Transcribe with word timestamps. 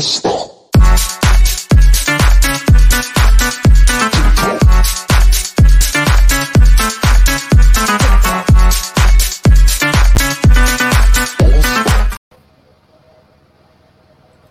Stop. 0.00 0.37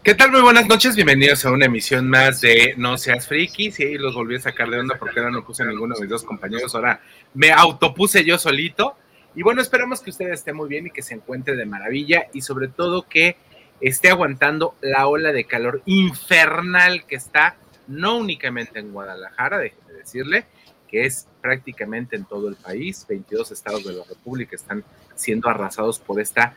¿Qué 0.08 0.16
tal? 0.16 0.32
Muy 0.32 0.40
buenas 0.40 0.70
noches, 0.70 0.96
bienvenidos 0.96 1.44
a 1.44 1.52
una 1.52 1.66
emisión 1.66 2.08
más 2.08 2.40
de 2.40 2.76
No 2.78 2.98
Seas 2.98 3.28
Friki. 3.28 3.74
Sí, 3.74 3.98
los 3.98 4.16
volví 4.16 4.38
a 4.38 4.40
sacar 4.40 4.70
de 4.70 4.80
onda 4.80 4.98
porque 4.98 5.20
ahora 5.20 5.34
no 5.34 5.44
puse 5.44 5.64
a 5.64 5.66
ninguno 5.66 5.96
de 5.96 6.00
mis 6.00 6.10
dos 6.10 6.24
compañeros, 6.24 6.74
ahora 6.76 7.02
me 7.34 7.52
autopuse 7.52 8.24
yo 8.24 8.38
solito. 8.38 8.96
Y 9.36 9.44
bueno, 9.44 9.62
esperamos 9.62 10.00
que 10.00 10.12
usted 10.12 10.30
esté 10.30 10.54
muy 10.54 10.70
bien 10.70 10.88
y 10.88 10.92
que 10.92 11.02
se 11.02 11.14
encuentre 11.14 11.58
de 11.58 11.66
maravilla 11.66 12.28
y 12.32 12.40
sobre 12.40 12.70
todo 12.70 13.02
que 13.02 13.36
esté 13.82 14.10
aguantando 14.10 14.76
la 14.80 15.08
ola 15.08 15.34
de 15.34 15.44
calor 15.44 15.82
infernal 15.86 17.06
que 17.06 17.18
está 17.18 17.58
no 17.90 18.16
únicamente 18.16 18.80
en 18.80 18.94
Guadalajara, 18.94 19.58
déjeme 19.58 19.92
decirle, 19.92 20.46
que 20.88 21.04
es 21.04 21.28
prácticamente 21.42 22.16
en 22.16 22.24
todo 22.24 22.48
el 22.48 22.56
país. 22.56 23.06
22 23.10 23.52
estados 23.52 23.84
de 23.84 23.92
la 23.92 24.06
República 24.06 24.56
están 24.56 24.86
siendo 25.16 25.50
arrasados 25.50 26.00
por 26.00 26.22
esta 26.22 26.56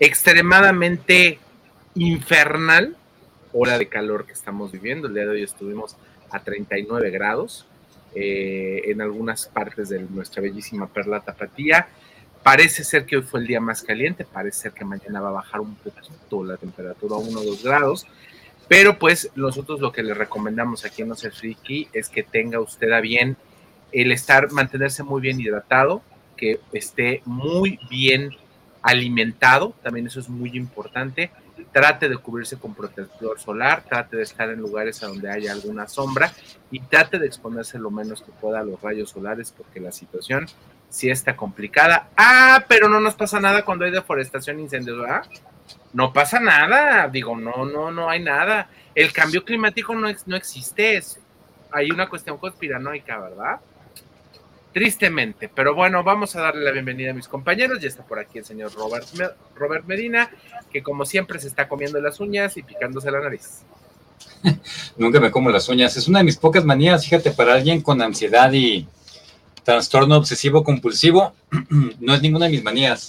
extremadamente 0.00 1.38
infernal 1.96 2.96
hora 3.52 3.78
de 3.78 3.88
calor 3.88 4.26
que 4.26 4.32
estamos 4.32 4.70
viviendo. 4.70 5.08
El 5.08 5.14
día 5.14 5.24
de 5.24 5.30
hoy 5.30 5.42
estuvimos 5.42 5.96
a 6.30 6.40
39 6.40 7.10
grados 7.10 7.66
eh, 8.14 8.82
en 8.86 9.00
algunas 9.00 9.46
partes 9.46 9.88
de 9.88 10.00
nuestra 10.00 10.42
bellísima 10.42 10.86
perla 10.86 11.20
tapatía. 11.20 11.88
Parece 12.42 12.84
ser 12.84 13.06
que 13.06 13.16
hoy 13.16 13.22
fue 13.22 13.40
el 13.40 13.46
día 13.46 13.60
más 13.60 13.82
caliente, 13.82 14.24
parece 14.24 14.60
ser 14.60 14.72
que 14.72 14.84
mañana 14.84 15.20
va 15.20 15.30
a 15.30 15.32
bajar 15.32 15.60
un 15.60 15.74
poquito 15.74 16.44
la 16.44 16.56
temperatura 16.56 17.16
a 17.16 17.18
1 17.18 17.40
o 17.40 17.44
2 17.44 17.64
grados, 17.64 18.06
pero 18.68 18.98
pues 18.98 19.30
nosotros 19.34 19.80
lo 19.80 19.90
que 19.90 20.02
le 20.02 20.14
recomendamos 20.14 20.84
aquí 20.84 21.02
en 21.02 21.08
No 21.08 21.16
Friki 21.16 21.88
es 21.92 22.08
que 22.08 22.22
tenga 22.22 22.60
usted 22.60 22.92
a 22.92 23.00
bien 23.00 23.36
el 23.90 24.12
estar, 24.12 24.52
mantenerse 24.52 25.02
muy 25.02 25.20
bien 25.20 25.40
hidratado, 25.40 26.02
que 26.36 26.60
esté 26.72 27.22
muy 27.24 27.80
bien 27.90 28.30
alimentado, 28.82 29.74
también 29.82 30.06
eso 30.06 30.20
es 30.20 30.28
muy 30.28 30.56
importante, 30.56 31.30
trate 31.72 32.08
de 32.08 32.16
cubrirse 32.16 32.58
con 32.58 32.74
protector 32.74 33.38
solar, 33.38 33.84
trate 33.88 34.16
de 34.16 34.22
estar 34.22 34.48
en 34.50 34.60
lugares 34.60 35.02
a 35.02 35.08
donde 35.08 35.30
haya 35.30 35.52
alguna 35.52 35.86
sombra 35.88 36.32
y 36.70 36.80
trate 36.80 37.18
de 37.18 37.26
exponerse 37.26 37.78
lo 37.78 37.90
menos 37.90 38.22
que 38.22 38.32
pueda 38.32 38.60
a 38.60 38.64
los 38.64 38.80
rayos 38.80 39.10
solares 39.10 39.52
porque 39.52 39.80
la 39.80 39.92
situación 39.92 40.46
sí 40.88 41.10
está 41.10 41.36
complicada. 41.36 42.08
Ah, 42.16 42.64
pero 42.68 42.88
no 42.88 43.00
nos 43.00 43.14
pasa 43.14 43.40
nada 43.40 43.64
cuando 43.64 43.84
hay 43.84 43.90
deforestación, 43.90 44.60
incendios, 44.60 44.98
¿verdad? 44.98 45.26
No 45.92 46.12
pasa 46.12 46.40
nada, 46.40 47.08
digo, 47.08 47.36
no, 47.36 47.64
no, 47.64 47.90
no 47.90 48.08
hay 48.08 48.22
nada. 48.22 48.68
El 48.94 49.12
cambio 49.12 49.44
climático 49.44 49.94
no, 49.94 50.08
no 50.26 50.36
existe, 50.36 51.02
hay 51.72 51.90
una 51.90 52.08
cuestión 52.08 52.38
conspiranoica, 52.38 53.18
¿verdad? 53.18 53.60
Tristemente. 54.76 55.48
Pero 55.48 55.74
bueno, 55.74 56.04
vamos 56.04 56.36
a 56.36 56.42
darle 56.42 56.62
la 56.62 56.70
bienvenida 56.70 57.12
a 57.12 57.14
mis 57.14 57.28
compañeros. 57.28 57.80
Ya 57.80 57.88
está 57.88 58.04
por 58.04 58.18
aquí 58.18 58.36
el 58.36 58.44
señor 58.44 58.72
Robert, 58.74 59.86
Medina, 59.86 60.30
que 60.70 60.82
como 60.82 61.06
siempre 61.06 61.40
se 61.40 61.48
está 61.48 61.66
comiendo 61.66 61.98
las 61.98 62.20
uñas 62.20 62.58
y 62.58 62.62
picándose 62.62 63.10
la 63.10 63.20
nariz. 63.20 63.62
Nunca 64.98 65.18
me 65.18 65.30
como 65.30 65.48
las 65.48 65.66
uñas. 65.70 65.96
Es 65.96 66.08
una 66.08 66.18
de 66.18 66.26
mis 66.26 66.36
pocas 66.36 66.62
manías, 66.66 67.06
fíjate, 67.06 67.30
para 67.30 67.54
alguien 67.54 67.80
con 67.80 68.02
ansiedad 68.02 68.52
y 68.52 68.86
trastorno 69.64 70.18
obsesivo 70.18 70.62
compulsivo, 70.62 71.32
no 71.98 72.14
es 72.14 72.20
ninguna 72.20 72.44
de 72.44 72.50
mis 72.50 72.62
manías. 72.62 73.08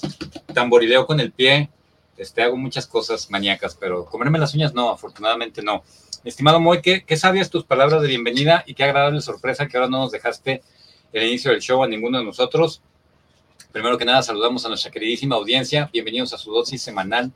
Tamborileo 0.53 1.05
con 1.05 1.19
el 1.19 1.33
pie, 1.33 1.69
este, 2.15 2.43
hago 2.43 2.55
muchas 2.55 2.87
cosas 2.87 3.29
maníacas, 3.29 3.75
pero 3.75 4.05
comerme 4.05 4.39
las 4.39 4.53
uñas 4.53 4.73
no, 4.73 4.89
afortunadamente 4.89 5.61
no. 5.61 5.83
Estimado 6.23 6.61
Moy, 6.61 6.81
qué 6.81 7.17
sabias 7.17 7.49
tus 7.49 7.65
palabras 7.65 8.01
de 8.01 8.07
bienvenida 8.07 8.63
y 8.65 8.73
qué 8.73 8.85
agradable 8.85 9.19
sorpresa 9.19 9.67
que 9.67 9.75
ahora 9.75 9.89
no 9.89 9.97
nos 9.97 10.13
dejaste 10.13 10.63
el 11.13 11.27
inicio 11.27 11.51
del 11.51 11.61
show 11.61 11.83
a 11.83 11.87
ninguno 11.87 12.17
de 12.17 12.25
nosotros. 12.25 12.81
Primero 13.71 13.97
que 13.97 14.05
nada, 14.05 14.21
saludamos 14.21 14.65
a 14.65 14.69
nuestra 14.69 14.91
queridísima 14.91 15.35
audiencia. 15.35 15.89
Bienvenidos 15.91 16.33
a 16.33 16.37
su 16.37 16.51
dosis 16.51 16.81
semanal 16.81 17.31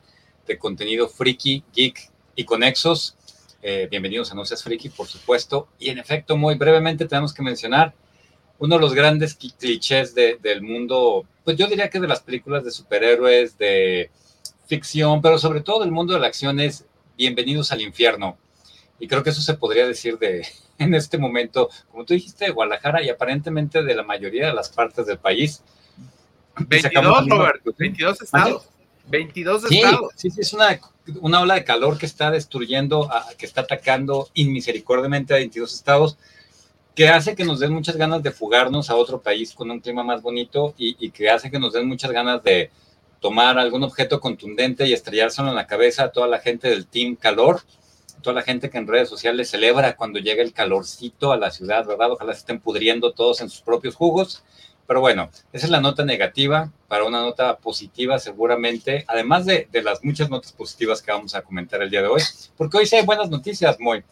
de 0.46 0.58
contenido 0.58 1.08
friki, 1.08 1.64
geek 1.74 2.10
y 2.36 2.44
conexos. 2.44 3.16
Eh, 3.62 3.86
bienvenidos 3.90 4.32
a 4.32 4.34
No 4.34 4.44
Seas 4.44 4.62
Friki, 4.62 4.88
por 4.88 5.06
supuesto. 5.06 5.68
Y 5.78 5.90
en 5.90 5.98
efecto, 5.98 6.36
muy 6.36 6.56
brevemente 6.56 7.06
tenemos 7.06 7.32
que 7.32 7.42
mencionar 7.42 7.94
uno 8.58 8.76
de 8.76 8.80
los 8.80 8.94
grandes 8.94 9.34
clichés 9.34 10.14
del 10.14 10.62
mundo, 10.62 11.26
pues 11.42 11.56
yo 11.56 11.66
diría 11.66 11.90
que 11.90 11.98
de 11.98 12.06
las 12.06 12.20
películas 12.20 12.64
de 12.64 12.70
superhéroes, 12.70 13.58
de 13.58 14.10
ficción, 14.66 15.20
pero 15.20 15.38
sobre 15.38 15.62
todo 15.62 15.80
del 15.80 15.90
mundo 15.90 16.14
de 16.14 16.20
la 16.20 16.28
acción 16.28 16.60
es 16.60 16.84
Bienvenidos 17.16 17.72
al 17.72 17.82
infierno. 17.82 18.38
Y 19.02 19.08
creo 19.08 19.24
que 19.24 19.30
eso 19.30 19.42
se 19.42 19.54
podría 19.54 19.84
decir 19.84 20.16
de, 20.16 20.46
en 20.78 20.94
este 20.94 21.18
momento, 21.18 21.68
como 21.90 22.04
tú 22.04 22.14
dijiste, 22.14 22.44
de 22.44 22.52
Guadalajara 22.52 23.02
y 23.02 23.10
aparentemente 23.10 23.82
de 23.82 23.96
la 23.96 24.04
mayoría 24.04 24.46
de 24.46 24.54
las 24.54 24.68
partes 24.68 25.06
del 25.06 25.18
país. 25.18 25.60
22, 26.56 27.28
Robert, 27.28 27.62
22 27.76 28.22
estados. 28.22 28.68
22 29.08 29.64
estados. 29.64 30.12
Sí, 30.14 30.30
sí, 30.30 30.40
es 30.42 30.52
una, 30.52 30.78
una 31.20 31.40
ola 31.40 31.54
de 31.54 31.64
calor 31.64 31.98
que 31.98 32.06
está 32.06 32.30
destruyendo, 32.30 33.10
que 33.36 33.44
está 33.44 33.62
atacando 33.62 34.28
inmisericordiamente 34.34 35.34
a 35.34 35.38
22 35.38 35.74
estados, 35.74 36.16
que 36.94 37.08
hace 37.08 37.34
que 37.34 37.44
nos 37.44 37.58
den 37.58 37.72
muchas 37.72 37.96
ganas 37.96 38.22
de 38.22 38.30
fugarnos 38.30 38.88
a 38.88 38.94
otro 38.94 39.20
país 39.20 39.52
con 39.52 39.68
un 39.68 39.80
clima 39.80 40.04
más 40.04 40.22
bonito 40.22 40.74
y, 40.78 40.94
y 41.04 41.10
que 41.10 41.28
hace 41.28 41.50
que 41.50 41.58
nos 41.58 41.72
den 41.72 41.88
muchas 41.88 42.12
ganas 42.12 42.40
de 42.44 42.70
tomar 43.18 43.58
algún 43.58 43.82
objeto 43.82 44.20
contundente 44.20 44.86
y 44.86 44.92
estrellárselo 44.92 45.48
en 45.48 45.56
la 45.56 45.66
cabeza 45.66 46.04
a 46.04 46.12
toda 46.12 46.28
la 46.28 46.38
gente 46.38 46.70
del 46.70 46.86
Team 46.86 47.16
Calor 47.16 47.62
toda 48.22 48.34
la 48.34 48.42
gente 48.42 48.70
que 48.70 48.78
en 48.78 48.86
redes 48.86 49.08
sociales 49.08 49.50
celebra 49.50 49.96
cuando 49.96 50.18
llega 50.18 50.42
el 50.42 50.52
calorcito 50.52 51.32
a 51.32 51.36
la 51.36 51.50
ciudad, 51.50 51.84
¿verdad? 51.86 52.12
Ojalá 52.12 52.32
se 52.32 52.40
estén 52.40 52.60
pudriendo 52.60 53.12
todos 53.12 53.40
en 53.40 53.50
sus 53.50 53.60
propios 53.60 53.94
jugos. 53.94 54.44
Pero 54.86 55.00
bueno, 55.00 55.30
esa 55.52 55.66
es 55.66 55.70
la 55.70 55.80
nota 55.80 56.04
negativa. 56.04 56.70
Para 56.88 57.04
una 57.04 57.20
nota 57.20 57.56
positiva, 57.58 58.18
seguramente, 58.18 59.04
además 59.08 59.46
de, 59.46 59.68
las 59.82 60.04
muchas 60.04 60.28
notas 60.28 60.52
positivas 60.52 61.02
que 61.02 61.12
vamos 61.12 61.34
a 61.34 61.42
comentar 61.42 61.82
el 61.82 61.90
día 61.90 62.02
de 62.02 62.08
hoy, 62.08 62.22
porque 62.56 62.78
hoy 62.78 62.86
sí 62.86 62.96
hay 62.96 63.04
buenas 63.04 63.30
noticias, 63.30 63.78
muy. 63.80 64.04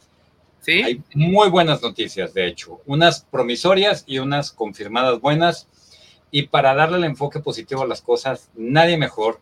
Sí. 0.61 0.83
Hay 0.83 1.03
muy 1.15 1.49
buenas 1.49 1.83
noticias, 1.83 2.35
de 2.35 2.47
hecho. 2.47 2.81
Unas 2.87 3.23
promisorias 3.31 4.05
y 4.07 4.19
unas 4.19 4.53
confirmadas 4.53 5.21
buenas. 5.21 5.69
Y 6.31 6.43
para 6.45 6.75
darle 6.75 6.99
el 6.99 7.05
enfoque 7.05 7.41
positivo 7.41 7.83
a 7.83 7.87
las 7.87 8.03
cosas, 8.03 8.51
nadie 8.55 8.97
mejor 8.97 9.41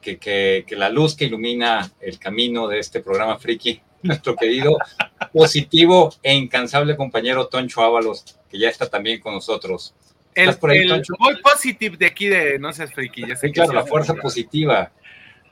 que, 0.00 0.18
que, 0.18 0.64
que 0.66 0.76
la 0.76 0.88
luz 0.88 1.14
que 1.14 1.26
ilumina 1.26 1.90
el 2.00 2.18
camino 2.18 2.68
de 2.68 2.78
este 2.78 3.00
programa 3.00 3.38
Friki 3.38 3.80
nuestro 4.02 4.36
querido 4.36 4.76
positivo 5.32 6.14
e 6.22 6.34
incansable 6.34 6.96
compañero 6.96 7.48
Toncho 7.48 7.82
Ábalos, 7.82 8.38
que 8.48 8.58
ya 8.58 8.68
está 8.68 8.88
también 8.88 9.20
con 9.20 9.34
nosotros. 9.34 9.94
El, 10.34 10.56
por 10.56 10.70
ahí, 10.70 10.86
muy 11.18 11.36
positivo 11.42 11.96
de 11.96 12.06
aquí 12.06 12.26
de 12.26 12.58
No 12.58 12.72
seas 12.72 12.92
friki. 12.92 13.26
Ya 13.26 13.34
sí, 13.34 13.50
claro, 13.50 13.72
la 13.72 13.84
fuerza 13.84 14.14
positiva. 14.14 14.92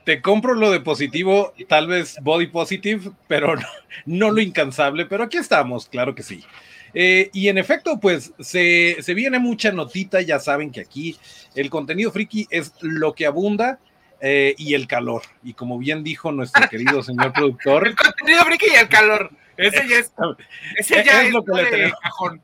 Te 0.05 0.21
compro 0.21 0.53
lo 0.53 0.71
de 0.71 0.79
positivo, 0.79 1.53
tal 1.67 1.87
vez 1.87 2.15
body 2.21 2.47
positive, 2.47 3.11
pero 3.27 3.55
no, 4.05 4.31
lo 4.31 4.39
incansable, 4.39 5.05
pero 5.05 5.25
aquí 5.25 5.37
estamos, 5.37 5.87
claro 5.87 6.15
que 6.15 6.23
sí. 6.23 6.45
Eh, 6.93 7.29
y 7.33 7.49
en 7.49 7.57
efecto, 7.57 7.99
pues 7.99 8.31
se, 8.39 8.95
se, 9.01 9.13
viene 9.13 9.37
mucha 9.39 9.73
notita, 9.73 10.21
ya 10.21 10.39
saben 10.39 10.71
que 10.71 10.79
aquí 10.79 11.17
el 11.53 11.69
contenido 11.69 12.09
friki 12.13 12.47
es 12.49 12.71
lo 12.79 13.13
que 13.13 13.25
abunda 13.25 13.79
eh, 14.21 14.55
y 14.57 14.73
el 14.73 14.87
calor. 14.87 15.21
Y 15.43 15.53
como 15.53 15.77
bien 15.77 16.03
dijo 16.03 16.31
nuestro 16.31 16.67
querido 16.69 17.03
señor 17.03 17.33
productor. 17.33 17.87
El 17.87 17.95
contenido 17.95 18.43
friki 18.45 18.67
y 18.71 18.75
el 18.75 18.89
calor. 18.89 19.31
Ese 19.57 19.87
ya 19.87 19.97
es, 19.97 20.13
ese 20.75 21.03
ya 21.03 21.23
es, 21.23 21.33
lo 21.33 21.43
que 21.43 21.53
le 21.53 21.65
tenemos. 21.65 21.99
Cajón. 22.01 22.41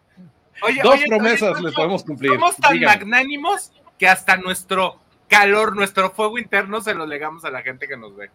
Dos 0.82 1.00
promesas 1.08 1.62
les 1.62 1.74
podemos 1.74 2.04
cumplir. 2.04 2.32
Somos 2.32 2.56
tan 2.58 2.80
magnánimos 2.80 3.72
que 4.00 4.08
hasta 4.08 4.38
nuestro 4.38 5.00
calor, 5.28 5.76
nuestro 5.76 6.12
fuego 6.12 6.40
interno 6.40 6.82
se 6.82 6.94
lo 6.94 7.06
legamos 7.06 7.46
a 7.46 7.52
la 7.52 7.62
gente 7.62 7.88
que 7.88 7.98
nos 7.98 8.16
ve. 8.16 8.30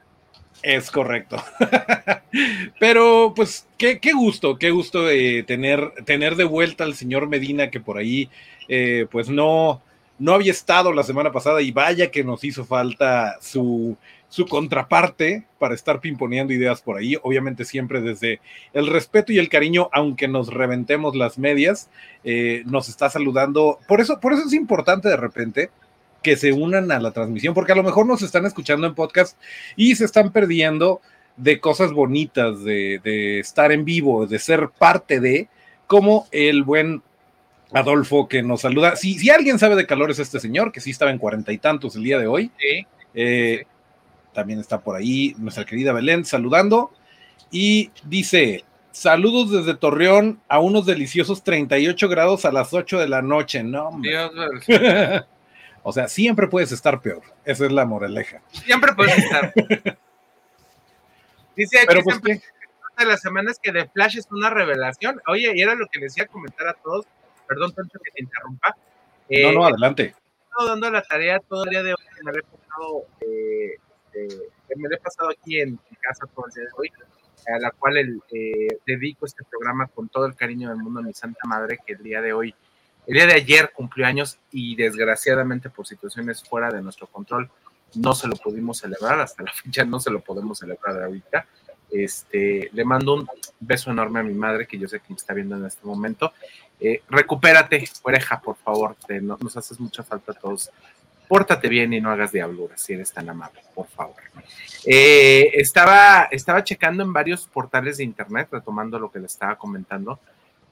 Es 0.63 0.91
correcto. 0.91 1.43
Pero 2.81 3.33
pues 3.35 3.67
qué, 3.77 4.01
qué, 4.01 4.13
gusto, 4.13 4.59
qué 4.59 4.71
gusto 4.71 5.05
de 5.05 5.45
tener, 5.47 5.93
tener 6.05 6.37
de 6.37 6.45
vuelta 6.45 6.85
al 6.85 6.95
señor 6.95 7.29
Medina 7.29 7.71
que 7.71 7.81
por 7.81 7.99
ahí 7.99 8.29
eh, 8.69 9.07
pues 9.11 9.29
no, 9.29 9.83
no 10.19 10.35
había 10.35 10.53
estado 10.53 10.93
la 10.93 11.03
semana 11.03 11.33
pasada 11.33 11.63
y 11.63 11.71
vaya 11.71 12.11
que 12.11 12.25
nos 12.25 12.43
hizo 12.45 12.65
falta 12.65 13.39
su, 13.41 13.97
su 14.29 14.47
contraparte 14.47 15.47
para 15.59 15.75
estar 15.75 16.01
pimponeando 16.01 16.53
ideas 16.53 16.83
por 16.83 16.97
ahí, 16.97 17.17
obviamente 17.23 17.65
siempre 17.65 18.01
desde 18.01 18.41
el 18.73 18.87
respeto 18.89 19.33
y 19.33 19.39
el 19.39 19.49
cariño, 19.49 19.89
aunque 19.93 20.29
nos 20.29 20.53
reventemos 20.53 21.15
las 21.15 21.39
medias, 21.39 21.89
eh, 22.25 22.63
nos 22.67 22.89
está 22.89 23.11
saludando. 23.11 23.79
Por 23.87 24.01
eso, 24.01 24.21
por 24.21 24.33
eso 24.33 24.43
es 24.47 24.53
importante 24.53 25.09
de 25.09 25.17
repente 25.17 25.71
que 26.23 26.37
se 26.37 26.53
unan 26.53 26.91
a 26.91 26.99
la 26.99 27.13
transmisión, 27.13 27.55
porque 27.55 27.73
a 27.73 27.77
lo 27.77 27.85
mejor 27.85 28.07
nos 28.07 28.23
están 28.23 28.45
escuchando 28.45 28.87
en 28.87 28.95
podcast 28.95 29.39
y 29.77 29.95
se 29.95 30.05
están 30.05 30.33
perdiendo 30.33 31.01
de 31.37 31.61
cosas 31.61 31.93
bonitas, 31.93 32.65
de, 32.65 33.01
de 33.05 33.39
estar 33.39 33.71
en 33.71 33.85
vivo, 33.85 34.27
de 34.27 34.41
ser 34.41 34.71
parte 34.77 35.21
de, 35.21 35.49
como 35.87 36.27
el 36.33 36.65
buen 36.65 37.03
Adolfo 37.73 38.29
que 38.29 38.43
nos 38.43 38.63
saluda. 38.63 38.97
Si, 38.97 39.19
si 39.19 39.31
alguien 39.31 39.59
sabe 39.59 39.77
de 39.77 39.87
calor 39.87 40.11
es 40.11 40.19
este 40.19 40.41
señor, 40.41 40.73
que 40.73 40.81
sí 40.81 40.91
estaba 40.91 41.11
en 41.11 41.19
cuarenta 41.19 41.53
y 41.53 41.59
tantos 41.59 41.97
el 41.97 42.05
día 42.05 42.19
de 42.19 42.27
hoy. 42.27 42.51
Sí. 42.59 42.87
Eh, 43.15 43.67
también 44.33 44.61
está 44.61 44.81
por 44.81 44.97
ahí 44.97 45.35
nuestra 45.39 45.65
querida 45.65 45.93
Belén 45.93 46.25
saludando. 46.25 46.93
Y 47.51 47.91
dice, 48.05 48.65
saludos 48.93 49.51
desde 49.51 49.79
Torreón 49.79 50.41
a 50.49 50.61
unos 50.61 50.87
deliciosos 50.87 51.43
38 51.43 52.09
grados 52.09 52.45
a 52.45 52.53
las 52.53 52.73
8 52.73 52.99
de 52.99 53.09
la 53.09 53.23
noche. 53.23 53.63
No, 53.63 53.89
hombre. 53.89 54.11
Dios 54.11 54.31
o 55.83 55.93
sea, 55.93 56.09
siempre 56.09 56.49
puedes 56.49 56.73
estar 56.73 57.01
peor. 57.01 57.23
Esa 57.45 57.67
es 57.67 57.73
la 57.73 57.85
moraleja. 57.85 58.43
Siempre 58.53 58.93
puedes 58.95 59.19
estar. 59.19 59.53
Dice 61.57 61.79
Pero 61.89 62.03
pues, 62.03 62.17
siempre 62.17 62.41
¿qué? 62.41 63.05
de 63.05 63.11
las 63.11 63.21
semanas 63.21 63.59
que 63.61 63.73
The 63.73 63.89
Flash 63.89 64.19
es 64.19 64.29
una 64.31 64.51
revelación. 64.51 65.21
Oye, 65.27 65.53
y 65.55 65.61
era 65.61 65.75
lo 65.75 65.87
que 65.87 65.99
les 65.99 66.15
decía 66.15 66.27
comentar 66.27 66.69
a 66.69 66.75
todos. 66.75 67.07
Perdón, 67.49 67.73
Toncho, 67.73 67.99
que 67.99 68.11
te 68.11 68.23
interrumpa. 68.23 68.77
Eh, 69.29 69.43
No, 69.43 69.61
no, 69.61 69.67
adelante. 69.67 70.15
he 70.61 70.67
dando 70.67 70.91
la 70.91 71.03
tarea 71.03 71.41
todo 71.41 71.65
el 71.65 71.71
día 71.71 71.83
de 71.83 71.93
hoy. 71.93 72.05
Me 72.25 72.33
la 72.33 72.39
he 72.39 72.43
pasado, 72.43 73.07
eh, 73.21 73.77
eh, 74.15 74.49
me 74.77 74.89
la 74.89 74.97
he 74.97 74.99
pasado 75.01 75.31
aquí 75.31 75.61
en, 75.61 75.69
en 75.71 75.97
casa 76.01 76.27
todo 76.35 76.47
el 76.47 76.53
día 76.53 76.65
de 76.65 76.71
hoy, 76.77 76.93
a 77.55 77.59
la 77.59 77.71
cual 77.71 77.97
el, 77.97 78.21
eh, 78.33 78.79
dedico 78.87 79.25
este 79.27 79.45
programa 79.45 79.87
con 79.87 80.09
todo 80.09 80.27
el 80.27 80.35
cariño 80.35 80.69
del 80.69 80.79
mundo 80.79 81.01
a 81.01 81.03
mi 81.03 81.15
santa 81.15 81.47
madre, 81.47 81.79
que 81.87 81.95
el 81.95 82.03
día 82.03 82.21
de 82.21 82.33
hoy, 82.33 82.55
el 83.07 83.15
día 83.15 83.27
de 83.27 83.35
ayer 83.35 83.73
cumplió 83.73 84.07
años 84.07 84.39
y 84.51 84.77
desgraciadamente 84.77 85.71
por 85.71 85.87
situaciones 85.87 86.43
fuera 86.43 86.71
de 86.71 86.83
nuestro 86.83 87.07
control 87.07 87.51
no 87.95 88.15
se 88.15 88.29
lo 88.29 88.37
pudimos 88.37 88.79
celebrar, 88.79 89.19
hasta 89.21 89.45
la 89.45 89.53
fecha 89.53 89.83
no 89.85 89.99
se 89.99 90.11
lo 90.11 90.21
podemos 90.21 90.59
celebrar 90.59 91.03
ahorita. 91.03 91.47
Este, 91.91 92.69
le 92.73 92.85
mando 92.85 93.15
un 93.15 93.29
beso 93.61 93.91
enorme 93.91 94.21
a 94.21 94.23
mi 94.23 94.35
madre, 94.35 94.67
que 94.67 94.79
yo 94.79 94.89
sé 94.89 95.01
que 95.01 95.07
me 95.11 95.17
está 95.17 95.35
viendo 95.35 95.57
en 95.57 95.67
este 95.67 95.87
momento. 95.87 96.33
Eh, 96.81 97.03
recupérate, 97.09 97.89
oreja, 98.03 98.41
por 98.41 98.57
favor, 98.57 98.97
te- 99.07 99.21
no- 99.21 99.39
nos 99.41 99.57
haces 99.57 99.81
mucha 99.81 100.03
falta 100.03 100.33
a 100.33 100.35
todos. 100.35 100.71
Pórtate 101.27 101.69
bien 101.69 101.93
y 101.93 102.01
no 102.01 102.11
hagas 102.11 102.33
diabluras, 102.33 102.81
si 102.81 102.95
eres 102.95 103.13
tan 103.13 103.29
amable, 103.29 103.61
por 103.75 103.87
favor. 103.89 104.17
Eh, 104.87 105.51
estaba, 105.55 106.25
estaba 106.31 106.65
checando 106.65 107.03
en 107.03 107.13
varios 107.13 107.47
portales 107.47 107.99
de 107.99 108.05
internet, 108.05 108.49
retomando 108.51 108.99
lo 108.99 109.11
que 109.11 109.19
le 109.19 109.27
estaba 109.27 109.57
comentando. 109.57 110.19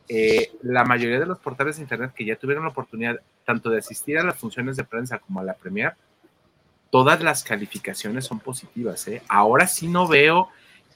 Eh, 0.08 0.52
la 0.62 0.84
mayoría 0.84 1.18
de 1.18 1.26
los 1.26 1.38
portales 1.40 1.76
de 1.76 1.82
internet 1.82 2.12
que 2.14 2.24
ya 2.24 2.36
tuvieron 2.36 2.64
la 2.64 2.70
oportunidad 2.70 3.16
tanto 3.44 3.68
de 3.70 3.78
asistir 3.78 4.16
a 4.18 4.22
las 4.22 4.36
funciones 4.36 4.76
de 4.76 4.84
prensa 4.84 5.18
como 5.18 5.40
a 5.40 5.44
la 5.44 5.54
premier, 5.54 5.94
todas 6.90 7.20
las 7.22 7.42
calificaciones 7.42 8.24
son 8.24 8.38
positivas. 8.38 9.06
¿eh? 9.08 9.22
Ahora 9.28 9.66
sí 9.66 9.88
no 9.88 10.06
veo 10.06 10.48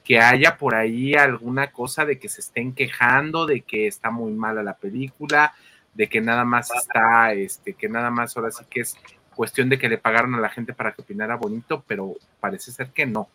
que 0.03 0.19
haya 0.19 0.57
por 0.57 0.75
ahí 0.75 1.13
alguna 1.13 1.71
cosa 1.71 2.05
de 2.05 2.19
que 2.19 2.29
se 2.29 2.41
estén 2.41 2.73
quejando, 2.73 3.45
de 3.45 3.61
que 3.61 3.87
está 3.87 4.11
muy 4.11 4.31
mala 4.33 4.63
la 4.63 4.75
película, 4.75 5.53
de 5.93 6.07
que 6.07 6.21
nada 6.21 6.43
más 6.43 6.69
está, 6.73 7.33
este, 7.33 7.73
que 7.73 7.89
nada 7.89 8.09
más 8.09 8.35
ahora 8.35 8.51
sí 8.51 8.63
que 8.69 8.81
es 8.81 8.97
cuestión 9.35 9.69
de 9.69 9.77
que 9.77 9.89
le 9.89 9.97
pagaron 9.97 10.35
a 10.35 10.39
la 10.39 10.49
gente 10.49 10.73
para 10.73 10.91
que 10.91 11.01
opinara 11.01 11.35
bonito, 11.35 11.83
pero 11.87 12.15
parece 12.39 12.71
ser 12.71 12.89
que 12.89 13.05
no. 13.05 13.29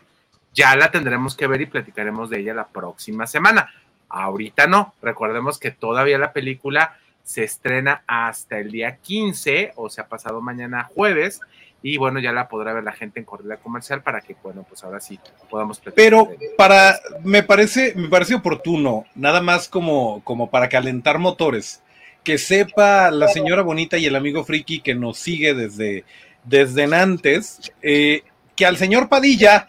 Ya 0.54 0.74
la 0.76 0.90
tendremos 0.90 1.36
que 1.36 1.46
ver 1.46 1.60
y 1.60 1.66
platicaremos 1.66 2.30
de 2.30 2.40
ella 2.40 2.54
la 2.54 2.68
próxima 2.68 3.26
semana. 3.26 3.70
Ahorita 4.08 4.66
no. 4.66 4.94
Recordemos 5.02 5.58
que 5.58 5.70
todavía 5.70 6.18
la 6.18 6.32
película 6.32 6.96
se 7.22 7.44
estrena 7.44 8.04
hasta 8.06 8.58
el 8.58 8.70
día 8.70 8.96
15, 8.96 9.72
o 9.76 9.90
sea, 9.90 10.06
pasado 10.06 10.40
mañana 10.40 10.84
jueves, 10.84 11.40
y 11.88 11.98
bueno, 11.98 12.18
ya 12.18 12.32
la 12.32 12.48
podrá 12.48 12.72
ver 12.72 12.82
la 12.82 12.90
gente 12.90 13.20
en 13.20 13.24
corrida 13.24 13.58
comercial 13.58 14.02
para 14.02 14.20
que, 14.20 14.34
bueno, 14.42 14.66
pues 14.68 14.82
ahora 14.82 14.98
sí 14.98 15.20
podamos 15.48 15.78
platicar. 15.78 16.04
Pero 16.04 16.28
para, 16.56 16.98
me 17.22 17.44
parece, 17.44 17.94
me 17.94 18.08
parece 18.08 18.34
oportuno, 18.34 19.04
nada 19.14 19.40
más 19.40 19.68
como, 19.68 20.20
como 20.24 20.50
para 20.50 20.68
calentar 20.68 21.20
motores, 21.20 21.84
que 22.24 22.38
sepa 22.38 23.12
la 23.12 23.28
señora 23.28 23.62
bonita 23.62 23.98
y 23.98 24.06
el 24.06 24.16
amigo 24.16 24.42
friki 24.42 24.80
que 24.80 24.96
nos 24.96 25.16
sigue 25.18 25.54
desde, 25.54 26.04
desde 26.42 26.92
antes, 26.92 27.70
eh, 27.82 28.24
que 28.56 28.66
al 28.66 28.78
señor 28.78 29.08
Padilla, 29.08 29.68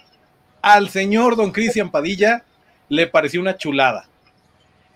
al 0.64 0.90
señor 0.90 1.36
don 1.36 1.52
Cristian 1.52 1.92
Padilla, 1.92 2.44
le 2.90 3.06
pareció 3.06 3.42
una 3.42 3.58
chulada. 3.58 4.10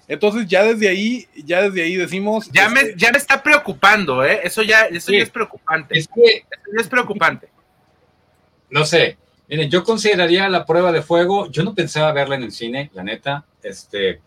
Entonces 0.07 0.47
ya 0.47 0.63
desde 0.63 0.89
ahí, 0.89 1.27
ya 1.45 1.61
desde 1.61 1.83
ahí 1.83 1.95
decimos. 1.95 2.49
Ya 2.51 2.67
me, 2.69 2.81
este, 2.81 2.95
ya 2.97 3.11
me 3.11 3.17
está 3.17 3.41
preocupando, 3.41 4.25
¿eh? 4.25 4.41
Eso 4.43 4.61
ya, 4.61 4.81
eso 4.85 5.07
Sí. 5.07 5.17
ya 5.17 5.23
es 5.23 5.29
preocupante. 5.29 5.97
Es 5.97 6.07
que, 6.07 6.21
Eso 6.37 6.71
ya 6.75 6.81
es 6.81 6.87
preocupante. 6.87 7.47
no 8.69 8.85
sé, 8.85 9.17
miren, 9.47 9.69
yo 9.69 9.83
consideraría 9.83 10.47
la 10.49 10.65
prueba 10.65 10.91
de 10.91 11.01
fuego, 11.01 11.49
yo 11.51 11.63
no 11.63 11.75
pensaba 11.75 12.11
verla 12.13 12.35
en 12.35 12.43
el 12.43 12.51
cine, 12.51 12.89
la 12.93 13.03
neta, 13.03 13.45
este, 13.63 14.21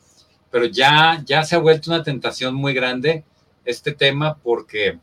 pero 0.51 0.67
ya, 0.67 1.23
ya 1.25 1.43
se 1.45 1.57
ha 1.57 1.59
vuelto 1.59 1.91
una 1.91 2.03
tentación 2.03 2.55
muy 2.55 2.75
grande 2.75 3.25
este 3.65 3.93
tema 3.93 4.37
porque, 4.43 4.99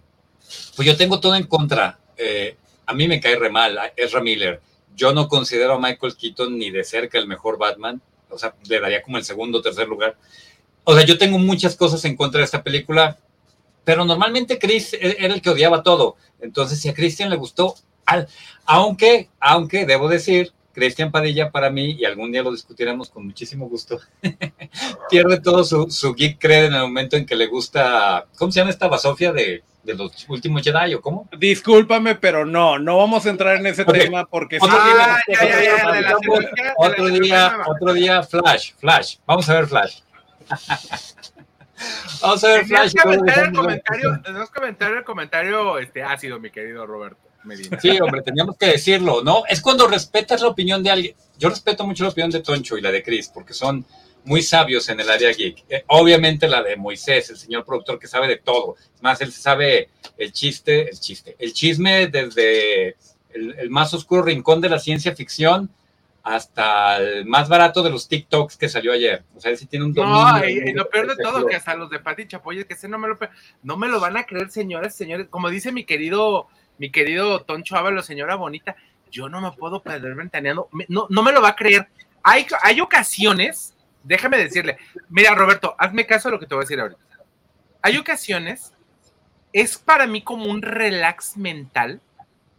pues 0.76 0.86
yo 0.88 0.96
tengo 0.96 1.20
todo 1.20 1.36
en 1.36 1.46
contra. 1.48 2.00
Eh, 2.18 2.56
a 2.86 2.94
mí 2.94 3.08
me 3.08 3.20
cae 3.20 3.36
re 3.36 3.50
mal 3.50 3.78
Ezra 3.96 4.22
Miller. 4.22 4.62
Yo 4.96 5.14
no 5.14 5.28
considero 5.28 5.74
a 5.74 5.80
Michael 5.80 6.16
Keaton 6.16 6.58
ni 6.58 6.70
de 6.70 6.84
cerca 6.84 7.18
el 7.18 7.28
mejor 7.28 7.58
Batman, 7.58 8.02
o 8.30 8.38
sea, 8.38 8.54
le 8.68 8.80
daría 8.80 9.02
como 9.02 9.18
el 9.18 9.24
segundo 9.26 9.58
o 9.60 9.62
tercer 9.62 9.88
lugar. 9.88 10.16
O 10.84 10.96
sea, 10.96 11.06
yo 11.06 11.18
tengo 11.18 11.38
muchas 11.38 11.76
cosas 11.76 12.04
en 12.06 12.16
contra 12.16 12.40
de 12.40 12.46
esta 12.46 12.64
película, 12.64 13.18
pero 13.84 14.04
normalmente 14.06 14.58
Chris 14.60 14.94
e- 14.94 15.18
era 15.20 15.34
el 15.34 15.42
que 15.42 15.50
odiaba 15.52 15.84
todo. 15.84 16.16
Entonces, 16.42 16.80
si 16.80 16.90
a 16.90 16.94
Christian 16.94 17.30
le 17.30 17.36
gustó, 17.38 17.76
al- 18.06 18.28
aunque, 18.66 19.30
aunque 19.40 19.86
debo 19.86 20.08
decir, 20.10 20.52
Cristian 20.74 21.12
Padilla 21.12 21.52
para 21.52 21.70
mí, 21.70 21.98
y 22.00 22.06
algún 22.06 22.32
día 22.32 22.42
lo 22.44 22.52
discutiremos 22.52 23.10
con 23.10 23.26
muchísimo 23.26 23.68
gusto, 23.68 24.00
pierde 25.10 25.40
todo 25.42 25.64
su, 25.64 25.90
su 25.92 26.14
geek 26.16 26.40
cred 26.40 26.66
en 26.66 26.74
el 26.74 26.82
momento 26.82 27.16
en 27.18 27.26
que 27.26 27.36
le 27.36 27.48
gusta, 27.48 28.26
¿cómo 28.38 28.52
se 28.52 28.60
llama 28.60 28.72
esta 28.72 28.88
basofia 28.88 29.32
de, 29.34 29.64
de 29.84 29.94
los 29.94 30.12
últimos 30.30 30.62
Jedi 30.64 30.94
o 30.94 31.02
cómo? 31.02 31.28
Discúlpame, 31.38 32.16
pero 32.16 32.46
no, 32.46 32.80
no 32.80 32.98
vamos 32.98 33.26
a 33.26 33.30
entrar 33.30 33.58
en 33.58 33.68
ese 33.68 33.84
tema 33.86 34.26
porque 34.26 34.60
Otro 36.78 37.10
día, 37.10 37.58
otro 37.68 37.94
día, 37.94 38.24
Flash, 38.24 38.72
Flash, 38.78 39.18
vamos 39.26 39.50
a 39.50 39.54
ver 39.56 39.68
Flash. 39.68 40.00
Vamos 42.22 42.44
a 42.44 42.48
ver 42.48 42.66
Flash. 42.66 42.94
que 42.94 43.02
aventar 43.02 43.46
el 43.46 43.54
comentario, 43.54 44.22
aventar 44.56 44.92
el 44.94 45.04
comentario 45.04 45.80
este, 45.80 46.04
ácido, 46.04 46.40
mi 46.40 46.50
querido 46.52 46.86
Roberto 46.86 47.20
Medina. 47.44 47.80
Sí, 47.80 48.00
hombre, 48.00 48.22
teníamos 48.22 48.58
que 48.58 48.68
decirlo, 48.68 49.24
¿no? 49.24 49.44
Es 49.48 49.62
cuando 49.62 49.88
respetas 49.88 50.42
la 50.42 50.48
opinión 50.48 50.84
de 50.84 50.92
alguien. 50.92 51.16
Yo 51.38 51.50
respeto 51.50 51.86
mucho 51.86 52.04
la 52.04 52.10
opinión 52.12 52.32
de 52.32 52.42
Toncho 52.42 52.78
y 52.78 52.82
la 52.82 52.92
de 52.92 53.02
Chris, 53.04 53.30
porque 53.30 53.54
son 53.54 53.86
muy 54.24 54.44
sabios 54.44 54.88
en 54.90 55.00
el 55.00 55.10
área 55.10 55.32
geek. 55.32 55.66
Eh, 55.68 55.84
obviamente 55.88 56.48
la 56.48 56.62
de 56.62 56.76
Moisés, 56.76 57.30
el 57.32 57.38
señor 57.38 57.66
productor 57.66 57.98
que 57.98 58.08
sabe 58.08 58.28
de 58.28 58.38
todo. 58.38 58.76
Es 58.96 59.02
más, 59.02 59.20
él 59.22 59.32
sabe 59.32 59.90
el 60.18 60.32
chiste, 60.32 60.90
el 60.90 61.00
chiste, 61.00 61.36
el 61.40 61.54
chisme 61.54 62.08
desde 62.08 62.90
el, 63.34 63.56
el 63.58 63.70
más 63.70 63.94
oscuro 63.94 64.22
rincón 64.22 64.62
de 64.62 64.70
la 64.70 64.80
ciencia 64.80 65.16
ficción 65.16 65.72
hasta 66.24 66.98
el 66.98 67.26
más 67.26 67.50
barato 67.50 67.82
de 67.82 67.90
los 67.90 68.08
TikToks 68.08 68.58
que 68.58 68.70
salió 68.70 68.94
ayer. 68.94 69.24
O 69.36 69.40
sea, 69.40 69.52
él 69.52 69.58
sí 69.58 69.66
tiene 69.66 69.86
un 69.86 69.94
dominio. 69.94 70.24
No, 70.24 70.48
y, 70.48 70.70
y 70.70 70.74
lo 70.74 70.90
peor 70.90 71.08
de 71.08 71.22
todo, 71.22 71.46
que 71.46 71.56
hasta 71.56 71.76
los 71.76 71.90
de 71.90 72.00
Pati 72.00 72.28
Chapoy, 72.28 72.64
que 72.66 72.74
ese 72.74 72.88
no 72.88 72.98
me 72.98 73.08
lo, 73.08 73.18
no 73.64 73.78
me 73.78 73.88
lo 73.88 74.00
van 74.00 74.18
a 74.18 74.24
creer, 74.24 74.52
señores, 74.52 74.94
señores. 74.96 75.28
Como 75.30 75.50
dice 75.50 75.72
mi 75.72 75.84
querido, 75.84 76.48
mi 76.78 76.92
querido 76.92 77.44
Toncho 77.44 77.76
Ábalos, 77.76 78.06
señora 78.06 78.36
bonita, 78.36 78.76
yo 79.10 79.30
no 79.30 79.42
me 79.42 79.52
puedo 79.52 79.82
perder 79.82 80.16
ventaneando. 80.16 80.70
No, 80.88 81.08
no 81.10 81.24
me 81.24 81.32
lo 81.32 81.42
va 81.42 81.50
a 81.50 81.56
creer. 81.56 81.88
Hay, 82.24 82.46
hay 82.62 82.82
ocasiones, 82.82 83.76
déjame 84.04 84.38
decirle, 84.38 84.78
mira, 85.10 85.34
Roberto, 85.34 85.76
hazme 85.78 86.06
caso 86.06 86.30
de 86.30 86.34
lo 86.34 86.40
que 86.40 86.46
te 86.46 86.54
voy 86.54 86.62
a 86.62 86.66
decir 86.66 86.80
ahorita. 86.80 87.02
Hay 87.82 87.98
ocasiones, 87.98 88.74
es 89.54 89.80
para 89.80 90.06
mí 90.06 90.22
como 90.22 90.46
un 90.46 90.62
relax 90.62 91.36
mental, 91.36 92.00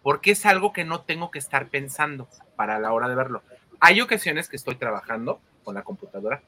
porque 0.03 0.33
es 0.33 0.45
algo 0.47 0.73
que 0.73 0.85
no 0.85 1.03
tengo 1.03 1.31
que 1.31 1.39
estar 1.39 1.69
pensando 1.69 2.29
para 2.57 2.81
la 2.81 2.93
hora 2.93 3.09
de 3.09 3.15
verlo. 3.15 3.43
Hay 3.85 4.01
ocasiones 4.01 4.49
que 4.49 4.55
estoy 4.57 4.77
trabajando 4.77 5.41
con 5.65 5.75
la 5.75 5.83
computadora 5.83 6.41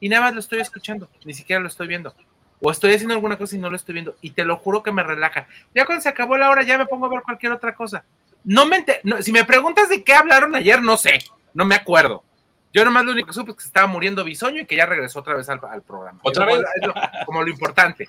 y 0.00 0.08
nada 0.08 0.22
más 0.22 0.34
lo 0.34 0.40
estoy 0.40 0.58
escuchando, 0.60 1.08
ni 1.24 1.34
siquiera 1.34 1.60
lo 1.62 1.68
estoy 1.68 1.86
viendo. 1.86 2.12
O 2.60 2.70
estoy 2.70 2.92
haciendo 2.92 3.14
alguna 3.14 3.38
cosa 3.38 3.54
y 3.54 3.58
no 3.58 3.70
lo 3.70 3.76
estoy 3.76 3.92
viendo. 3.94 4.16
Y 4.20 4.32
te 4.32 4.44
lo 4.44 4.56
juro 4.56 4.82
que 4.82 4.90
me 4.92 5.02
relaja. 5.02 5.46
Ya 5.74 5.86
cuando 5.86 6.02
se 6.02 6.08
acabó 6.08 6.36
la 6.36 6.50
hora, 6.50 6.62
ya 6.64 6.76
me 6.78 6.86
pongo 6.86 7.06
a 7.06 7.08
ver 7.08 7.22
cualquier 7.22 7.52
otra 7.52 7.74
cosa. 7.74 8.04
No 8.44 8.66
me 8.66 8.84
no, 9.04 9.22
si 9.22 9.30
me 9.32 9.44
preguntas 9.44 9.88
de 9.88 10.02
qué 10.02 10.12
hablaron 10.14 10.54
ayer, 10.56 10.82
no 10.82 10.96
sé. 10.96 11.20
No 11.54 11.64
me 11.64 11.74
acuerdo. 11.76 12.24
Yo 12.72 12.84
nomás 12.84 13.04
lo 13.04 13.12
único 13.12 13.28
que 13.28 13.32
supe 13.34 13.50
es 13.52 13.56
que 13.56 13.62
se 13.62 13.68
estaba 13.68 13.86
muriendo 13.86 14.24
Bisoño 14.24 14.62
y 14.62 14.66
que 14.66 14.76
ya 14.76 14.84
regresó 14.86 15.20
otra 15.20 15.34
vez 15.34 15.48
al, 15.48 15.60
al 15.70 15.82
programa. 15.82 16.18
¿Otra 16.22 16.44
vez? 16.44 16.58
es 16.80 16.86
lo- 16.86 16.94
como 17.24 17.42
lo 17.42 17.48
importante. 17.50 18.06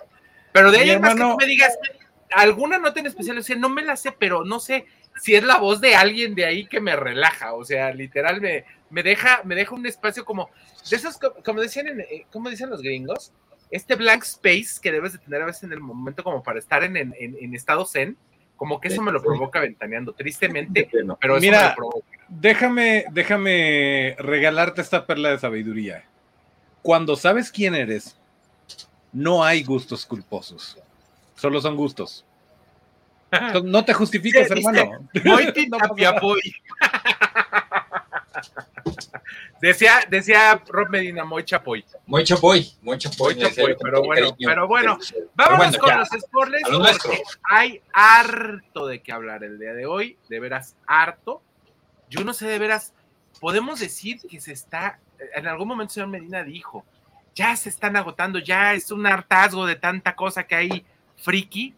Pero 0.51 0.71
de 0.71 0.79
ahí 0.79 0.99
más 0.99 1.13
que 1.13 1.19
hermano- 1.21 1.31
tú 1.33 1.37
me 1.37 1.45
digas, 1.45 1.77
alguna 2.31 2.77
nota 2.77 2.99
en 2.99 3.07
especial, 3.07 3.37
o 3.37 3.43
sea, 3.43 3.55
no 3.55 3.69
me 3.69 3.83
la 3.83 3.95
sé, 3.95 4.11
pero 4.11 4.43
no 4.43 4.59
sé 4.59 4.85
si 5.21 5.35
es 5.35 5.43
la 5.43 5.57
voz 5.59 5.79
de 5.81 5.93
alguien 5.95 6.33
de 6.33 6.45
ahí 6.45 6.65
que 6.65 6.79
me 6.81 6.95
relaja. 6.95 7.53
O 7.53 7.63
sea, 7.63 7.93
literal 7.93 8.41
me, 8.41 8.65
me 8.89 9.03
deja, 9.03 9.41
me 9.43 9.53
deja 9.55 9.75
un 9.75 9.85
espacio 9.85 10.25
como 10.25 10.49
de 10.89 10.95
esos, 10.95 11.17
co- 11.19 11.35
como 11.45 11.61
decían, 11.61 11.87
en, 11.89 11.99
eh, 12.01 12.25
como 12.31 12.49
dicen 12.49 12.69
los 12.71 12.81
gringos, 12.81 13.31
este 13.69 13.95
blank 13.95 14.23
space 14.23 14.81
que 14.81 14.91
debes 14.91 15.13
de 15.13 15.19
tener 15.19 15.41
a 15.41 15.45
veces 15.45 15.63
en 15.63 15.73
el 15.73 15.79
momento 15.79 16.23
como 16.23 16.41
para 16.41 16.57
estar 16.59 16.83
en, 16.83 16.97
en, 16.97 17.13
en- 17.19 17.37
en 17.39 17.53
estado 17.53 17.85
zen, 17.85 18.17
como 18.57 18.79
que 18.81 18.87
eso 18.89 19.01
me 19.01 19.11
lo 19.11 19.21
provoca 19.21 19.59
ventaneando, 19.59 20.13
tristemente, 20.13 20.89
pero 21.19 21.35
eso 21.37 21.41
Mira, 21.41 21.61
me 21.61 21.69
lo 21.69 21.75
provoca. 21.75 22.07
déjame, 22.27 23.05
déjame 23.11 24.15
regalarte 24.19 24.81
esta 24.81 25.05
perla 25.05 25.29
de 25.29 25.39
sabiduría. 25.39 26.05
Cuando 26.81 27.15
sabes 27.15 27.51
quién 27.51 27.75
eres, 27.75 28.17
no 29.13 29.43
hay 29.43 29.63
gustos 29.63 30.05
culposos. 30.05 30.77
Solo 31.35 31.59
son 31.61 31.75
gustos. 31.75 32.25
No 33.63 33.85
te 33.85 33.93
justificas, 33.93 34.51
hermano. 34.51 35.07
Decía, 39.61 39.99
decía 40.09 40.59
Rob 40.67 40.89
Medina, 40.89 41.23
muy 41.23 41.43
chapoy. 41.43 41.85
Muy 42.07 42.23
chapoy, 42.23 42.67
muy 42.81 42.97
chapoy. 42.97 43.37
pero 43.79 44.03
bueno, 44.03 44.35
pero 44.43 44.67
bueno, 44.67 44.97
vámonos 45.35 45.77
con 45.77 45.99
los 45.99 46.09
spoilers 46.09 46.67
porque 46.67 47.21
hay 47.43 47.81
harto 47.93 48.87
de 48.87 49.03
qué 49.03 49.11
hablar 49.11 49.43
el 49.43 49.59
día 49.59 49.73
de 49.73 49.85
hoy, 49.85 50.17
de 50.29 50.39
veras 50.39 50.75
harto. 50.87 51.43
Yo 52.09 52.23
no 52.23 52.33
sé 52.33 52.47
de 52.47 52.57
veras, 52.57 52.95
podemos 53.39 53.79
decir 53.79 54.19
que 54.27 54.41
se 54.41 54.51
está, 54.51 54.99
en 55.35 55.45
algún 55.45 55.67
momento 55.67 55.91
el 55.91 55.93
señor 55.93 56.09
Medina 56.09 56.43
dijo, 56.43 56.83
ya 57.35 57.55
se 57.55 57.69
están 57.69 57.95
agotando, 57.95 58.39
ya 58.39 58.73
es 58.73 58.91
un 58.91 59.05
hartazgo 59.05 59.67
de 59.67 59.75
tanta 59.75 60.15
cosa 60.15 60.43
que 60.43 60.55
hay 60.55 60.85
friki, 61.17 61.75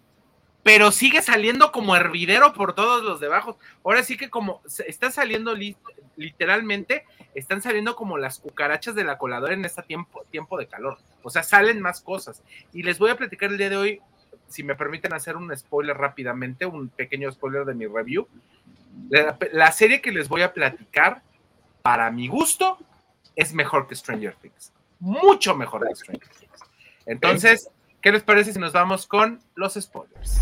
pero 0.64 0.92
sigue 0.92 1.22
saliendo 1.22 1.72
como 1.72 1.96
hervidero 1.96 2.54
por 2.54 2.74
todos 2.74 3.04
los 3.04 3.20
debajo. 3.20 3.60
Ahora 3.84 4.02
sí 4.02 4.18
que 4.18 4.30
como 4.30 4.62
está 4.88 5.12
saliendo 5.12 5.54
literalmente, 6.16 7.06
están 7.36 7.62
saliendo 7.62 7.96
como 7.96 8.18
las 8.18 8.40
cucarachas 8.40 8.96
de 8.96 9.04
la 9.04 9.18
coladora 9.18 9.54
en 9.54 9.66
este 9.66 9.84
tiempo, 9.84 10.24
tiempo 10.32 10.58
de 10.58 10.68
calor. 10.68 10.98
O 11.22 11.30
sea, 11.30 11.44
salen 11.44 11.82
más 11.82 12.02
cosas. 12.02 12.42
Y 12.72 12.84
les 12.84 12.98
voy 12.98 13.12
a 13.12 13.18
platicar 13.18 13.52
el 13.52 13.58
día 13.58 13.70
de 13.70 13.76
hoy, 13.76 14.02
si 14.48 14.64
me 14.64 14.76
permiten 14.76 15.14
hacer 15.14 15.36
un 15.36 15.56
spoiler 15.56 15.98
rápidamente, 15.98 16.66
un 16.66 16.88
pequeño 16.88 17.32
spoiler 17.32 17.66
de 17.66 17.74
mi 17.74 17.86
review. 17.86 18.28
La 19.52 19.72
serie 19.72 20.02
que 20.02 20.12
les 20.12 20.30
voy 20.30 20.44
a 20.44 20.54
platicar, 20.54 21.22
para 21.82 22.10
mi 22.10 22.28
gusto, 22.30 22.78
es 23.36 23.54
mejor 23.54 23.88
que 23.88 23.96
Stranger 23.96 24.36
Things. 24.36 24.72
Mucho 25.00 25.56
mejor 25.56 25.88
que 25.88 25.96
Stranger 25.96 26.30
Things. 26.40 26.60
Entonces, 27.06 27.70
¿Qué 28.04 28.12
les 28.12 28.22
parece 28.22 28.52
si 28.52 28.60
nos 28.60 28.74
vamos 28.74 29.08
con 29.08 29.40
los 29.56 29.76
spoilers? 29.76 30.42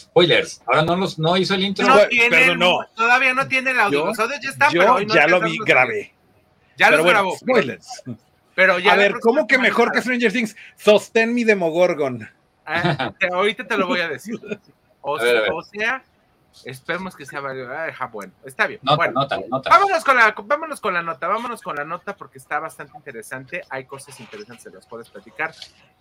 Spoilers. 0.00 0.62
Ahora 0.64 0.82
no 0.84 0.96
los 0.96 1.18
no 1.18 1.36
hizo 1.36 1.54
el 1.54 1.64
intro. 1.64 1.86
No 1.86 1.92
Todavía 2.96 3.34
no 3.34 3.46
tiene 3.46 3.72
el 3.72 3.80
audio. 3.80 4.14
Yo, 4.14 4.28
ya 4.40 4.48
está, 4.48 4.68
pero 4.70 5.02
ya 5.02 5.26
lo 5.26 5.42
vi, 5.42 5.58
grabé. 5.58 6.14
Ya 6.78 6.90
lo 6.90 7.04
grabó. 7.04 7.36
Spoilers. 7.36 8.02
Pero 8.54 8.78
ya 8.78 8.94
a 8.94 8.96
ver, 8.96 9.20
¿cómo 9.20 9.46
que 9.46 9.58
mejor 9.58 9.92
que 9.92 10.00
Stranger 10.00 10.32
Things? 10.32 10.56
Sostén 10.76 11.34
mi 11.34 11.44
Demogorgon. 11.44 12.30
Ah, 12.64 13.12
ahorita 13.30 13.66
te 13.66 13.76
lo 13.76 13.88
voy 13.88 14.00
a 14.00 14.08
decir. 14.08 14.40
O, 15.00 15.12
o 15.12 15.62
sea, 15.62 16.02
Esperemos 16.64 17.14
que 17.14 17.24
sea 17.24 17.40
válido. 17.40 17.70
Ah, 17.72 18.06
bueno, 18.12 18.32
está 18.44 18.66
bien. 18.66 18.80
Nota, 18.82 19.10
nota, 19.10 19.38
nota. 19.48 19.70
Vámonos 19.70 20.04
con, 20.04 20.16
la, 20.16 20.34
vámonos 20.44 20.80
con 20.80 20.94
la 20.94 21.02
nota, 21.02 21.28
vámonos 21.28 21.62
con 21.62 21.76
la 21.76 21.84
nota 21.84 22.16
porque 22.16 22.38
está 22.38 22.58
bastante 22.58 22.96
interesante. 22.96 23.62
Hay 23.70 23.84
cosas 23.84 24.18
interesantes 24.20 24.64
que 24.64 24.70
las 24.74 24.86
puedes 24.86 25.08
platicar. 25.08 25.54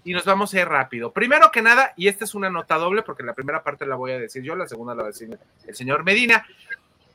Y 0.03 0.13
nos 0.13 0.25
vamos 0.25 0.53
a 0.53 0.61
ir 0.61 0.67
rápido. 0.67 1.11
Primero 1.11 1.51
que 1.51 1.61
nada, 1.61 1.93
y 1.95 2.07
esta 2.07 2.23
es 2.23 2.33
una 2.33 2.49
nota 2.49 2.75
doble 2.75 3.03
porque 3.03 3.23
la 3.23 3.33
primera 3.33 3.63
parte 3.63 3.85
la 3.85 3.95
voy 3.95 4.11
a 4.11 4.19
decir 4.19 4.43
yo, 4.43 4.55
la 4.55 4.67
segunda 4.67 4.95
la 4.95 5.03
va 5.03 5.09
a 5.09 5.11
decir 5.11 5.37
el 5.67 5.75
señor 5.75 6.03
Medina. 6.03 6.45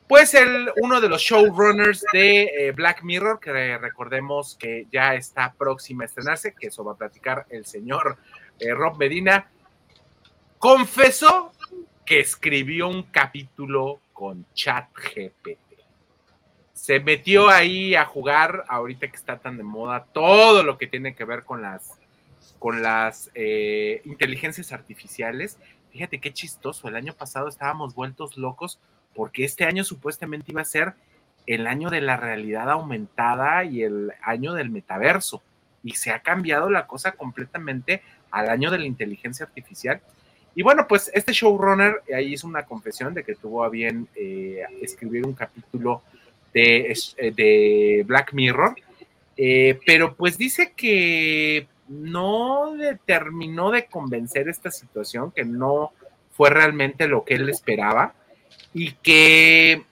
Pues 0.07 0.33
el, 0.33 0.71
uno 0.81 1.01
de 1.01 1.09
los 1.09 1.21
showrunners 1.21 2.05
de 2.11 2.43
eh, 2.43 2.71
Black 2.71 3.03
Mirror, 3.03 3.39
que 3.39 3.77
recordemos 3.77 4.55
que 4.59 4.87
ya 4.91 5.15
está 5.15 5.53
próxima 5.53 6.03
a 6.03 6.07
estrenarse, 6.07 6.53
que 6.53 6.67
eso 6.67 6.83
va 6.83 6.93
a 6.93 6.97
platicar 6.97 7.45
el 7.49 7.65
señor 7.65 8.17
eh, 8.59 8.73
Rob 8.73 8.97
Medina, 8.97 9.49
confesó 10.59 11.51
que 12.05 12.19
escribió 12.19 12.87
un 12.87 13.03
capítulo 13.03 13.99
con 14.13 14.45
ChatGPT. 14.53 15.57
Se 16.73 16.99
metió 16.99 17.49
ahí 17.49 17.95
a 17.95 18.05
jugar, 18.05 18.65
ahorita 18.67 19.07
que 19.07 19.15
está 19.15 19.39
tan 19.39 19.57
de 19.57 19.63
moda, 19.63 20.05
todo 20.11 20.63
lo 20.63 20.77
que 20.77 20.87
tiene 20.87 21.15
que 21.15 21.23
ver 21.23 21.43
con 21.43 21.61
las, 21.61 21.97
con 22.59 22.83
las 22.83 23.31
eh, 23.35 24.01
inteligencias 24.05 24.73
artificiales. 24.73 25.57
Fíjate 25.91 26.19
qué 26.19 26.33
chistoso, 26.33 26.87
el 26.87 26.95
año 26.95 27.13
pasado 27.13 27.47
estábamos 27.47 27.95
vueltos 27.95 28.37
locos 28.37 28.79
porque 29.15 29.45
este 29.45 29.65
año 29.65 29.83
supuestamente 29.83 30.51
iba 30.51 30.61
a 30.61 30.65
ser 30.65 30.95
el 31.45 31.67
año 31.67 31.89
de 31.89 32.01
la 32.01 32.17
realidad 32.17 32.69
aumentada 32.69 33.63
y 33.63 33.83
el 33.83 34.11
año 34.21 34.53
del 34.53 34.69
metaverso. 34.69 35.41
Y 35.83 35.95
se 35.95 36.11
ha 36.11 36.19
cambiado 36.19 36.69
la 36.69 36.87
cosa 36.87 37.13
completamente 37.13 38.01
al 38.31 38.49
año 38.49 38.71
de 38.71 38.79
la 38.79 38.85
inteligencia 38.85 39.45
artificial. 39.45 40.01
Y 40.55 40.61
bueno, 40.61 40.87
pues 40.87 41.09
este 41.13 41.33
showrunner 41.33 42.03
ahí 42.13 42.33
hizo 42.33 42.47
una 42.47 42.65
confesión 42.65 43.13
de 43.13 43.23
que 43.23 43.35
tuvo 43.35 43.63
a 43.63 43.69
bien 43.69 44.07
eh, 44.15 44.61
escribir 44.81 45.25
un 45.25 45.33
capítulo 45.33 46.03
de, 46.53 46.95
eh, 47.17 48.03
Black 48.05 48.33
Mirror, 48.33 48.75
eh, 49.35 49.79
pero 49.85 50.13
pues 50.15 50.37
dice 50.37 50.73
que 50.75 51.67
no 51.87 52.75
terminó 53.05 53.71
de 53.71 53.85
convencer 53.85 54.47
esta 54.47 54.69
situación, 54.69 55.31
que 55.31 55.43
no 55.43 55.91
fue 56.31 56.51
realmente 56.51 57.07
lo 57.07 57.23
que 57.25 57.35
él 57.35 57.49
esperaba 57.49 58.13
y 58.73 58.91
que 58.93 59.83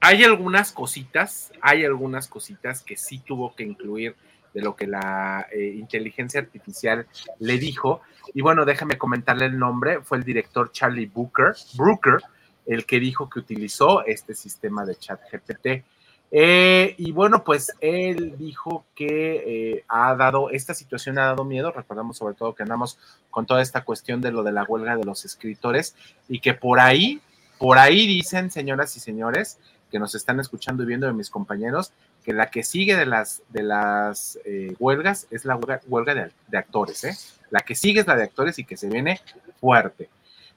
hay 0.00 0.24
algunas 0.24 0.72
cositas, 0.72 1.52
hay 1.60 1.84
algunas 1.84 2.28
cositas 2.28 2.82
que 2.82 2.96
sí 2.96 3.18
tuvo 3.18 3.54
que 3.54 3.64
incluir 3.64 4.14
de 4.56 4.62
lo 4.62 4.74
que 4.74 4.86
la 4.86 5.46
inteligencia 5.52 6.40
artificial 6.40 7.06
le 7.40 7.58
dijo, 7.58 8.00
y 8.32 8.40
bueno, 8.40 8.64
déjame 8.64 8.96
comentarle 8.96 9.44
el 9.44 9.58
nombre, 9.58 10.00
fue 10.00 10.16
el 10.16 10.24
director 10.24 10.72
Charlie 10.72 11.04
Booker, 11.04 11.54
Brooker, 11.74 12.22
el 12.64 12.86
que 12.86 12.98
dijo 12.98 13.28
que 13.28 13.38
utilizó 13.38 14.02
este 14.06 14.34
sistema 14.34 14.86
de 14.86 14.96
chat 14.96 15.20
GPT. 15.30 15.84
Eh, 16.30 16.94
y 16.96 17.12
bueno, 17.12 17.44
pues 17.44 17.70
él 17.80 18.38
dijo 18.38 18.86
que 18.94 19.74
eh, 19.74 19.84
ha 19.88 20.14
dado, 20.16 20.48
esta 20.48 20.72
situación 20.72 21.18
ha 21.18 21.26
dado 21.26 21.44
miedo, 21.44 21.70
recordamos 21.70 22.16
sobre 22.16 22.34
todo 22.34 22.54
que 22.54 22.62
andamos 22.62 22.98
con 23.30 23.44
toda 23.44 23.60
esta 23.60 23.84
cuestión 23.84 24.22
de 24.22 24.32
lo 24.32 24.42
de 24.42 24.52
la 24.52 24.64
huelga 24.64 24.96
de 24.96 25.04
los 25.04 25.26
escritores 25.26 25.94
y 26.28 26.40
que 26.40 26.54
por 26.54 26.80
ahí, 26.80 27.20
por 27.58 27.76
ahí 27.76 28.06
dicen, 28.06 28.50
señoras 28.50 28.96
y 28.96 29.00
señores, 29.00 29.58
que 29.90 29.98
nos 29.98 30.14
están 30.14 30.40
escuchando 30.40 30.82
y 30.82 30.86
viendo 30.86 31.06
de 31.06 31.12
mis 31.12 31.28
compañeros, 31.28 31.92
que 32.26 32.32
la 32.32 32.50
que 32.50 32.64
sigue 32.64 32.96
de 32.96 33.06
las, 33.06 33.44
de 33.50 33.62
las 33.62 34.36
eh, 34.44 34.74
huelgas 34.80 35.28
es 35.30 35.44
la 35.44 35.54
huelga, 35.86 36.12
de, 36.48 36.58
actores, 36.58 37.04
¿eh? 37.04 37.16
La 37.50 37.60
que 37.60 37.76
sigue 37.76 38.00
es 38.00 38.08
la 38.08 38.16
de 38.16 38.24
actores 38.24 38.58
y 38.58 38.64
que 38.64 38.76
se 38.76 38.88
viene 38.88 39.20
fuerte. 39.60 40.10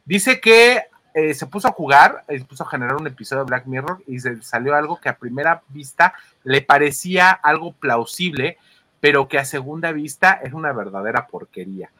Dice 0.04 0.42
que 0.42 0.86
eh, 1.14 1.36
se 1.36 1.46
puso 1.46 1.68
a 1.68 1.72
jugar, 1.72 2.26
se 2.28 2.44
puso 2.44 2.64
a 2.64 2.70
generar 2.70 2.96
un 2.96 3.06
episodio 3.06 3.44
de 3.44 3.50
Black 3.50 3.68
Mirror 3.68 4.02
y 4.08 4.20
se 4.20 4.42
salió 4.42 4.74
algo 4.74 5.00
que 5.00 5.10
a 5.10 5.20
primera 5.20 5.62
vista 5.68 6.16
le 6.44 6.64
parecía 6.64 7.30
algo 7.30 7.74
plausible, 7.74 8.58
pero 9.00 9.28
que 9.28 9.38
a 9.38 9.46
segunda 9.46 9.92
vista 9.92 10.40
es 10.44 10.54
una 10.54 10.74
verdadera 10.74 11.28
porquería. 11.28 11.92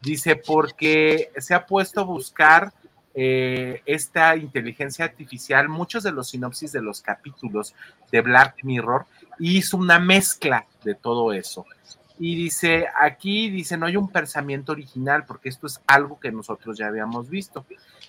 Dice, 0.00 0.36
porque 0.36 1.30
se 1.36 1.52
ha 1.52 1.66
puesto 1.66 2.00
a 2.00 2.04
buscar 2.04 2.72
eh, 3.20 3.82
esta 3.84 4.36
inteligencia 4.36 5.04
artificial, 5.04 5.68
muchos 5.68 6.04
de 6.04 6.12
los 6.12 6.28
sinopsis 6.28 6.70
de 6.70 6.82
los 6.82 7.02
capítulos 7.02 7.74
de 8.12 8.20
Black 8.20 8.62
Mirror, 8.62 9.06
hizo 9.40 9.76
una 9.76 9.98
mezcla 9.98 10.66
de 10.84 10.94
todo 10.94 11.32
eso 11.32 11.66
y 12.16 12.36
dice, 12.36 12.86
aquí 13.00 13.50
dice, 13.50 13.76
no 13.76 13.86
hay 13.86 13.96
un 13.96 14.08
pensamiento 14.08 14.70
original 14.70 15.24
porque 15.24 15.48
esto 15.48 15.66
es 15.66 15.80
algo 15.88 16.20
que 16.20 16.30
nosotros 16.30 16.78
ya 16.78 16.86
habíamos 16.86 17.28
visto. 17.28 17.66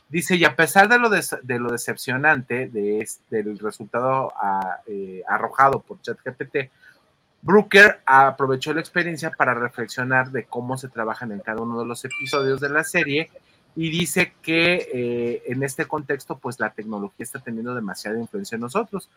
Dice, 0.09 0.35
y 0.35 0.45
a 0.45 0.55
pesar 0.55 0.89
de 0.89 0.99
lo, 0.99 1.09
de 1.09 1.59
lo 1.59 1.71
decepcionante 1.71 2.67
de 2.67 3.07
del 3.31 3.57
resultado 3.57 4.31
eh, 4.85 5.23
arrojado 5.27 5.79
por 5.79 6.01
ChatGPT, 6.01 6.69
Brooker 7.41 8.01
aprovechó 8.05 8.73
la 8.73 8.81
experiencia 8.81 9.31
para 9.31 9.55
reflexionar 9.55 10.29
de 10.29 10.43
cómo 10.43 10.77
se 10.77 10.87
trabajan 10.87 11.31
en 11.31 11.39
cada 11.39 11.61
uno 11.61 11.79
de 11.79 11.85
los 11.85 12.05
episodios 12.05 12.59
de 12.59 12.69
la 12.69 12.83
serie 12.83 13.31
y 13.75 13.89
dice 13.89 14.33
que 14.41 14.89
eh, 14.93 15.43
en 15.47 15.63
este 15.63 15.85
contexto, 15.85 16.37
pues 16.37 16.59
la 16.59 16.71
tecnología 16.71 17.23
está 17.23 17.39
teniendo 17.39 17.73
demasiada 17.75 18.19
influencia 18.19 18.55
en 18.55 18.61
nosotros. 18.61 19.09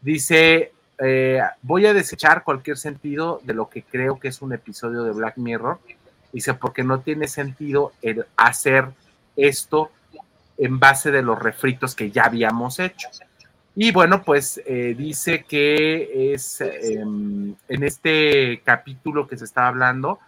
Dice, 0.00 0.72
eh, 0.98 1.40
voy 1.62 1.86
a 1.86 1.94
desechar 1.94 2.42
cualquier 2.42 2.76
sentido 2.76 3.40
de 3.44 3.54
lo 3.54 3.68
que 3.68 3.82
creo 3.82 4.18
que 4.18 4.28
es 4.28 4.42
un 4.42 4.52
episodio 4.52 5.04
de 5.04 5.12
Black 5.12 5.36
Mirror. 5.36 5.78
Dice, 6.32 6.54
porque 6.54 6.82
no 6.82 7.00
tiene 7.00 7.28
sentido 7.28 7.92
el 8.02 8.26
hacer 8.36 8.86
esto 9.36 9.90
en 10.56 10.78
base 10.78 11.10
de 11.10 11.22
los 11.22 11.38
refritos 11.38 11.94
que 11.94 12.10
ya 12.10 12.24
habíamos 12.24 12.80
hecho. 12.80 13.08
Y 13.76 13.92
bueno, 13.92 14.22
pues 14.24 14.60
eh, 14.66 14.96
dice 14.98 15.44
que 15.48 16.32
es 16.34 16.60
em, 16.60 17.54
en 17.68 17.84
este 17.84 18.60
capítulo 18.64 19.28
que 19.28 19.36
se 19.36 19.44
está 19.44 19.68
hablando, 19.68 20.18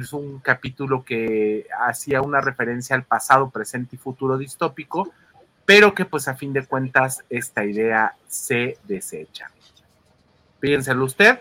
es 0.00 0.12
un 0.12 0.38
capítulo 0.40 1.04
que 1.04 1.66
hacía 1.86 2.22
una 2.22 2.40
referencia 2.40 2.96
al 2.96 3.04
pasado, 3.04 3.50
presente 3.50 3.96
y 3.96 3.98
futuro 3.98 4.38
distópico, 4.38 5.12
pero 5.66 5.94
que 5.94 6.04
pues 6.04 6.28
a 6.28 6.34
fin 6.34 6.52
de 6.52 6.64
cuentas 6.64 7.24
esta 7.28 7.64
idea 7.64 8.16
se 8.26 8.78
desecha. 8.84 9.50
Piénselo 10.60 11.04
usted, 11.04 11.40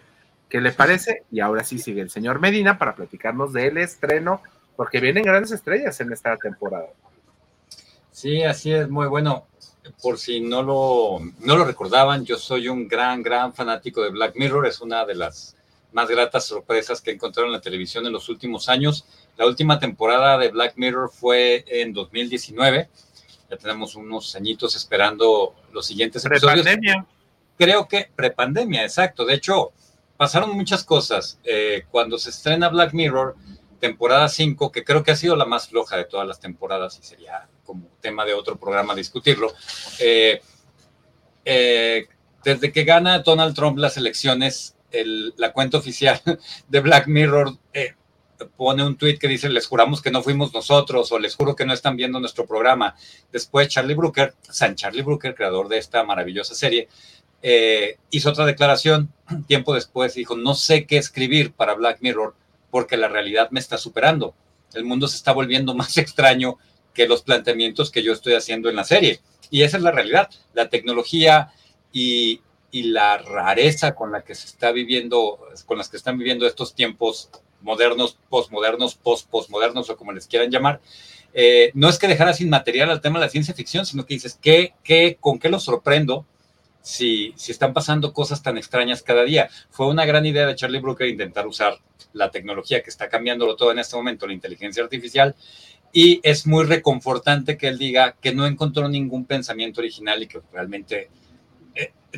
¿qué 0.50 0.60
le 0.60 0.72
parece? 0.72 1.24
Y 1.31 1.39
ahora 1.39 1.63
sí 1.63 1.79
sigue 1.79 2.01
el 2.01 2.10
señor 2.10 2.39
Medina 2.39 2.77
para 2.77 2.96
platicarnos 2.96 3.53
del 3.53 3.77
estreno 3.77 4.41
porque 4.75 5.00
vienen 5.00 5.24
grandes 5.24 5.51
estrellas 5.51 6.00
en 6.01 6.12
esta 6.12 6.36
temporada. 6.38 6.89
Sí, 8.12 8.43
así 8.43 8.74
es, 8.74 8.89
muy 8.89 9.08
bueno. 9.08 9.48
Por 10.01 10.17
si 10.17 10.41
no 10.41 10.62
lo, 10.62 11.20
no 11.39 11.58
lo 11.58 11.65
recordaban, 11.65 12.25
yo 12.25 12.38
soy 12.38 12.67
un 12.67 12.88
gran, 12.88 13.24
gran 13.24 13.53
fanático 13.53 14.01
de 14.01 14.10
Black 14.10 14.36
Mirror, 14.36 14.67
es 14.67 14.79
una 14.81 15.05
de 15.05 15.15
las 15.15 15.55
más 15.92 16.10
gratas 16.10 16.46
sorpresas 16.46 17.02
que 17.02 17.12
he 17.12 17.14
encontrado 17.14 17.48
en 17.48 17.54
la 17.54 17.62
televisión 17.62 18.06
en 18.06 18.14
los 18.14 18.30
últimos 18.30 18.70
años. 18.70 19.06
La 19.38 19.46
última 19.46 19.80
temporada 19.80 20.38
de 20.38 20.50
Black 20.50 20.74
Mirror 20.76 21.10
fue 21.12 21.66
en 21.68 21.94
2019. 21.94 22.90
Ya 23.50 23.58
tenemos 23.58 23.96
unos 23.96 24.36
añitos 24.36 24.76
esperando 24.76 25.56
los 25.74 25.86
siguientes 25.86 26.24
episodios. 26.26 26.64
Prepandemia. 26.64 27.06
Creo 27.58 27.88
que 27.88 28.10
prepandemia, 28.16 28.84
exacto. 28.84 29.26
De 29.26 29.36
hecho, 29.36 29.72
pasaron 30.18 30.52
muchas 30.52 30.84
cosas. 30.84 31.40
Eh, 31.44 31.84
cuando 31.92 32.18
se 32.18 32.30
estrena 32.30 32.70
Black 32.70 32.94
Mirror, 32.94 33.36
temporada 33.80 34.30
5, 34.30 34.72
que 34.72 34.84
creo 34.86 35.04
que 35.04 35.12
ha 35.12 35.16
sido 35.16 35.36
la 35.36 35.46
más 35.46 35.68
floja 35.68 35.98
de 35.98 36.06
todas 36.06 36.28
las 36.28 36.40
temporadas 36.40 36.98
y 37.00 37.04
sería 37.04 37.48
como 37.66 37.88
tema 38.00 38.24
de 38.24 38.34
otro 38.34 38.58
programa 38.58 38.96
discutirlo. 38.96 39.54
Eh, 40.00 40.42
eh, 41.44 42.08
desde 42.44 42.72
que 42.72 42.84
gana 42.84 43.20
Donald 43.20 43.56
Trump 43.56 43.78
las 43.78 43.98
elecciones, 43.98 44.76
la 45.38 45.54
cuenta 45.54 45.78
oficial 45.78 46.22
de 46.68 46.80
Black 46.80 47.08
Mirror 47.08 47.58
eh, 47.74 47.96
pone 48.58 48.84
un 48.84 48.98
tweet 48.98 49.18
que 49.18 49.28
dice, 49.28 49.50
les 49.50 49.68
juramos 49.68 50.02
que 50.02 50.12
no 50.12 50.24
fuimos 50.24 50.54
nosotros 50.54 51.12
o 51.12 51.20
les 51.20 51.36
juro 51.36 51.56
que 51.56 51.66
no 51.66 51.74
están 51.74 51.96
viendo 51.96 52.20
nuestro 52.20 52.46
programa. 52.46 52.96
Después 53.32 53.68
Charlie 53.68 53.96
Brooker, 53.96 54.34
San 54.42 54.76
Charlie 54.76 55.04
Brooker, 55.04 55.36
creador 55.36 55.68
de 55.68 55.78
esta 55.78 56.04
maravillosa 56.04 56.56
serie, 56.56 56.88
eh, 57.44 57.98
hizo 58.12 58.30
otra 58.30 58.46
declaración 58.46 59.12
tiempo 59.48 59.74
después, 59.74 60.16
dijo, 60.16 60.36
no 60.36 60.54
sé 60.54 60.86
qué 60.86 60.98
escribir 60.98 61.54
para 61.54 61.74
Black 61.74 62.00
Mirror 62.02 62.36
porque 62.70 62.98
la 62.98 63.08
realidad 63.08 63.50
me 63.52 63.60
está 63.60 63.78
superando. 63.78 64.34
El 64.74 64.86
mundo 64.86 65.08
se 65.08 65.18
está 65.18 65.34
volviendo 65.34 65.76
más 65.76 65.98
extraño 65.98 66.58
que 66.94 67.08
los 67.08 67.22
planteamientos 67.22 67.92
que 67.92 68.04
yo 68.04 68.14
estoy 68.14 68.34
haciendo 68.34 68.70
en 68.70 68.76
la 68.76 68.84
serie. 68.84 69.22
Y 69.50 69.64
esa 69.64 69.78
es 69.78 69.84
la 69.84 69.92
realidad. 69.92 70.30
La 70.54 70.70
tecnología 70.70 71.52
y, 71.92 72.42
y 72.72 72.84
la 72.84 73.18
rareza 73.18 73.94
con 73.94 74.12
la 74.12 74.24
que 74.24 74.34
se 74.34 74.48
está 74.48 74.72
viviendo, 74.72 75.40
con 75.66 75.78
las 75.78 75.90
que 75.90 75.98
están 75.98 76.18
viviendo 76.18 76.48
estos 76.48 76.74
tiempos 76.74 77.30
modernos, 77.62 78.18
postmodernos, 78.30 78.96
post-postmodernos 78.96 79.90
o 79.90 79.98
como 79.98 80.13
les 80.13 80.28
quieran 80.28 80.50
llamar, 80.50 80.82
eh, 81.34 81.72
no 81.74 81.90
es 81.90 81.98
que 81.98 82.08
dejara 82.08 82.34
sin 82.34 82.50
material 82.50 82.90
al 82.90 83.01
tema 83.01 83.20
de 83.20 83.25
la 83.25 83.32
ciencia 83.32 83.54
ficción, 83.54 83.86
sino 83.86 84.06
que 84.06 84.16
dices, 84.16 84.38
¿qué, 84.42 84.74
qué, 84.84 85.18
¿con 85.20 85.40
qué 85.40 85.50
lo 85.50 85.60
sorprendo 85.60 86.25
si, 86.82 87.34
si 87.36 87.51
están 87.51 87.74
pasando 87.74 88.13
cosas 88.13 88.42
tan 88.42 88.58
extrañas 88.58 89.04
cada 89.04 89.24
día? 89.24 89.50
Fue 89.70 89.88
una 89.88 90.06
gran 90.06 90.25
idea 90.25 90.48
de 90.48 90.56
Charlie 90.56 90.80
Brooker 90.80 91.08
intentar 91.08 91.48
usar 91.48 91.78
la 92.13 92.32
tecnología 92.32 92.82
que 92.82 92.90
está 92.90 93.10
cambiándolo 93.10 93.56
todo 93.56 93.72
en 93.72 93.80
este 93.80 93.96
momento, 93.96 94.28
la 94.28 94.34
inteligencia 94.34 94.84
artificial, 94.84 95.36
y 95.94 96.20
es 96.24 96.48
muy 96.48 96.66
reconfortante 96.66 97.58
que 97.58 97.68
él 97.68 97.78
diga 97.78 98.16
que 98.22 98.34
no 98.34 98.46
encontró 98.46 98.88
ningún 98.88 99.25
pensamiento 99.25 99.82
original 99.82 100.24
y 100.24 100.28
que 100.28 100.42
realmente 100.51 101.10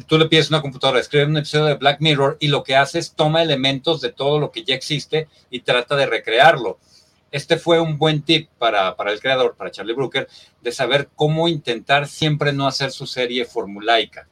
tú 0.08 0.18
le 0.18 0.28
pides 0.28 0.48
a 0.48 0.56
una 0.56 0.62
computadora, 0.62 1.00
escribe 1.00 1.26
un 1.26 1.38
episodio 1.38 1.66
de 1.66 1.76
Black 1.76 2.02
Mirror 2.02 2.38
y 2.40 2.48
lo 2.48 2.64
que 2.64 2.76
hace 2.76 3.00
es 3.00 3.14
toma 3.14 3.44
elementos 3.44 4.02
de 4.02 4.12
todo 4.12 4.40
lo 4.40 4.52
que 4.52 4.64
ya 4.64 4.76
existe 4.76 5.28
y 5.50 5.62
trata 5.62 5.96
de 5.96 6.06
recrearlo. 6.06 6.80
Este 7.32 7.58
fue 7.58 7.80
un 7.80 7.98
buen 7.98 8.22
tip 8.22 8.50
para, 8.60 8.96
para 8.96 9.12
el 9.12 9.20
creador, 9.20 9.56
para 9.56 9.72
Charlie 9.72 9.94
Brooker, 9.94 10.28
de 10.62 10.72
saber 10.72 11.10
cómo 11.16 11.48
intentar 11.48 12.08
siempre 12.08 12.54
no 12.54 12.68
hacer 12.68 12.92
su 12.92 13.08
serie 13.08 13.46
formulaica. 13.46 14.28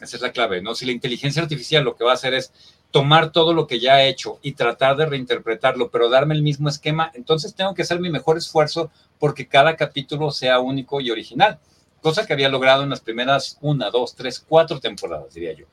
Esa 0.00 0.16
es 0.16 0.22
la 0.22 0.32
clave, 0.32 0.62
¿no? 0.62 0.74
Si 0.74 0.86
la 0.86 0.92
inteligencia 0.92 1.42
artificial 1.42 1.84
lo 1.84 1.96
que 1.96 2.04
va 2.04 2.12
a 2.12 2.14
hacer 2.14 2.34
es 2.34 2.52
tomar 2.90 3.32
todo 3.32 3.52
lo 3.52 3.66
que 3.66 3.78
ya 3.78 3.94
ha 3.94 4.04
hecho 4.04 4.38
y 4.42 4.52
tratar 4.52 4.96
de 4.96 5.06
reinterpretarlo, 5.06 5.90
pero 5.90 6.08
darme 6.08 6.34
el 6.34 6.42
mismo 6.42 6.68
esquema, 6.68 7.10
entonces 7.14 7.54
tengo 7.54 7.74
que 7.74 7.82
hacer 7.82 8.00
mi 8.00 8.10
mejor 8.10 8.38
esfuerzo 8.38 8.90
porque 9.18 9.48
cada 9.48 9.76
capítulo 9.76 10.30
sea 10.30 10.60
único 10.60 11.00
y 11.00 11.10
original 11.10 11.58
cosa 12.00 12.26
que 12.26 12.32
había 12.32 12.48
logrado 12.48 12.82
en 12.82 12.90
las 12.90 13.00
primeras 13.00 13.58
una, 13.60 13.90
dos, 13.90 14.14
tres, 14.14 14.44
cuatro 14.46 14.80
temporadas, 14.80 15.34
diría 15.34 15.52
yo, 15.52 15.66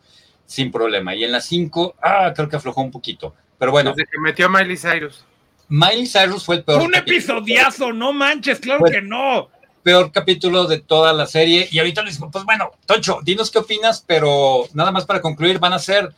sin 0.45 0.71
problema. 0.71 1.15
Y 1.15 1.23
en 1.23 1.31
las 1.31 1.45
cinco, 1.45 1.95
ah, 2.01 2.33
creo 2.35 2.49
que 2.49 2.55
aflojó 2.55 2.81
un 2.81 2.91
poquito. 2.91 3.33
Pero 3.57 3.71
bueno. 3.71 3.91
Desde 3.91 4.09
que 4.09 4.19
metió 4.19 4.47
a 4.47 4.49
Miley 4.49 4.77
Cyrus. 4.77 5.25
Miley 5.69 6.07
Cyrus 6.07 6.43
fue 6.43 6.57
el 6.57 6.63
peor. 6.63 6.81
Un 6.81 6.95
episodiazo, 6.95 7.93
no 7.93 8.13
manches, 8.13 8.59
claro 8.59 8.83
que 8.85 9.01
no. 9.01 9.49
Peor 9.81 10.11
capítulo 10.11 10.65
de 10.65 10.79
toda 10.79 11.13
la 11.13 11.25
serie. 11.25 11.67
Y 11.71 11.79
ahorita 11.79 12.01
le 12.01 12.09
decimos, 12.09 12.29
pues 12.31 12.45
bueno, 12.45 12.71
Toncho, 12.85 13.19
dinos 13.23 13.51
qué 13.51 13.59
opinas, 13.59 14.03
pero 14.05 14.65
nada 14.73 14.91
más 14.91 15.05
para 15.05 15.21
concluir, 15.21 15.59
van 15.59 15.73
a 15.73 15.79
ser. 15.79 16.13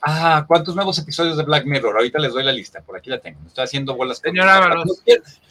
Ah, 0.00 0.44
¿cuántos 0.46 0.76
nuevos 0.76 0.96
episodios 0.98 1.36
de 1.36 1.42
Black 1.42 1.64
Mirror? 1.64 1.96
Ahorita 1.96 2.20
les 2.20 2.32
doy 2.32 2.44
la 2.44 2.52
lista, 2.52 2.80
por 2.82 2.96
aquí 2.96 3.10
la 3.10 3.18
tengo. 3.18 3.40
Me 3.40 3.48
estoy 3.48 3.64
haciendo 3.64 3.96
bolas. 3.96 4.18
Señora 4.18 4.84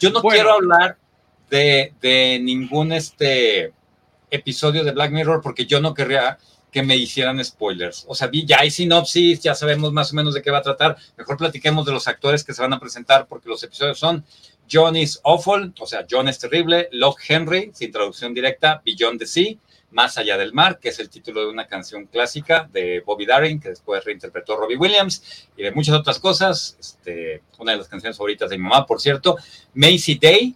Yo 0.00 0.10
no 0.10 0.22
quiero 0.22 0.52
hablar 0.52 0.96
de, 1.50 1.92
de 2.00 2.38
ningún 2.40 2.92
este 2.92 3.72
episodio 4.30 4.84
de 4.84 4.92
Black 4.92 5.12
Mirror 5.12 5.40
porque 5.42 5.66
yo 5.66 5.80
no 5.80 5.94
querría 5.94 6.38
que 6.70 6.82
me 6.82 6.96
hicieran 6.96 7.42
spoilers. 7.44 8.04
O 8.08 8.14
sea, 8.14 8.30
ya 8.32 8.60
hay 8.60 8.70
sinopsis, 8.70 9.40
ya 9.40 9.54
sabemos 9.54 9.92
más 9.92 10.12
o 10.12 10.16
menos 10.16 10.34
de 10.34 10.42
qué 10.42 10.50
va 10.50 10.58
a 10.58 10.62
tratar. 10.62 10.96
Mejor 11.16 11.36
platiquemos 11.36 11.86
de 11.86 11.92
los 11.92 12.08
actores 12.08 12.44
que 12.44 12.52
se 12.52 12.62
van 12.62 12.72
a 12.72 12.80
presentar 12.80 13.26
porque 13.26 13.48
los 13.48 13.62
episodios 13.62 13.98
son 13.98 14.24
John 14.70 14.96
is 14.96 15.20
Awful, 15.24 15.72
o 15.80 15.86
sea, 15.86 16.06
John 16.08 16.28
es 16.28 16.38
terrible, 16.38 16.88
Locke 16.92 17.22
Henry, 17.26 17.70
sin 17.72 17.90
traducción 17.90 18.34
directa, 18.34 18.82
Beyond 18.84 19.18
the 19.18 19.26
Sea, 19.26 19.54
Más 19.90 20.18
allá 20.18 20.36
del 20.36 20.52
mar, 20.52 20.78
que 20.78 20.90
es 20.90 20.98
el 20.98 21.08
título 21.08 21.40
de 21.40 21.48
una 21.48 21.66
canción 21.66 22.04
clásica 22.04 22.68
de 22.70 23.00
Bobby 23.00 23.24
Darin, 23.24 23.58
que 23.58 23.70
después 23.70 24.04
reinterpretó 24.04 24.56
Robbie 24.56 24.76
Williams, 24.76 25.48
y 25.56 25.62
de 25.62 25.72
muchas 25.72 25.94
otras 25.94 26.18
cosas. 26.18 26.76
Este, 26.78 27.42
una 27.58 27.72
de 27.72 27.78
las 27.78 27.88
canciones 27.88 28.18
favoritas 28.18 28.50
de 28.50 28.58
mi 28.58 28.64
mamá, 28.64 28.84
por 28.84 29.00
cierto. 29.00 29.38
Macy 29.72 30.18
Day, 30.20 30.54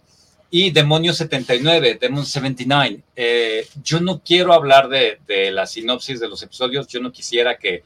y 0.55 0.69
Demonio 0.69 1.13
79, 1.13 1.97
Demon 1.99 2.27
79. 2.27 3.01
Eh, 3.15 3.67
yo 3.83 3.99
no 3.99 4.21
quiero 4.23 4.53
hablar 4.53 4.87
de, 4.87 5.19
de, 5.25 5.49
la 5.49 5.65
sinopsis 5.65 6.19
de 6.19 6.27
los 6.27 6.43
episodios, 6.43 6.85
yo 6.85 6.99
no 6.99 7.11
quisiera 7.11 7.57
que, 7.57 7.83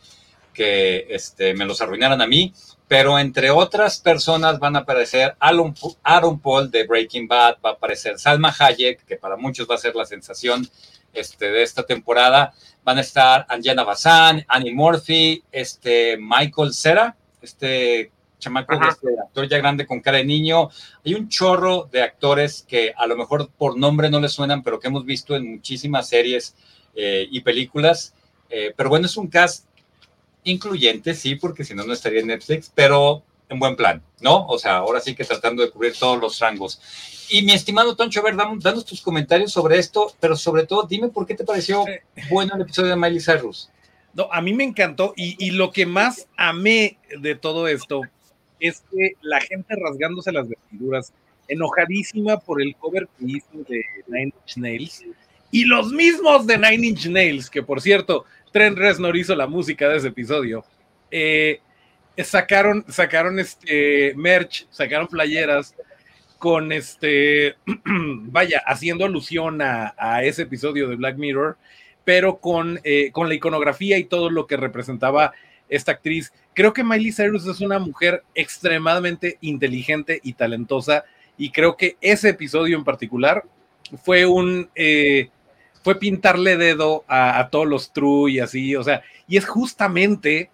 que 0.53 1.07
este, 1.09 1.53
me 1.53 1.63
los 1.63 1.79
arruinaran 1.79 2.21
a 2.21 2.27
mí, 2.27 2.53
pero 2.85 3.17
entre 3.19 3.51
otras 3.51 4.01
personas 4.01 4.59
van 4.59 4.75
a 4.75 4.79
aparecer 4.79 5.37
Aaron, 5.39 5.73
Aaron, 6.03 6.41
Paul 6.41 6.69
de 6.69 6.85
Breaking 6.85 7.25
Bad, 7.25 7.55
va 7.65 7.69
a 7.69 7.73
aparecer 7.73 8.19
Salma 8.19 8.53
Hayek, 8.59 9.05
que 9.05 9.15
para 9.15 9.37
muchos 9.37 9.65
va 9.65 9.75
a 9.75 9.77
ser 9.77 9.95
la 9.95 10.03
sensación 10.03 10.69
este, 11.13 11.49
de 11.49 11.63
esta 11.63 11.83
temporada, 11.83 12.53
van 12.83 12.97
a 12.97 13.01
estar 13.01 13.45
Anjana 13.47 13.85
Bazán, 13.85 14.43
Annie 14.45 14.73
Murphy, 14.73 15.41
este, 15.53 16.17
Michael 16.17 16.73
Cera, 16.73 17.15
este 17.41 18.11
chamaco, 18.39 18.73
este 18.73 19.07
actor 19.19 19.47
ya 19.47 19.57
grande 19.57 19.85
con 19.85 20.01
cara 20.01 20.17
de 20.17 20.25
niño. 20.25 20.69
Hay 21.05 21.13
un 21.15 21.29
chorro 21.29 21.89
de 21.91 22.01
actores 22.01 22.65
que 22.67 22.93
a 22.95 23.07
lo 23.07 23.17
mejor 23.17 23.49
por 23.49 23.77
nombre 23.77 24.09
no 24.09 24.19
les 24.19 24.31
suenan, 24.31 24.63
pero 24.63 24.79
que 24.79 24.87
hemos 24.87 25.05
visto 25.05 25.35
en 25.35 25.51
muchísimas 25.51 26.07
series 26.09 26.55
eh, 26.95 27.27
y 27.29 27.41
películas. 27.41 28.13
Eh, 28.49 28.73
pero 28.75 28.89
bueno, 28.89 29.05
es 29.05 29.17
un 29.17 29.27
cast 29.27 29.65
incluyente, 30.43 31.13
sí, 31.13 31.35
porque 31.35 31.63
si 31.63 31.73
no, 31.73 31.83
no 31.83 31.93
estaría 31.93 32.21
en 32.21 32.27
Netflix, 32.27 32.71
pero 32.73 33.23
en 33.49 33.59
buen 33.59 33.75
plan, 33.75 34.01
¿no? 34.21 34.45
O 34.47 34.57
sea, 34.57 34.77
ahora 34.77 34.99
sí 34.99 35.15
que 35.15 35.23
tratando 35.23 35.63
de 35.63 35.71
cubrir 35.71 35.93
todos 35.97 36.19
los 36.19 36.39
rangos. 36.39 36.81
Y 37.29 37.41
mi 37.41 37.51
estimado 37.51 37.95
Toncho, 37.95 38.21
a 38.21 38.23
ver, 38.23 38.35
danos, 38.35 38.85
tus 38.85 39.01
comentarios 39.01 39.51
sobre 39.51 39.77
esto, 39.77 40.13
pero 40.19 40.35
sobre 40.35 40.65
todo, 40.65 40.83
dime 40.83 41.09
por 41.09 41.25
qué 41.25 41.35
te 41.35 41.43
pareció 41.43 41.85
bueno 42.29 42.55
el 42.55 42.61
episodio 42.61 42.89
de 42.89 42.95
Miley 42.95 43.19
Cyrus. 43.19 43.69
No, 44.13 44.29
a 44.31 44.41
mí 44.41 44.53
me 44.53 44.63
encantó 44.63 45.13
y, 45.15 45.35
y, 45.45 45.51
lo 45.51 45.71
que 45.71 45.85
más 45.85 46.27
amé 46.37 46.97
de 47.19 47.35
todo 47.35 47.67
esto 47.67 48.01
es 48.59 48.83
que 48.91 49.13
la 49.21 49.39
gente 49.41 49.75
rasgándose 49.75 50.31
las 50.31 50.47
vestiduras, 50.49 51.13
enojadísima 51.47 52.39
por 52.39 52.61
el 52.61 52.75
cover 52.75 53.07
que 53.17 53.25
hizo 53.25 53.63
de 53.67 53.83
Nine 54.07 54.33
Inch 54.45 54.57
Nails, 54.57 55.03
y 55.51 55.65
los 55.65 55.91
mismos 55.91 56.45
de 56.45 56.57
Nine 56.57 56.87
Inch 56.87 57.07
Nails, 57.07 57.49
que 57.49 57.63
por 57.63 57.81
cierto, 57.81 58.25
Trent 58.51 58.77
Reznor 58.77 59.15
hizo 59.15 59.35
la 59.35 59.47
música 59.47 59.87
de 59.87 59.97
ese 59.97 60.09
episodio, 60.09 60.65
eh, 61.11 61.61
sacaron, 62.23 62.85
sacaron 62.89 63.39
este 63.39 64.13
merch, 64.15 64.67
sacaron 64.71 65.07
playeras 65.07 65.75
con 66.37 66.71
este, 66.71 67.55
vaya, 67.85 68.61
haciendo 68.65 69.05
alusión 69.05 69.61
a, 69.61 70.23
ese 70.23 70.43
episodio 70.43 70.87
de 70.87 70.95
Black 70.95 71.17
Mirror, 71.17 71.57
pero 72.03 72.37
con, 72.37 72.79
eh, 72.83 73.11
con 73.11 73.27
la 73.27 73.35
iconografía 73.35 73.97
y 73.97 74.05
todo 74.05 74.29
lo 74.29 74.47
que 74.47 74.57
representaba 74.57 75.33
esta 75.69 75.93
actriz. 75.93 76.31
Creo 76.53 76.73
que 76.73 76.83
Miley 76.83 77.11
Cyrus 77.11 77.45
es 77.47 77.61
una 77.61 77.79
mujer 77.79 78.23
extremadamente 78.35 79.37
inteligente 79.41 80.19
y 80.23 80.33
talentosa 80.33 81.05
y 81.37 81.51
creo 81.51 81.77
que 81.77 81.97
ese 82.01 82.29
episodio 82.29 82.77
en 82.77 82.83
particular 82.83 83.43
fue 84.03 84.25
un... 84.25 84.69
Eh, 84.75 85.29
fue 85.83 85.99
pintarle 85.99 86.57
dedo 86.57 87.05
a, 87.07 87.47
todos 87.49 87.65
los 87.65 87.93
true 87.93 88.29
y 88.29 88.39
así, 88.39 88.75
o 88.75 88.83
sea, 88.83 89.03
y 89.25 89.37
es 89.37 89.45
justamente 89.45 90.49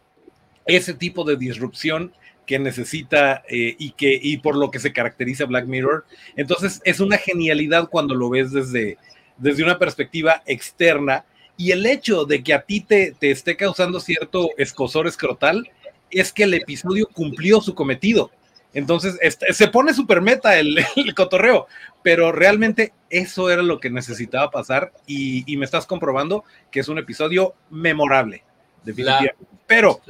ese 0.68 0.94
tipo 0.94 1.24
de 1.24 1.38
disrupción 1.38 2.14
que 2.46 2.60
necesita 2.60 3.42
eh, 3.50 3.76
y 3.80 3.94
que 3.94 4.20
y 4.22 4.38
por 4.38 4.56
lo 4.56 4.70
que 4.70 4.78
se 4.78 4.94
caracteriza 4.94 5.46
Black 5.46 5.66
Mirror. 5.66 6.06
Entonces 6.36 6.82
es 6.84 7.00
una 7.00 7.18
genialidad 7.18 7.90
cuando 7.90 8.14
lo 8.14 8.30
ves 8.30 8.52
desde, 8.52 8.98
desde 9.38 9.64
una 9.64 9.80
perspectiva 9.80 10.44
externa 10.46 11.26
y 11.64 11.72
el 11.72 11.86
hecho 11.86 12.26
de 12.26 12.44
que 12.44 12.54
a 12.54 12.64
ti 12.64 12.82
te, 12.82 13.16
te 13.18 13.32
esté 13.32 13.56
causando 13.56 14.02
cierto 14.02 14.50
escosor 14.58 15.08
escrotal 15.08 15.72
es 16.12 16.34
que 16.34 16.44
el 16.44 16.54
episodio 16.56 17.08
cumplió 17.08 17.62
su 17.62 17.74
cometido. 17.74 18.32
Entonces, 18.74 19.18
este, 19.22 19.54
se 19.54 19.70
pone 19.70 19.94
super 19.94 20.20
meta 20.20 20.60
el, 20.60 20.84
cotorreo, 21.16 21.68
pero 22.02 22.34
realmente 22.34 22.92
eso 23.10 23.50
era 23.50 23.62
lo 23.62 23.80
que 23.80 23.90
necesitaba 23.90 24.52
pasar 24.52 24.92
y, 25.08 25.56
me 25.56 25.64
estás 25.64 25.86
comprobando 25.86 26.44
que 26.70 26.82
es 26.82 26.90
un 26.90 26.98
episodio 26.98 27.54
memorable, 27.70 28.44
definitivamente. 28.84 29.38
pero 29.66 30.02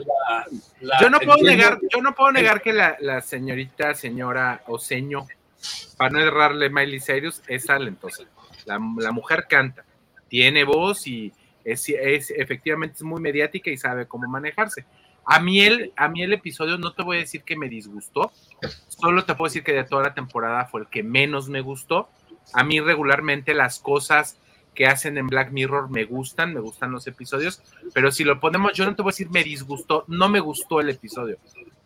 yo 1.00 1.12
no 1.12 1.20
puedo 1.20 1.44
negar, 1.44 1.78
yo 1.94 2.02
no 2.02 2.16
puedo 2.16 2.32
negar 2.32 2.64
que 2.64 2.74
la, 2.74 3.22
señorita, 3.22 3.94
señora 3.94 4.64
o 4.66 4.80
para 5.98 6.10
no 6.10 6.20
errarle 6.20 6.72
Miley 6.72 7.00
Cyrus, 7.00 7.44
es 7.48 7.68
talentosa. 7.68 8.24
La, 8.66 8.80
la 8.98 9.12
mujer 9.12 9.46
canta, 9.48 9.86
tiene 10.28 10.64
voz 10.64 11.06
y 11.06 11.32
es, 11.64 11.88
es, 11.90 12.32
efectivamente 12.32 12.96
es 12.96 13.04
muy 13.04 13.22
mediática 13.22 13.70
y 13.70 13.78
sabe 13.78 14.08
cómo 14.08 14.28
manejarse. 14.28 14.86
A 15.26 15.40
mí, 15.40 15.62
el, 15.62 15.94
a 15.96 16.10
mí 16.10 16.22
el 16.22 16.34
episodio 16.34 16.78
no 16.78 16.94
te 16.94 17.04
voy 17.04 17.18
a 17.18 17.20
decir 17.22 17.44
que 17.44 17.56
me 17.56 17.70
disgustó, 17.70 18.32
solo 18.90 19.24
te 19.24 19.36
puedo 19.36 19.50
decir 19.50 19.64
que 19.64 19.74
de 19.74 19.86
toda 19.86 20.04
la 20.04 20.14
temporada 20.14 20.66
fue 20.66 20.82
el 20.82 20.88
que 20.88 21.02
menos 21.02 21.48
me 21.48 21.62
gustó. 21.62 22.10
A 22.54 22.64
mí 22.64 22.82
regularmente 22.82 23.54
las 23.54 23.80
cosas 23.80 24.38
que 24.76 24.88
hacen 24.88 25.18
en 25.18 25.28
Black 25.28 25.52
Mirror 25.52 25.90
me 25.90 26.04
gustan, 26.04 26.54
me 26.54 26.60
gustan 26.60 26.92
los 26.92 27.08
episodios, 27.08 27.62
pero 27.94 28.12
si 28.12 28.24
lo 28.24 28.40
ponemos, 28.40 28.74
yo 28.74 28.86
no 28.86 28.96
te 28.96 29.02
voy 29.02 29.12
a 29.12 29.14
decir 29.14 29.30
me 29.30 29.44
disgustó, 29.44 30.04
no 30.08 30.30
me 30.30 30.40
gustó 30.40 30.82
el 30.82 30.90
episodio. 30.90 31.38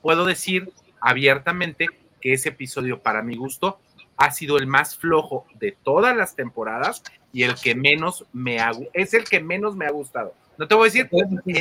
Puedo 0.01 0.25
decir 0.25 0.71
abiertamente 0.99 1.87
que 2.21 2.33
ese 2.33 2.49
episodio 2.49 2.99
para 2.99 3.21
mi 3.21 3.35
gusto 3.35 3.79
ha 4.17 4.31
sido 4.31 4.57
el 4.57 4.67
más 4.67 4.95
flojo 4.95 5.45
de 5.55 5.77
todas 5.83 6.15
las 6.15 6.35
temporadas 6.35 7.03
y 7.31 7.43
el 7.43 7.55
que 7.55 7.75
menos 7.75 8.25
me 8.33 8.59
ha, 8.59 8.71
es 8.93 9.13
el 9.13 9.23
que 9.23 9.39
menos 9.39 9.75
me 9.75 9.85
ha 9.85 9.91
gustado. 9.91 10.33
No 10.57 10.67
te 10.67 10.75
voy 10.75 10.89
a 10.89 10.91
decir 10.91 11.09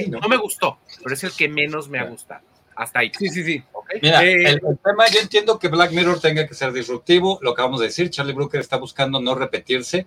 no 0.09 0.29
me 0.29 0.37
gustó, 0.37 0.79
pero 1.03 1.15
es 1.15 1.23
el 1.23 1.33
que 1.33 1.49
menos 1.49 1.89
me 1.89 1.99
ha 1.99 2.05
gustado. 2.05 2.41
Hasta 2.75 3.01
ahí. 3.01 3.13
Sí, 3.17 3.29
sí, 3.29 3.43
sí. 3.43 3.63
Mira, 4.03 4.25
eh, 4.25 4.37
el, 4.43 4.61
tema, 4.85 5.07
yo 5.09 5.21
entiendo 5.21 5.59
que 5.59 5.69
Black 5.69 5.93
Mirror 5.93 6.21
tenga 6.21 6.47
que 6.47 6.55
ser 6.55 6.73
disruptivo, 6.73 7.39
lo 7.41 7.55
que 7.55 7.63
vamos 7.63 7.81
a 7.81 7.85
decir, 7.85 8.11
Charlie 8.11 8.35
Brooker 8.35 8.61
está 8.61 8.77
buscando 8.77 9.21
no 9.21 9.35
repetirse, 9.35 10.07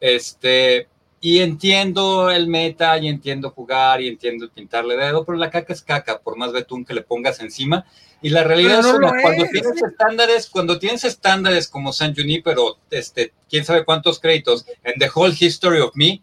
este, 0.00 0.88
y 1.24 1.38
entiendo 1.38 2.30
el 2.30 2.48
meta, 2.48 2.98
y 2.98 3.06
entiendo 3.06 3.50
jugar, 3.50 4.02
y 4.02 4.08
entiendo 4.08 4.50
pintarle 4.50 4.96
dedo, 4.96 5.24
pero 5.24 5.38
la 5.38 5.50
caca 5.50 5.72
es 5.72 5.80
caca, 5.80 6.18
por 6.18 6.36
más 6.36 6.52
betún 6.52 6.84
que 6.84 6.94
le 6.94 7.02
pongas 7.02 7.38
encima, 7.38 7.86
y 8.20 8.30
la 8.30 8.42
realidad 8.42 8.80
es 8.80 8.86
que 8.86 9.22
cuando 9.22 9.44
tienes 9.46 9.82
estándares, 9.82 10.50
cuando 10.50 10.78
tienes 10.80 11.04
estándares 11.04 11.68
como 11.68 11.92
San 11.92 12.12
pero 12.44 12.76
este, 12.90 13.32
quién 13.48 13.64
sabe 13.64 13.84
cuántos 13.84 14.18
créditos 14.18 14.66
en 14.82 14.98
The 14.98 15.10
Whole 15.14 15.34
History 15.38 15.78
of 15.78 15.92
Me, 15.94 16.20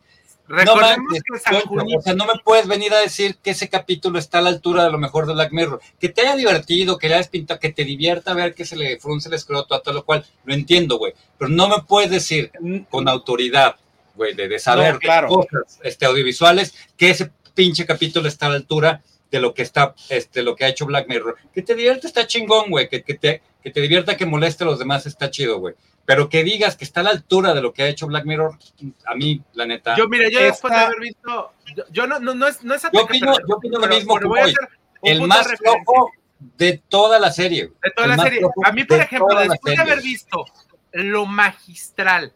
Recordemos 0.50 1.14
no, 1.14 1.86
que 1.86 1.96
o 1.96 2.02
sea, 2.02 2.16
no 2.16 2.26
me 2.26 2.34
puedes 2.44 2.68
venir 2.68 2.92
a 2.92 3.00
decir 3.00 3.38
que 3.38 3.52
ese 3.52 3.70
capítulo 3.70 4.18
está 4.18 4.40
a 4.40 4.42
la 4.42 4.50
altura 4.50 4.84
de 4.84 4.92
lo 4.92 4.98
mejor 4.98 5.28
de 5.28 5.34
Black 5.34 5.52
Mirror. 5.52 5.80
Que 6.00 6.10
te 6.10 6.22
haya 6.22 6.36
divertido, 6.36 6.98
que 6.98 7.08
le 7.08 7.14
hayas 7.14 7.28
pintado, 7.28 7.60
que 7.60 7.72
te 7.72 7.86
divierta 7.86 8.34
ver 8.34 8.56
que 8.56 8.66
se 8.66 8.76
le 8.76 9.00
frunce 9.00 9.30
el 9.30 9.36
escroto 9.36 9.76
a 9.76 9.84
todo 9.84 9.94
lo 9.94 10.06
cual, 10.06 10.26
lo 10.46 10.54
entiendo, 10.56 10.98
güey. 10.98 11.14
Pero 11.38 11.50
no 11.50 11.70
me 11.70 11.84
puedes 11.88 12.10
decir 12.10 12.52
con 12.90 13.08
autoridad, 13.08 13.76
güey, 14.20 14.36
de, 14.36 14.60
saber 14.60 15.00
cosas 15.28 15.80
este, 15.84 16.06
audiovisuales, 16.06 16.76
que 16.98 17.10
ese 17.10 17.32
pinche 17.56 17.86
capítulo 17.86 18.28
está 18.28 18.46
a 18.46 18.50
la 18.50 18.56
altura 18.56 19.02
de 19.32 19.40
lo 19.40 19.54
que 19.54 19.62
está, 19.62 19.96
este, 20.10 20.44
lo 20.44 20.56
que 20.56 20.66
ha 20.66 20.68
hecho 20.68 20.86
Black 20.86 21.08
Mirror. 21.08 21.38
Que 21.54 21.62
te 21.62 21.74
divierta 21.74 22.08
está 22.08 22.28
chingón, 22.28 22.70
güey. 22.70 22.90
Que, 22.90 23.04
que, 23.04 23.16
te, 23.16 23.42
que 23.64 23.72
te 23.72 23.82
divierta 23.82 24.18
que 24.18 24.26
moleste 24.26 24.64
a 24.64 24.68
los 24.68 24.80
demás 24.80 25.06
está 25.06 25.32
chido, 25.32 25.60
güey 25.60 25.76
pero 26.10 26.28
que 26.28 26.44
digas 26.44 26.76
que 26.76 26.86
está 26.86 27.02
a 27.02 27.04
la 27.04 27.12
altura 27.12 27.54
de 27.54 27.62
lo 27.62 27.72
que 27.72 27.84
ha 27.84 27.88
hecho 27.88 28.08
Black 28.08 28.26
Mirror, 28.26 28.58
a 29.06 29.14
mí, 29.14 29.44
la 29.54 29.68
neta. 29.68 29.96
Yo, 29.96 30.08
mira, 30.08 30.28
yo 30.28 30.40
después 30.42 30.74
de 30.74 30.80
haber 30.80 31.00
visto, 31.00 31.54
yo, 31.92 32.08
no, 32.08 32.20
no, 32.20 32.34
no 32.34 32.48
es, 32.48 32.64
no 32.64 32.74
es 32.74 32.82
yo 32.92 33.04
opino, 33.04 33.32
yo 33.48 33.58
opino 33.58 33.78
lo 33.78 33.88
mismo 33.88 34.18
que 34.18 34.26
voy. 34.26 34.56
El 35.04 35.22
más 35.28 35.46
flojo 35.56 36.12
de 36.58 36.82
toda 36.90 37.20
la 37.20 37.32
serie. 37.32 37.74
De 37.84 37.92
toda 37.96 38.08
la 38.08 38.18
serie. 38.18 38.42
A 38.64 38.72
mí, 38.72 38.86
por 38.86 39.00
ejemplo, 39.00 39.40
después 39.40 39.76
de 39.76 39.82
haber 39.84 40.02
visto 40.02 40.46
lo 40.94 41.28
magistral 41.28 42.34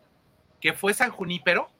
que 0.61 0.73
fue 0.73 0.93
San 0.93 1.09
Junípero, 1.09 1.71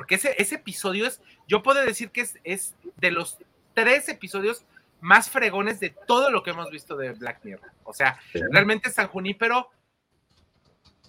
porque 0.00 0.14
ese, 0.14 0.34
ese 0.38 0.54
episodio 0.54 1.06
es, 1.06 1.20
yo 1.46 1.62
puedo 1.62 1.84
decir 1.84 2.08
que 2.08 2.22
es, 2.22 2.38
es 2.42 2.74
de 2.96 3.10
los 3.10 3.36
tres 3.74 4.08
episodios 4.08 4.64
más 5.02 5.28
fregones 5.28 5.78
de 5.78 5.90
todo 5.90 6.30
lo 6.30 6.42
que 6.42 6.52
hemos 6.52 6.70
visto 6.70 6.96
de 6.96 7.12
Black 7.12 7.40
Mirror. 7.44 7.70
O 7.84 7.92
sea, 7.92 8.18
realmente 8.32 8.88
San 8.88 9.08
Junípero 9.08 9.68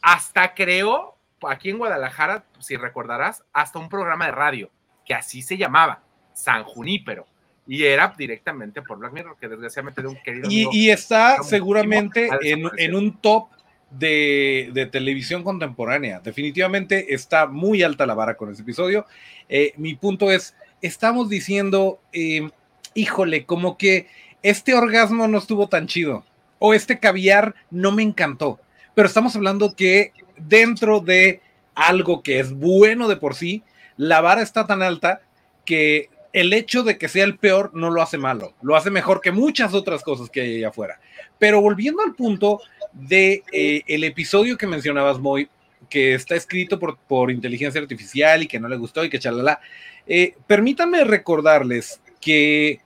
hasta 0.02 0.54
creó, 0.54 1.16
aquí 1.48 1.70
en 1.70 1.78
Guadalajara, 1.78 2.44
si 2.60 2.76
recordarás, 2.76 3.46
hasta 3.54 3.80
un 3.80 3.88
programa 3.88 4.26
de 4.26 4.34
radio, 4.34 4.70
que 5.06 5.14
así 5.14 5.42
se 5.42 5.56
llamaba, 5.56 6.04
San 6.34 6.66
Junípero. 6.66 7.26
Y 7.66 7.86
era 7.86 8.14
directamente 8.18 8.82
por 8.82 8.98
Black 8.98 9.14
Mirror, 9.14 9.38
que 9.40 9.48
desgraciadamente 9.48 10.02
de 10.02 10.08
un 10.10 10.22
querido. 10.22 10.50
Y, 10.52 10.68
y 10.70 10.90
está 10.90 11.42
seguramente 11.44 12.30
en, 12.42 12.94
un 12.94 13.22
top 13.22 13.48
de, 13.92 14.90
televisión 14.92 15.44
contemporánea. 15.44 16.20
Definitivamente 16.20 17.14
está 17.14 17.48
muy 17.48 17.84
alta 17.84 18.06
la 18.06 18.14
vara 18.14 18.36
con 18.36 18.52
ese 18.52 18.62
episodio. 18.62 19.06
Eh, 19.50 19.74
mi 19.78 19.96
punto 19.96 20.32
es, 20.32 20.56
estamos 20.82 21.30
diciendo, 21.30 22.00
eh, 22.14 22.50
híjole, 22.94 23.46
como 23.46 23.78
que 23.78 24.08
este 24.44 24.74
orgasmo 24.74 25.28
no 25.28 25.38
estuvo 25.38 25.68
tan 25.68 25.88
chido. 25.88 26.26
O 26.60 26.74
este 26.74 27.00
caviar 27.00 27.56
no 27.72 27.92
me 27.92 28.04
encantó 28.04 28.60
pero 28.94 29.08
estamos 29.08 29.36
hablando 29.36 29.76
que 29.76 30.14
dentro 30.38 31.00
de 31.00 31.42
algo 31.76 32.24
que 32.24 32.40
es 32.40 32.54
bueno 32.54 33.08
de 33.08 33.16
por 33.16 33.36
sí, 33.36 33.64
la 33.98 34.22
vara 34.22 34.42
está 34.42 34.68
tan 34.68 34.82
alta 34.82 35.22
que 35.66 36.10
el 36.34 36.54
hecho 36.54 36.84
de 36.84 36.98
que 36.98 37.10
sea 37.10 37.24
el 37.24 37.38
peor 37.38 37.72
no 37.74 37.90
lo 37.90 38.02
hace 38.02 38.18
malo, 38.18 38.54
lo 38.62 38.76
hace 38.76 38.90
mejor 38.90 39.22
que 39.22 39.32
muchas 39.32 39.74
otras 39.74 40.04
cosas 40.04 40.30
que 40.30 40.42
hay 40.42 40.58
allá 40.58 40.70
afuera. 40.70 41.00
Pero 41.40 41.62
volviendo 41.62 42.02
al 42.04 42.16
punto 42.16 42.62
de 42.94 43.44
eh, 43.52 43.84
el 43.88 44.04
episodio 44.04 44.58
que 44.58 44.68
mencionabas, 44.68 45.20
Moy, 45.20 45.50
que 45.90 46.14
está 46.14 46.36
escrito 46.36 46.80
por, 46.80 46.98
por, 46.98 47.32
inteligencia 47.32 47.82
artificial 47.82 48.44
y 48.44 48.48
que 48.48 48.60
no 48.60 48.68
le 48.68 48.78
gustó 48.78 49.04
y 49.04 49.10
que 49.10 49.20
chalala, 49.20 49.60
eh, 50.08 50.36
permítanme 50.48 51.04
recordarles 51.04 52.02
que 52.20 52.80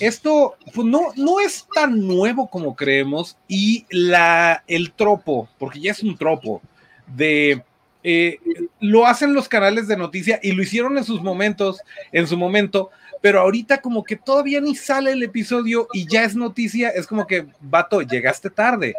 esto 0.00 0.56
pues, 0.72 0.86
no, 0.86 1.12
no 1.16 1.40
es 1.40 1.66
tan 1.74 2.06
nuevo 2.06 2.48
como 2.48 2.76
creemos 2.76 3.36
y 3.48 3.86
la, 3.90 4.62
el 4.66 4.92
tropo, 4.92 5.48
porque 5.58 5.80
ya 5.80 5.92
es 5.92 6.02
un 6.02 6.16
tropo, 6.16 6.62
de 7.06 7.62
eh, 8.02 8.38
lo 8.80 9.06
hacen 9.06 9.32
los 9.32 9.48
canales 9.48 9.88
de 9.88 9.96
noticia 9.96 10.38
y 10.42 10.52
lo 10.52 10.62
hicieron 10.62 10.98
en 10.98 11.04
sus 11.04 11.22
momentos, 11.22 11.80
en 12.12 12.26
su 12.26 12.36
momento, 12.36 12.90
pero 13.22 13.40
ahorita 13.40 13.80
como 13.80 14.04
que 14.04 14.16
todavía 14.16 14.60
ni 14.60 14.74
sale 14.74 15.12
el 15.12 15.22
episodio 15.22 15.88
y 15.94 16.06
ya 16.06 16.24
es 16.24 16.36
noticia, 16.36 16.90
es 16.90 17.06
como 17.06 17.26
que, 17.26 17.46
vato, 17.60 18.02
llegaste 18.02 18.50
tarde. 18.50 18.94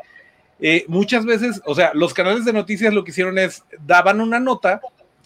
Eh, 0.59 0.85
muchas 0.87 1.25
veces, 1.25 1.61
o 1.65 1.75
sea, 1.75 1.91
los 1.93 2.13
canales 2.13 2.45
de 2.45 2.53
noticias 2.53 2.93
lo 2.93 3.03
que 3.03 3.11
hicieron 3.11 3.37
es, 3.37 3.63
daban 3.85 4.21
una 4.21 4.39
nota 4.39 4.81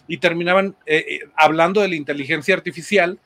y 0.08 0.18
terminaban 0.18 0.74
eh, 0.86 1.20
hablando 1.36 1.80
de 1.80 1.88
la 1.88 1.94
inteligencia 1.94 2.54
artificial 2.54 3.18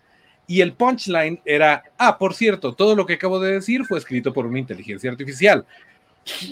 y 0.47 0.61
el 0.61 0.75
punchline 0.75 1.41
era, 1.45 1.83
ah, 1.97 2.19
por 2.19 2.35
cierto, 2.35 2.75
todo 2.75 2.95
lo 2.95 3.07
que 3.07 3.15
acabo 3.15 3.41
de 3.41 3.53
decir 3.53 3.85
fue 3.87 3.99
escrito 3.99 4.33
por 4.33 4.47
una 4.47 4.59
inteligencia 4.59 5.11
artificial. 5.11 5.65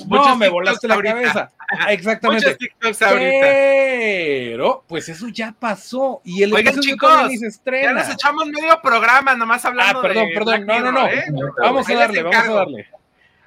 No, 0.06 0.36
me 0.36 0.48
volaste 0.48 0.86
la 0.86 1.00
cabeza. 1.00 1.50
Exactamente. 1.88 2.56
Pero, 2.80 4.84
pues 4.86 5.08
eso 5.08 5.28
ya 5.28 5.54
pasó. 5.58 6.20
Y 6.24 6.42
el 6.42 6.52
Oigan, 6.52 6.78
chicos, 6.80 7.10
se 7.38 7.46
estrena. 7.46 7.88
Ya 7.88 8.06
nos 8.06 8.14
echamos 8.14 8.46
medio 8.46 8.80
programa 8.82 9.34
nomás 9.34 9.64
hablando 9.64 9.98
ah, 9.98 10.02
perdón, 10.02 10.28
perdón. 10.34 10.66
no, 10.66 10.80
no, 10.80 10.92
no. 10.92 11.08
¿eh? 11.08 11.24
Vamos 11.58 11.88
a 11.88 11.94
darle, 11.94 12.22
vamos 12.22 12.48
a 12.48 12.52
darle. 12.52 12.86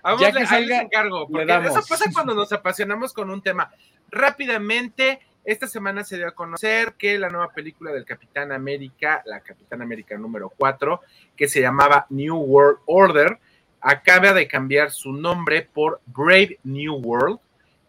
Vamos 0.05 0.21
ya 0.21 0.31
que 0.31 0.45
salga, 0.45 0.81
encargo, 0.81 1.27
porque 1.27 1.51
eso 1.51 1.81
pasa 1.89 2.05
cuando 2.13 2.35
nos 2.35 2.53
apasionamos 2.53 3.11
con 3.11 3.31
un 3.31 3.41
tema. 3.41 3.71
Rápidamente, 4.11 5.19
esta 5.43 5.67
semana 5.67 6.03
se 6.03 6.17
dio 6.17 6.27
a 6.27 6.31
conocer 6.31 6.93
que 6.93 7.17
la 7.17 7.27
nueva 7.29 7.51
película 7.51 7.91
del 7.91 8.05
Capitán 8.05 8.51
América, 8.51 9.23
la 9.25 9.39
Capitán 9.39 9.81
América 9.81 10.15
número 10.15 10.53
4, 10.55 11.01
que 11.35 11.47
se 11.47 11.59
llamaba 11.59 12.05
New 12.11 12.35
World 12.35 12.81
Order, 12.85 13.39
acaba 13.81 14.31
de 14.33 14.47
cambiar 14.47 14.91
su 14.91 15.11
nombre 15.11 15.63
por 15.63 15.99
Brave 16.05 16.59
New 16.63 16.97
World. 16.97 17.39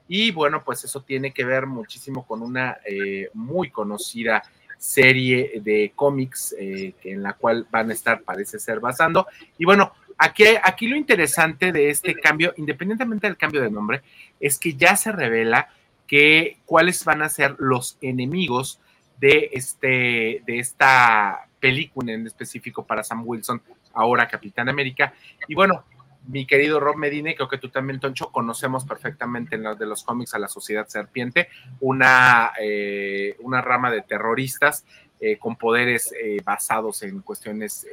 Y 0.09 0.31
bueno, 0.31 0.64
pues 0.64 0.85
eso 0.85 1.02
tiene 1.02 1.35
que 1.35 1.44
ver 1.44 1.66
muchísimo 1.66 2.26
con 2.26 2.40
una 2.40 2.79
eh, 2.87 3.29
muy 3.35 3.70
conocida 3.70 4.42
serie 4.79 5.61
de 5.62 5.92
cómics 5.94 6.55
eh, 6.59 6.94
en 7.05 7.22
la 7.22 7.35
cual 7.35 7.66
van 7.70 7.90
a 7.90 7.92
estar, 7.92 8.22
parece 8.22 8.59
ser, 8.59 8.81
basando. 8.81 9.26
Y 9.59 9.66
bueno, 9.66 9.92
aquí, 10.18 10.44
aquí 10.62 10.88
lo 10.88 10.96
interesante 10.96 11.72
de 11.72 11.90
este 11.90 12.14
cambio, 12.14 12.55
independientemente 12.57 13.26
del 13.26 13.37
cambio 13.37 13.62
de 13.62 13.70
nombre, 13.70 14.02
es 14.40 14.59
que 14.59 14.74
ya 14.74 14.96
se 14.96 15.12
revela 15.12 15.68
que 16.07 16.59
cuáles 16.64 17.05
van 17.05 17.22
a 17.22 17.29
ser 17.29 17.57
los 17.59 17.98
enemigos 18.00 18.81
de, 19.18 19.50
este, 19.52 20.42
de 20.46 20.59
esta 20.59 21.48
película 21.59 22.12
en 22.12 22.26
específico 22.26 22.87
para 22.87 23.02
Sam 23.02 23.22
Wilson, 23.24 23.62
ahora 23.92 24.29
Capitán 24.29 24.68
América. 24.68 25.14
Y 25.48 25.55
bueno, 25.55 25.85
mi 26.29 26.46
querido 26.46 26.81
Rob 26.81 26.96
Medina, 26.96 27.33
creo 27.35 27.48
que 27.48 27.59
tú 27.59 27.68
también, 27.68 28.00
Toncho, 28.00 28.31
conocemos 28.31 28.85
perfectamente 28.85 29.57
en 29.57 29.62
los 29.62 29.79
de 29.79 29.87
los 29.87 30.02
cómics 30.02 30.35
a 30.35 30.38
la 30.38 30.48
Sociedad 30.48 30.87
Serpiente, 30.88 31.48
una, 31.81 32.52
eh, 32.61 33.37
una 33.40 33.61
rama 33.61 33.90
de 33.90 34.02
terroristas 34.02 34.85
eh, 35.20 35.38
con 35.38 35.57
poderes 35.57 36.12
eh, 36.12 36.38
basados 36.44 37.02
en 37.02 37.20
cuestiones, 37.20 37.87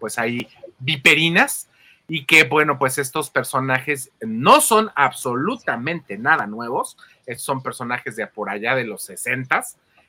pues 0.00 0.18
ahí, 0.18 0.48
viperinas. 0.78 1.68
y 2.08 2.24
que 2.24 2.42
bueno, 2.42 2.76
pues 2.76 2.98
estos 2.98 3.30
personajes 3.30 4.10
no 4.20 4.60
son 4.60 4.90
absolutamente 4.96 6.18
nada 6.18 6.48
nuevos, 6.48 6.96
estos 7.24 7.44
son 7.44 7.62
personajes 7.62 8.16
de 8.16 8.26
por 8.26 8.50
allá 8.50 8.74
de 8.74 8.82
los 8.82 9.02
60 9.02 9.62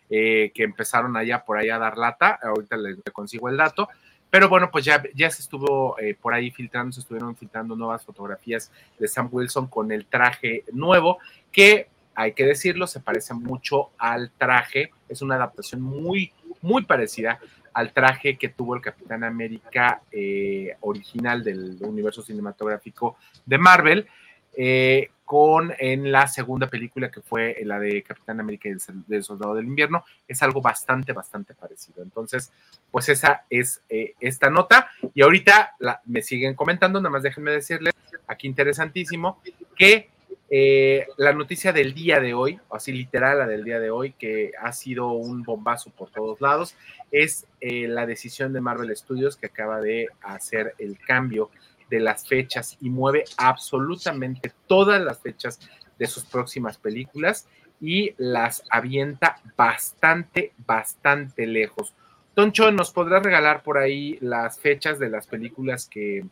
eh, 0.09 0.51
que 0.55 0.63
empezaron 0.63 1.15
allá 1.15 1.45
por 1.45 1.57
allá 1.57 1.75
a 1.75 1.79
dar 1.79 1.97
lata, 1.97 2.39
ahorita 2.41 2.75
les 2.75 2.97
consigo 3.13 3.49
el 3.49 3.57
dato, 3.57 3.87
pero 4.31 4.49
bueno, 4.49 4.71
pues 4.71 4.83
ya, 4.83 5.03
ya 5.13 5.29
se 5.29 5.41
estuvo 5.41 5.99
eh, 5.99 6.17
por 6.19 6.33
ahí 6.33 6.51
filtrando, 6.51 6.91
se 6.91 7.01
estuvieron 7.01 7.35
filtrando 7.35 7.75
nuevas 7.75 8.03
fotografías 8.03 8.71
de 8.97 9.07
Sam 9.07 9.29
Wilson 9.31 9.67
con 9.67 9.91
el 9.91 10.05
traje 10.05 10.63
nuevo, 10.71 11.19
que 11.51 11.87
hay 12.15 12.33
que 12.33 12.45
decirlo, 12.45 12.87
se 12.87 12.99
parece 12.99 13.33
mucho 13.33 13.91
al 13.97 14.31
traje, 14.31 14.91
es 15.07 15.21
una 15.21 15.35
adaptación 15.35 15.81
muy, 15.81 16.33
muy 16.61 16.83
parecida 16.83 17.39
al 17.73 17.93
traje 17.93 18.37
que 18.37 18.49
tuvo 18.49 18.75
el 18.75 18.81
Capitán 18.81 19.23
América 19.23 20.01
eh, 20.11 20.75
original 20.81 21.43
del 21.43 21.77
universo 21.81 22.21
cinematográfico 22.21 23.17
de 23.45 23.57
Marvel, 23.57 24.07
eh, 24.55 25.09
con 25.23 25.73
en 25.79 26.11
la 26.11 26.27
segunda 26.27 26.67
película 26.67 27.09
que 27.09 27.21
fue 27.21 27.55
la 27.63 27.79
de 27.79 28.03
Capitán 28.03 28.41
América 28.41 28.67
y 28.67 28.73
el, 29.13 29.23
Soldado 29.23 29.55
del 29.55 29.65
Invierno, 29.65 30.03
es 30.27 30.43
algo 30.43 30.61
bastante, 30.61 31.13
bastante 31.13 31.53
parecido. 31.53 32.03
Entonces, 32.03 32.51
pues 32.91 33.07
esa 33.07 33.45
es 33.49 33.81
eh, 33.87 34.13
esta 34.19 34.49
nota. 34.49 34.89
Y 35.13 35.21
ahorita 35.21 35.75
me 36.05 36.21
siguen 36.21 36.53
comentando, 36.53 36.99
nada 36.99 37.11
más 37.11 37.23
déjenme 37.23 37.51
decirles, 37.51 37.93
aquí 38.27 38.45
interesantísimo, 38.45 39.41
que 39.77 40.09
eh, 40.53 41.07
la 41.15 41.31
noticia 41.31 41.71
del 41.71 41.93
día 41.93 42.19
de 42.19 42.33
hoy, 42.33 42.59
así 42.69 42.91
literal 42.91 43.39
la 43.39 43.47
del 43.47 43.63
día 43.63 43.79
de 43.79 43.89
hoy, 43.89 44.11
que 44.11 44.51
ha 44.61 44.73
sido 44.73 45.13
un 45.13 45.43
bombazo 45.43 45.91
por 45.91 46.11
todos 46.11 46.41
lados, 46.41 46.75
es 47.09 47.47
eh, 47.61 47.87
la 47.87 48.05
decisión 48.05 48.51
de 48.51 48.59
Marvel 48.59 48.93
Studios 48.93 49.37
que 49.37 49.45
acaba 49.45 49.79
de 49.79 50.09
hacer 50.21 50.75
el 50.77 50.99
cambio 50.99 51.51
de 51.89 52.01
las 52.01 52.27
fechas 52.27 52.77
y 52.81 52.89
mueve 52.89 53.23
absolutamente 53.37 54.51
todas 54.67 55.01
las 55.01 55.21
fechas 55.21 55.57
de 55.97 56.07
sus 56.07 56.25
próximas 56.25 56.77
películas 56.77 57.47
y 57.79 58.13
las 58.17 58.63
avienta 58.69 59.37
bastante, 59.55 60.51
bastante 60.67 61.47
lejos. 61.47 61.95
Toncho, 62.33 62.73
¿nos 62.73 62.91
podrás 62.91 63.23
regalar 63.23 63.63
por 63.63 63.77
ahí 63.77 64.17
las 64.19 64.59
fechas 64.59 64.99
de 64.99 65.09
las 65.09 65.27
películas 65.27 65.87
que, 65.87 66.25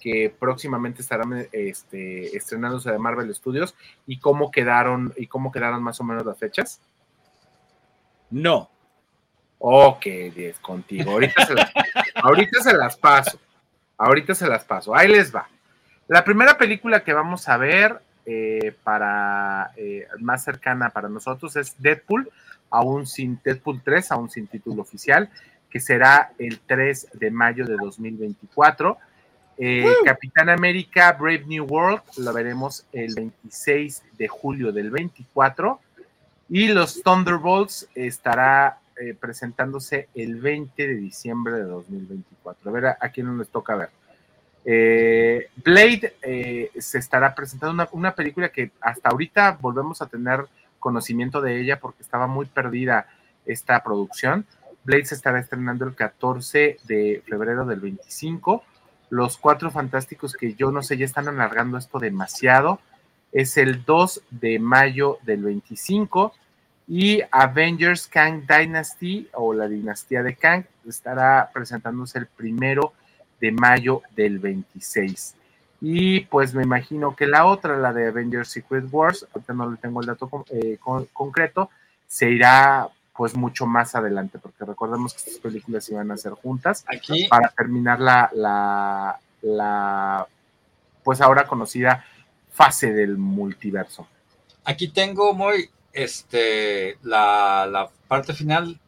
que 0.00 0.34
próximamente 0.38 1.02
estarán 1.02 1.46
este, 1.52 2.36
estrenándose 2.36 2.90
de 2.90 2.98
Marvel 2.98 3.34
Studios 3.34 3.74
y 4.06 4.18
cómo 4.18 4.50
quedaron 4.50 5.12
y 5.16 5.26
cómo 5.26 5.50
quedaron 5.50 5.82
más 5.82 6.00
o 6.00 6.04
menos 6.04 6.24
las 6.24 6.38
fechas? 6.38 6.80
No. 8.30 8.70
Ok, 9.58 10.04
10 10.04 10.58
contigo. 10.60 11.12
Ahorita 11.12 11.46
se, 11.46 11.54
las, 11.54 11.72
ahorita 12.14 12.62
se 12.62 12.76
las 12.76 12.96
paso. 12.96 13.38
Ahorita 13.98 14.34
se 14.34 14.46
las 14.46 14.64
paso. 14.64 14.94
Ahí 14.94 15.08
les 15.08 15.34
va. 15.34 15.48
La 16.08 16.24
primera 16.24 16.56
película 16.58 17.02
que 17.02 17.12
vamos 17.12 17.48
a 17.48 17.56
ver 17.56 18.00
eh, 18.26 18.74
para 18.84 19.72
eh, 19.76 20.06
más 20.20 20.44
cercana 20.44 20.90
para 20.90 21.08
nosotros 21.08 21.56
es 21.56 21.80
Deadpool, 21.80 22.30
aún 22.70 23.06
sin 23.06 23.40
Deadpool 23.42 23.80
3, 23.82 24.12
aún 24.12 24.30
sin 24.30 24.46
título 24.46 24.82
oficial, 24.82 25.30
que 25.70 25.80
será 25.80 26.32
el 26.38 26.60
3 26.60 27.08
de 27.14 27.30
mayo 27.30 27.64
de 27.64 27.76
2024. 27.76 28.98
Eh, 29.58 29.86
Capitán 30.04 30.50
América 30.50 31.12
Brave 31.12 31.44
New 31.46 31.64
World 31.64 32.02
lo 32.18 32.32
veremos 32.34 32.84
el 32.92 33.14
26 33.14 34.02
de 34.18 34.28
julio 34.28 34.70
del 34.70 34.90
24 34.90 35.80
y 36.50 36.68
los 36.68 37.02
Thunderbolts 37.02 37.88
estará 37.94 38.78
eh, 39.00 39.14
presentándose 39.18 40.08
el 40.14 40.36
20 40.36 40.86
de 40.86 40.94
diciembre 40.96 41.54
de 41.54 41.62
2024. 41.62 42.70
A 42.70 42.72
ver 42.72 42.86
a, 42.86 43.08
quién 43.08 43.34
nos 43.34 43.48
toca 43.48 43.76
ver. 43.76 43.88
Eh, 44.66 45.48
Blade 45.64 46.70
se 46.78 46.98
estará 46.98 47.34
presentando 47.34 47.72
una, 47.72 47.88
una, 47.92 48.14
película 48.14 48.50
que 48.50 48.72
hasta 48.80 49.08
ahorita 49.08 49.58
volvemos 49.60 50.02
a 50.02 50.06
tener 50.06 50.44
conocimiento 50.78 51.40
de 51.40 51.60
ella 51.60 51.80
porque 51.80 52.02
estaba 52.02 52.26
muy 52.26 52.46
perdida 52.46 53.06
esta 53.46 53.82
producción. 53.82 54.44
Blade 54.84 55.06
se 55.06 55.14
estará 55.14 55.40
estrenando 55.40 55.86
el 55.86 55.94
14 55.94 56.78
de 56.84 57.22
febrero 57.26 57.64
del 57.64 57.80
25 57.80 58.62
los 59.10 59.38
Cuatro 59.38 59.70
Fantásticos, 59.70 60.34
que 60.34 60.54
yo 60.54 60.70
no 60.70 60.82
sé, 60.82 60.96
ya 60.96 61.04
están 61.04 61.28
alargando 61.28 61.78
esto 61.78 61.98
demasiado. 61.98 62.80
Es 63.32 63.56
el 63.56 63.84
2 63.84 64.22
de 64.30 64.58
mayo 64.58 65.18
del 65.22 65.42
25. 65.42 66.32
Y 66.88 67.20
Avengers 67.30 68.06
Kang 68.06 68.46
Dynasty 68.46 69.28
o 69.32 69.52
la 69.52 69.68
dinastía 69.68 70.22
de 70.22 70.36
Kang 70.36 70.64
estará 70.88 71.50
presentándose 71.52 72.18
el 72.18 72.26
primero 72.26 72.92
de 73.40 73.52
mayo 73.52 74.02
del 74.14 74.38
26. 74.38 75.34
Y 75.80 76.20
pues 76.20 76.54
me 76.54 76.62
imagino 76.62 77.14
que 77.14 77.26
la 77.26 77.44
otra, 77.44 77.76
la 77.76 77.92
de 77.92 78.08
Avengers 78.08 78.48
Secret 78.48 78.86
Wars, 78.90 79.26
ahorita 79.34 79.52
no 79.52 79.70
le 79.70 79.76
tengo 79.76 80.00
el 80.00 80.06
dato 80.06 80.28
eh, 80.50 80.78
concreto, 81.12 81.70
se 82.06 82.30
irá 82.30 82.88
pues 83.16 83.34
mucho 83.34 83.66
más 83.66 83.94
adelante, 83.94 84.38
porque 84.38 84.64
recordemos 84.64 85.12
que 85.12 85.18
estas 85.18 85.38
películas 85.40 85.88
iban 85.88 86.10
a 86.10 86.16
ser 86.16 86.32
juntas 86.32 86.84
Aquí. 86.86 87.26
para 87.28 87.48
terminar 87.48 88.00
la, 88.00 88.30
la, 88.34 89.18
la, 89.42 90.26
pues 91.02 91.20
ahora 91.20 91.46
conocida 91.46 92.04
fase 92.50 92.92
del 92.92 93.16
multiverso. 93.16 94.06
Aquí 94.64 94.88
tengo 94.88 95.32
muy, 95.34 95.70
este, 95.92 96.98
la, 97.02 97.68
la 97.70 97.88
parte 98.08 98.34
final, 98.34 98.78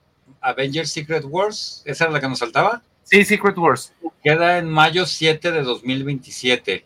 Avengers 0.40 0.92
Secret 0.92 1.24
Wars, 1.24 1.82
¿esa 1.84 2.06
es 2.06 2.12
la 2.12 2.20
que 2.20 2.28
nos 2.28 2.40
faltaba? 2.40 2.82
Sí, 3.04 3.24
Secret 3.24 3.56
Wars. 3.56 3.92
Queda 4.22 4.58
en 4.58 4.68
mayo 4.68 5.06
7 5.06 5.50
de 5.50 5.62
2027. 5.62 6.84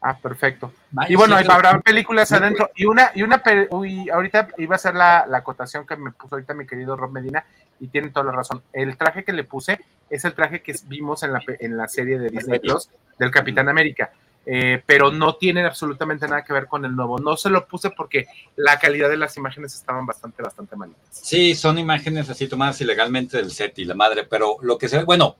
Ah, 0.00 0.16
perfecto. 0.16 0.72
y 1.08 1.16
bueno, 1.16 1.36
habrá 1.36 1.80
películas 1.80 2.30
adentro. 2.32 2.70
Y 2.76 2.84
una, 2.84 3.10
y 3.14 3.22
una, 3.22 3.42
uy, 3.70 4.08
ahorita 4.08 4.48
iba 4.58 4.76
a 4.76 4.78
ser 4.78 4.94
la, 4.94 5.26
la, 5.26 5.38
acotación 5.38 5.86
que 5.86 5.96
me 5.96 6.12
puso 6.12 6.36
ahorita 6.36 6.54
mi 6.54 6.66
querido 6.66 6.96
Rob 6.96 7.10
Medina, 7.10 7.44
y 7.80 7.88
tiene 7.88 8.10
toda 8.10 8.26
la 8.26 8.32
razón. 8.32 8.62
El 8.72 8.96
traje 8.96 9.24
que 9.24 9.32
le 9.32 9.44
puse 9.44 9.80
es 10.10 10.24
el 10.24 10.34
traje 10.34 10.62
que 10.62 10.74
vimos 10.86 11.22
en 11.22 11.32
la, 11.32 11.40
en 11.46 11.76
la 11.76 11.88
serie 11.88 12.18
de 12.18 12.30
Disney 12.30 12.58
Plus 12.58 12.88
del 13.18 13.30
Capitán 13.30 13.68
América. 13.68 14.10
Eh, 14.50 14.82
pero 14.86 15.12
no 15.12 15.36
tiene 15.36 15.66
absolutamente 15.66 16.26
nada 16.26 16.42
que 16.42 16.54
ver 16.54 16.66
con 16.66 16.82
el 16.86 16.96
nuevo. 16.96 17.18
No 17.18 17.36
se 17.36 17.50
lo 17.50 17.66
puse 17.66 17.90
porque 17.90 18.26
la 18.56 18.78
calidad 18.78 19.10
de 19.10 19.18
las 19.18 19.36
imágenes 19.36 19.74
estaban 19.74 20.06
bastante, 20.06 20.42
bastante 20.42 20.74
malitas. 20.74 21.02
Sí, 21.10 21.54
son 21.54 21.78
imágenes 21.78 22.30
así 22.30 22.48
tomadas 22.48 22.80
ilegalmente 22.80 23.36
del 23.36 23.50
set 23.50 23.78
y 23.78 23.84
la 23.84 23.94
madre, 23.94 24.24
pero 24.24 24.56
lo 24.62 24.78
que 24.78 24.88
se 24.88 25.04
bueno, 25.04 25.36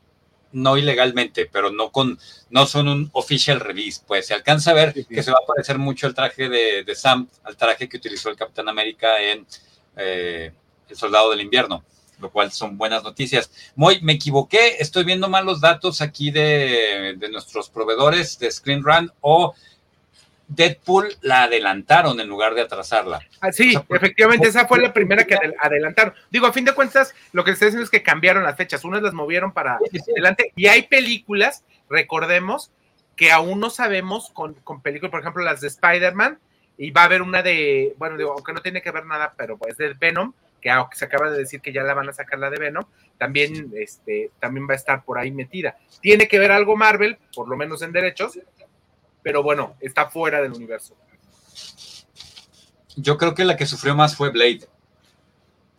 no 0.52 0.76
ilegalmente, 0.76 1.46
pero 1.46 1.70
no 1.70 1.90
con, 1.90 2.18
no 2.50 2.66
son 2.66 2.88
un 2.88 3.10
official 3.12 3.60
release, 3.60 4.00
pues 4.06 4.26
se 4.26 4.34
alcanza 4.34 4.70
a 4.70 4.74
ver 4.74 4.94
que 5.06 5.22
se 5.22 5.30
va 5.30 5.38
a 5.42 5.46
parecer 5.46 5.78
mucho 5.78 6.06
el 6.06 6.14
traje 6.14 6.48
de, 6.48 6.84
de, 6.84 6.94
Sam 6.94 7.28
al 7.44 7.56
traje 7.56 7.88
que 7.88 7.96
utilizó 7.96 8.30
el 8.30 8.36
Capitán 8.36 8.68
América 8.68 9.20
en 9.20 9.46
eh, 9.96 10.52
El 10.88 10.96
Soldado 10.96 11.30
del 11.30 11.42
Invierno, 11.42 11.84
lo 12.20 12.30
cual 12.30 12.50
son 12.50 12.78
buenas 12.78 13.02
noticias. 13.02 13.50
Muy, 13.74 14.00
me 14.00 14.14
equivoqué, 14.14 14.76
estoy 14.78 15.04
viendo 15.04 15.28
mal 15.28 15.44
los 15.44 15.60
datos 15.60 16.00
aquí 16.00 16.30
de, 16.30 17.14
de 17.18 17.28
nuestros 17.30 17.68
proveedores 17.68 18.38
de 18.38 18.50
Screen 18.50 18.82
Run 18.82 19.12
o 19.20 19.54
Deadpool 20.48 21.14
la 21.20 21.44
adelantaron 21.44 22.18
en 22.20 22.28
lugar 22.28 22.54
de 22.54 22.62
atrasarla. 22.62 23.20
Ah, 23.40 23.52
sí, 23.52 23.78
efectivamente, 23.90 24.48
esa 24.48 24.66
fue 24.66 24.80
la 24.80 24.92
primera 24.92 25.24
que 25.24 25.38
adelantaron. 25.60 26.14
Digo, 26.30 26.46
a 26.46 26.52
fin 26.52 26.64
de 26.64 26.72
cuentas, 26.72 27.14
lo 27.32 27.44
que 27.44 27.50
estoy 27.50 27.66
diciendo 27.66 27.84
es 27.84 27.90
que 27.90 28.02
cambiaron 28.02 28.42
las 28.42 28.56
fechas, 28.56 28.84
unas 28.84 29.02
las 29.02 29.12
movieron 29.12 29.52
para 29.52 29.78
adelante, 30.12 30.52
y 30.56 30.66
hay 30.66 30.82
películas, 30.84 31.64
recordemos, 31.90 32.72
que 33.14 33.30
aún 33.30 33.60
no 33.60 33.68
sabemos 33.68 34.30
con, 34.32 34.54
películas, 34.82 35.10
por 35.10 35.20
ejemplo, 35.20 35.44
las 35.44 35.60
de 35.60 35.68
Spider-Man, 35.68 36.38
y 36.78 36.92
va 36.92 37.02
a 37.02 37.04
haber 37.04 37.20
una 37.22 37.42
de, 37.42 37.94
bueno, 37.98 38.16
digo, 38.16 38.32
aunque 38.32 38.52
no 38.52 38.62
tiene 38.62 38.80
que 38.80 38.90
ver 38.90 39.04
nada, 39.04 39.34
pero 39.36 39.58
es 39.66 39.76
de 39.76 39.92
Venom, 39.94 40.32
que 40.62 40.70
aunque 40.70 40.96
se 40.96 41.04
acaba 41.04 41.30
de 41.30 41.38
decir 41.38 41.60
que 41.60 41.72
ya 41.72 41.82
la 41.82 41.94
van 41.94 42.08
a 42.08 42.12
sacar 42.12 42.38
la 42.38 42.48
de 42.48 42.58
Venom, 42.58 42.84
también, 43.18 43.72
este, 43.76 44.30
también 44.40 44.66
va 44.68 44.72
a 44.72 44.76
estar 44.76 45.04
por 45.04 45.18
ahí 45.18 45.30
metida. 45.30 45.76
Tiene 46.00 46.26
que 46.26 46.38
ver 46.38 46.52
algo 46.52 46.76
Marvel, 46.76 47.18
por 47.34 47.48
lo 47.48 47.56
menos 47.56 47.82
en 47.82 47.92
derechos, 47.92 48.38
pero 49.28 49.42
bueno, 49.42 49.76
está 49.78 50.08
fuera 50.08 50.40
del 50.40 50.54
universo. 50.54 50.96
Yo 52.96 53.18
creo 53.18 53.34
que 53.34 53.44
la 53.44 53.58
que 53.58 53.66
sufrió 53.66 53.94
más 53.94 54.16
fue 54.16 54.30
Blade. 54.30 54.60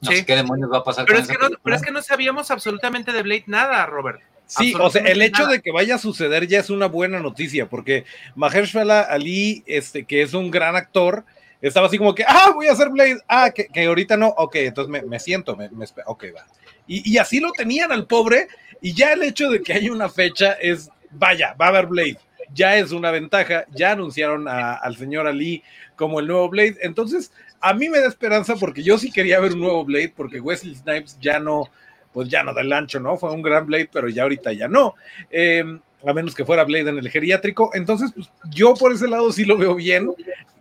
No 0.01 0.11
sé 0.11 0.23
qué 0.23 0.35
demonios 0.35 0.71
va 0.71 0.77
a 0.77 0.83
pasar 0.83 1.07
pero 1.07 1.17
es, 1.17 1.27
que 1.27 1.33
no, 1.33 1.49
pero 1.63 1.75
es 1.75 1.81
que 1.81 1.89
no 1.89 2.03
sabíamos 2.03 2.51
absolutamente 2.51 3.11
de 3.11 3.23
Blade 3.23 3.45
nada, 3.47 3.87
Robert. 3.87 4.21
Sí, 4.45 4.75
o 4.79 4.87
sea, 4.91 5.01
el 5.01 5.23
hecho 5.23 5.47
de 5.47 5.63
que 5.63 5.71
vaya 5.71 5.95
a 5.95 5.97
suceder 5.97 6.45
ya 6.45 6.59
es 6.59 6.69
una 6.69 6.85
buena 6.85 7.19
noticia, 7.21 7.67
porque 7.67 8.05
Mahershala 8.35 9.01
Ali, 9.01 9.63
este, 9.65 10.03
que 10.05 10.21
es 10.21 10.35
un 10.35 10.51
gran 10.51 10.75
actor, 10.75 11.25
estaba 11.59 11.87
así 11.87 11.97
como 11.97 12.13
que, 12.13 12.25
ah, 12.27 12.51
voy 12.53 12.67
a 12.67 12.73
hacer 12.73 12.89
Blade, 12.89 13.17
ah, 13.27 13.49
que, 13.49 13.67
ahorita 13.83 14.15
no, 14.15 14.27
ok, 14.27 14.55
entonces 14.57 15.03
me, 15.03 15.19
siento, 15.19 15.55
me, 15.55 15.69
me, 15.69 15.87
ok, 16.05 16.25
va. 16.35 16.45
Y, 16.85 17.13
y, 17.13 17.17
así 17.17 17.39
lo 17.39 17.51
tenían 17.51 17.91
al 17.91 18.05
pobre, 18.05 18.47
y 18.79 18.93
ya 18.93 19.13
el 19.13 19.23
hecho 19.23 19.49
de 19.49 19.63
que 19.63 19.73
haya 19.73 19.91
una 19.91 20.07
fecha 20.07 20.53
es, 20.53 20.91
vaya, 21.09 21.55
va 21.59 21.65
a 21.65 21.69
haber 21.69 21.87
Blade 21.87 22.19
ya 22.53 22.77
es 22.77 22.91
una 22.91 23.11
ventaja. 23.11 23.65
Ya 23.71 23.91
anunciaron 23.91 24.47
al 24.47 24.95
señor 24.97 25.27
Ali 25.27 25.63
como 25.95 26.19
el 26.19 26.27
nuevo 26.27 26.49
Blade. 26.49 26.77
Entonces, 26.81 27.31
a 27.61 27.73
mí 27.73 27.89
me 27.89 27.99
da 27.99 28.07
esperanza 28.07 28.55
porque 28.55 28.83
yo 28.83 28.97
sí 28.97 29.11
quería 29.11 29.39
ver 29.39 29.53
un 29.53 29.61
nuevo 29.61 29.85
Blade 29.85 30.13
porque 30.15 30.39
Wesley 30.39 30.75
Snipes 30.75 31.17
ya 31.19 31.39
no, 31.39 31.69
pues 32.13 32.29
ya 32.29 32.43
no 32.43 32.53
da 32.53 32.61
el 32.61 32.73
ancho, 32.73 32.99
¿no? 32.99 33.17
Fue 33.17 33.31
un 33.31 33.41
gran 33.41 33.65
Blade, 33.65 33.89
pero 33.91 34.09
ya 34.09 34.23
ahorita 34.23 34.53
ya 34.53 34.67
no. 34.67 34.95
Em, 35.29 35.79
a 36.05 36.13
menos 36.13 36.33
que 36.33 36.45
fuera 36.45 36.63
Blade 36.63 36.89
en 36.89 36.97
el 36.97 37.09
geriátrico. 37.09 37.71
Entonces, 37.73 38.11
pues, 38.13 38.31
yo 38.49 38.73
por 38.73 38.93
ese 38.93 39.07
lado 39.07 39.31
sí 39.31 39.45
lo 39.45 39.57
veo 39.57 39.75
bien. 39.75 40.11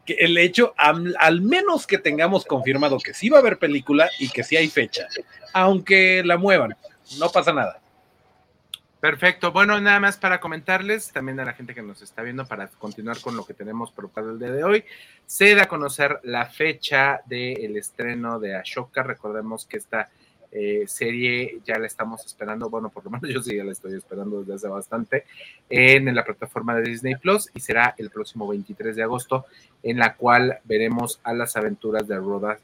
Que 0.04 0.14
el 0.14 0.38
hecho, 0.38 0.72
al, 0.78 1.14
al, 1.18 1.42
menos 1.42 1.86
que 1.86 1.98
tengamos 1.98 2.46
confirmado 2.46 2.98
que 2.98 3.12
sí 3.12 3.28
va 3.28 3.38
a 3.38 3.40
haber 3.40 3.58
película 3.58 4.08
y 4.18 4.30
que 4.30 4.42
sí 4.42 4.56
hay 4.56 4.68
fecha, 4.68 5.06
aunque 5.52 6.22
la 6.24 6.38
muevan, 6.38 6.74
no 7.18 7.28
pasa 7.28 7.52
nada. 7.52 7.78
Perfecto. 9.00 9.52
Bueno, 9.52 9.80
nada 9.80 10.00
más 10.00 10.16
para 10.16 10.40
comentarles, 10.40 11.12
también 11.12 11.38
a 11.38 11.44
la 11.44 11.52
gente 11.52 11.72
que 11.72 11.82
nos 11.82 12.02
está 12.02 12.22
viendo, 12.22 12.46
para 12.46 12.66
continuar 12.66 13.20
con 13.20 13.36
lo 13.36 13.46
que 13.46 13.54
tenemos 13.54 13.92
preparado 13.92 14.32
el 14.32 14.40
día 14.40 14.50
de 14.50 14.64
hoy, 14.64 14.84
se 15.24 15.54
da 15.54 15.64
a 15.64 15.68
conocer 15.68 16.18
la 16.24 16.46
fecha 16.46 17.20
del 17.26 17.76
estreno 17.76 18.40
de 18.40 18.56
Ashoka. 18.56 19.04
Recordemos 19.04 19.66
que 19.66 19.76
esta 19.76 20.10
eh, 20.50 20.84
serie 20.86 21.60
ya 21.64 21.78
la 21.78 21.86
estamos 21.86 22.24
esperando, 22.24 22.70
bueno, 22.70 22.88
por 22.88 23.04
lo 23.04 23.10
menos 23.10 23.28
yo 23.32 23.42
sí 23.42 23.56
ya 23.56 23.64
la 23.64 23.72
estoy 23.72 23.94
esperando 23.94 24.40
desde 24.40 24.54
hace 24.54 24.68
bastante, 24.68 25.24
en, 25.68 26.12
la 26.12 26.24
plataforma 26.24 26.74
de 26.74 26.88
Disney 26.88 27.14
Plus 27.16 27.50
y 27.54 27.60
será 27.60 27.94
el 27.98 28.10
próximo 28.10 28.48
23 28.48 28.96
de 28.96 29.02
agosto, 29.02 29.46
en 29.82 29.98
la 29.98 30.14
cual 30.14 30.58
veremos 30.64 31.20
a 31.22 31.34
las 31.34 31.56
aventuras 31.56 32.08
de, 32.08 32.18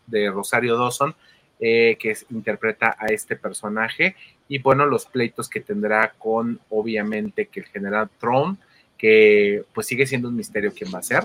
de 0.06 0.30
Rosario 0.30 0.76
Dawson, 0.76 1.14
eh, 1.60 1.96
que 1.98 2.16
interpreta 2.30 2.96
a 2.98 3.06
este 3.06 3.36
personaje 3.36 4.16
y 4.48 4.58
bueno, 4.58 4.86
los 4.86 5.06
pleitos 5.06 5.48
que 5.48 5.60
tendrá 5.60 6.12
con 6.18 6.60
obviamente 6.70 7.46
que 7.46 7.60
el 7.60 7.66
general 7.66 8.10
Throne, 8.20 8.56
que 8.98 9.64
pues 9.72 9.86
sigue 9.86 10.06
siendo 10.06 10.28
un 10.28 10.36
misterio 10.36 10.72
quién 10.74 10.92
va 10.94 10.98
a 10.98 11.02
ser, 11.02 11.24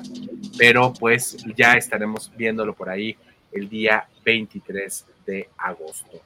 pero 0.58 0.94
pues 0.94 1.38
ya 1.56 1.74
estaremos 1.74 2.32
viéndolo 2.38 2.74
por 2.74 2.90
ahí 2.90 3.18
el 3.52 3.70
día 3.70 4.08
23 4.24 5.06
de 5.26 5.50
agosto. 5.58 6.22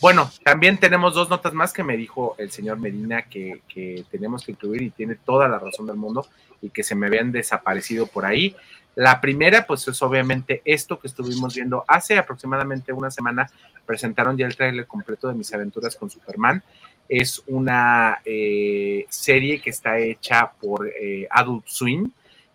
Bueno, 0.00 0.30
también 0.44 0.78
tenemos 0.78 1.14
dos 1.14 1.30
notas 1.30 1.54
más 1.54 1.72
que 1.72 1.84
me 1.84 1.96
dijo 1.96 2.34
el 2.38 2.50
señor 2.50 2.78
Medina 2.78 3.22
que, 3.22 3.62
que 3.68 4.04
tenemos 4.10 4.44
que 4.44 4.52
incluir 4.52 4.82
y 4.82 4.90
tiene 4.90 5.14
toda 5.14 5.48
la 5.48 5.58
razón 5.58 5.86
del 5.86 5.96
mundo 5.96 6.26
y 6.60 6.70
que 6.70 6.82
se 6.82 6.94
me 6.94 7.06
habían 7.06 7.32
desaparecido 7.32 8.06
por 8.06 8.26
ahí. 8.26 8.56
La 8.96 9.20
primera, 9.20 9.66
pues 9.66 9.86
es 9.88 10.00
obviamente 10.00 10.62
esto 10.64 10.98
que 10.98 11.06
estuvimos 11.06 11.54
viendo 11.54 11.84
hace 11.86 12.16
aproximadamente 12.16 12.94
una 12.94 13.10
semana. 13.10 13.46
Presentaron 13.84 14.38
ya 14.38 14.46
el 14.46 14.56
trailer 14.56 14.86
completo 14.86 15.28
de 15.28 15.34
mis 15.34 15.52
aventuras 15.52 15.94
con 15.96 16.08
Superman. 16.08 16.62
Es 17.06 17.42
una 17.46 18.22
eh, 18.24 19.04
serie 19.10 19.60
que 19.60 19.68
está 19.68 19.98
hecha 19.98 20.50
por 20.50 20.88
eh, 20.88 21.28
Adult 21.30 21.66
Swim. 21.66 22.10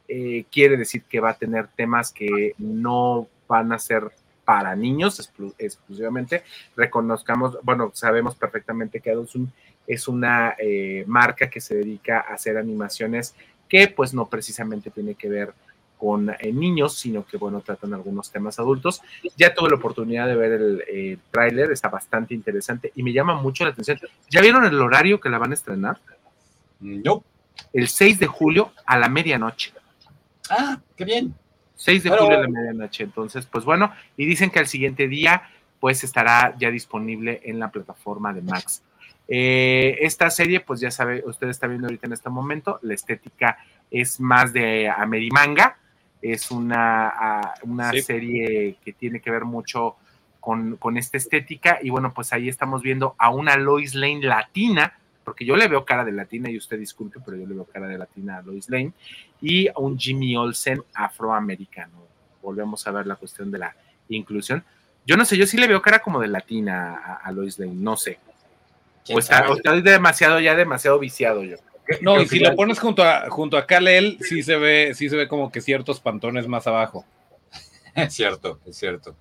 Eh, 0.08 0.46
quiere 0.52 0.78
decir 0.78 1.04
que 1.04 1.20
va 1.20 1.30
a 1.30 1.38
tener 1.38 1.68
temas 1.68 2.12
que 2.12 2.56
no 2.58 3.28
van 3.48 3.72
a 3.72 3.78
ser 3.78 4.12
para 4.44 4.76
niños 4.76 5.32
exclusivamente. 5.60 6.42
Reconozcamos, 6.76 7.60
bueno, 7.62 7.92
sabemos 7.94 8.34
perfectamente 8.34 9.00
que 9.00 9.12
Adult 9.12 9.30
Swim 9.30 9.48
es 9.86 10.08
una 10.08 10.56
marca 11.06 11.52
que 11.52 11.62
se 11.62 11.76
dedica 11.76 12.22
a 12.22 12.34
hacer 12.34 12.58
animaciones 12.58 13.36
que 13.70 13.88
pues 13.88 14.14
no 14.14 14.28
precisamente 14.28 14.90
tiene 14.90 15.16
que 15.16 15.30
ver 15.30 15.54
con 16.02 16.32
eh, 16.32 16.52
niños, 16.52 16.96
sino 16.96 17.24
que, 17.24 17.38
bueno, 17.38 17.62
tratan 17.62 17.94
algunos 17.94 18.32
temas 18.32 18.58
adultos. 18.58 19.04
Ya 19.38 19.54
tuve 19.54 19.70
la 19.70 19.76
oportunidad 19.76 20.26
de 20.26 20.36
ver 20.36 20.52
el 20.54 20.84
eh, 20.88 21.18
tráiler, 21.30 21.72
está 21.72 21.90
bastante 21.90 22.34
interesante 22.34 22.92
y 22.96 23.04
me 23.04 23.14
llama 23.14 23.40
mucho 23.40 23.64
la 23.66 23.70
atención. 23.70 24.00
¿Ya 24.28 24.42
vieron 24.42 24.66
el 24.66 24.82
horario 24.82 25.20
que 25.20 25.30
la 25.30 25.38
van 25.38 25.52
a 25.52 25.54
estrenar? 25.54 26.00
No. 26.80 27.24
El 27.72 27.88
6 27.88 28.18
de 28.18 28.26
julio 28.26 28.72
a 28.88 28.98
la 28.98 29.10
medianoche. 29.10 29.74
Ah, 30.50 30.80
qué 30.98 31.06
bien. 31.06 31.36
6 31.76 32.02
de 32.02 32.10
julio 32.10 32.40
a 32.40 32.42
la 32.42 32.48
medianoche. 32.48 33.04
Entonces, 33.04 33.46
pues 33.46 33.64
bueno, 33.64 33.94
y 34.18 34.26
dicen 34.26 34.50
que 34.50 34.58
al 34.58 34.66
siguiente 34.68 35.08
día, 35.08 35.44
pues 35.80 36.04
estará 36.04 36.56
ya 36.58 36.72
disponible 36.72 37.42
en 37.44 37.60
la 37.60 37.70
plataforma 37.70 38.34
de 38.34 38.42
Max. 38.42 38.82
Eh, 39.28 40.00
esta 40.02 40.32
serie, 40.32 40.62
pues 40.62 40.80
ya 40.80 40.90
sabe, 40.90 41.22
usted 41.28 41.48
está 41.48 41.68
viendo 41.68 41.86
ahorita 41.86 42.08
en 42.08 42.14
este 42.14 42.32
momento, 42.32 42.80
la 42.82 42.96
estética 42.96 43.60
es 43.92 44.20
más 44.20 44.52
de 44.52 44.90
Amerimanga, 44.90 45.78
es 46.22 46.52
una, 46.52 47.54
una 47.64 47.92
serie 47.92 48.78
que 48.84 48.94
tiene 48.94 49.20
que 49.20 49.32
ver 49.32 49.46
mucho 49.46 49.96
con, 50.42 50.98
esta 50.98 51.18
estética 51.18 51.80
y 51.82 51.90
bueno, 51.90 52.14
pues 52.14 52.34
ahí 52.34 52.50
estamos 52.50 52.82
viendo 52.82 53.16
a 53.18 53.30
una 53.30 53.56
Lois 53.58 53.94
Lane 53.96 54.22
latina, 54.22 54.98
porque 55.24 55.46
yo 55.46 55.56
le 55.56 55.68
veo 55.68 55.86
cara 55.86 56.04
de 56.04 56.12
latina 56.12 56.50
y 56.50 56.58
usted 56.58 56.80
disculpe, 56.80 57.20
pero 57.24 57.38
yo 57.38 57.46
le 57.46 57.54
veo 57.54 57.66
cara 57.66 57.88
de 57.88 57.98
latina 57.98 58.38
a 58.38 58.42
Lois 58.42 58.70
Lane, 58.70 58.94
y 59.40 59.68
a 59.68 59.74
un 59.78 59.98
Jimmy 59.98 60.36
Olsen 60.36 60.84
afroamericano. 60.94 62.08
Volvemos 62.42 62.86
a 62.88 62.92
ver 62.92 63.06
la 63.06 63.16
cuestión 63.16 63.52
de 63.52 63.60
la 63.60 63.76
inclusión. 64.10 64.64
Yo 65.06 65.16
no 65.16 65.26
sé, 65.26 65.38
yo 65.38 65.46
sí 65.46 65.58
le 65.58 65.68
veo 65.68 65.82
cara 65.82 66.00
como 66.00 66.20
de 66.20 66.28
latina 66.28 67.20
a, 67.24 67.32
Lois 67.32 67.60
Lane, 67.60 67.76
no 67.76 67.96
sé. 67.96 68.20
O 69.14 69.20
está, 69.20 69.48
o 69.50 69.56
está 69.56 69.76
demasiado, 69.76 70.40
ya 70.40 70.56
demasiado 70.56 70.98
viciado 70.98 71.44
yo. 71.44 71.58
No, 72.02 72.22
y 72.22 72.28
si 72.28 72.40
lo 72.40 72.56
pones 72.56 72.80
junto 72.80 73.04
a, 73.04 73.30
junto 73.30 73.58
a 73.58 73.66
Kalel, 73.66 74.18
sí 74.22 74.44
se 74.44 74.58
ve, 74.58 74.94
sí 74.96 75.10
se 75.10 75.16
ve 75.16 75.28
como 75.28 75.52
que 75.52 75.62
ciertos 75.62 76.00
pantones 76.00 76.48
más 76.48 76.68
abajo. 76.68 77.06
Es 77.96 78.14
cierto, 78.14 78.60
es 78.66 78.78
cierto. 78.78 79.16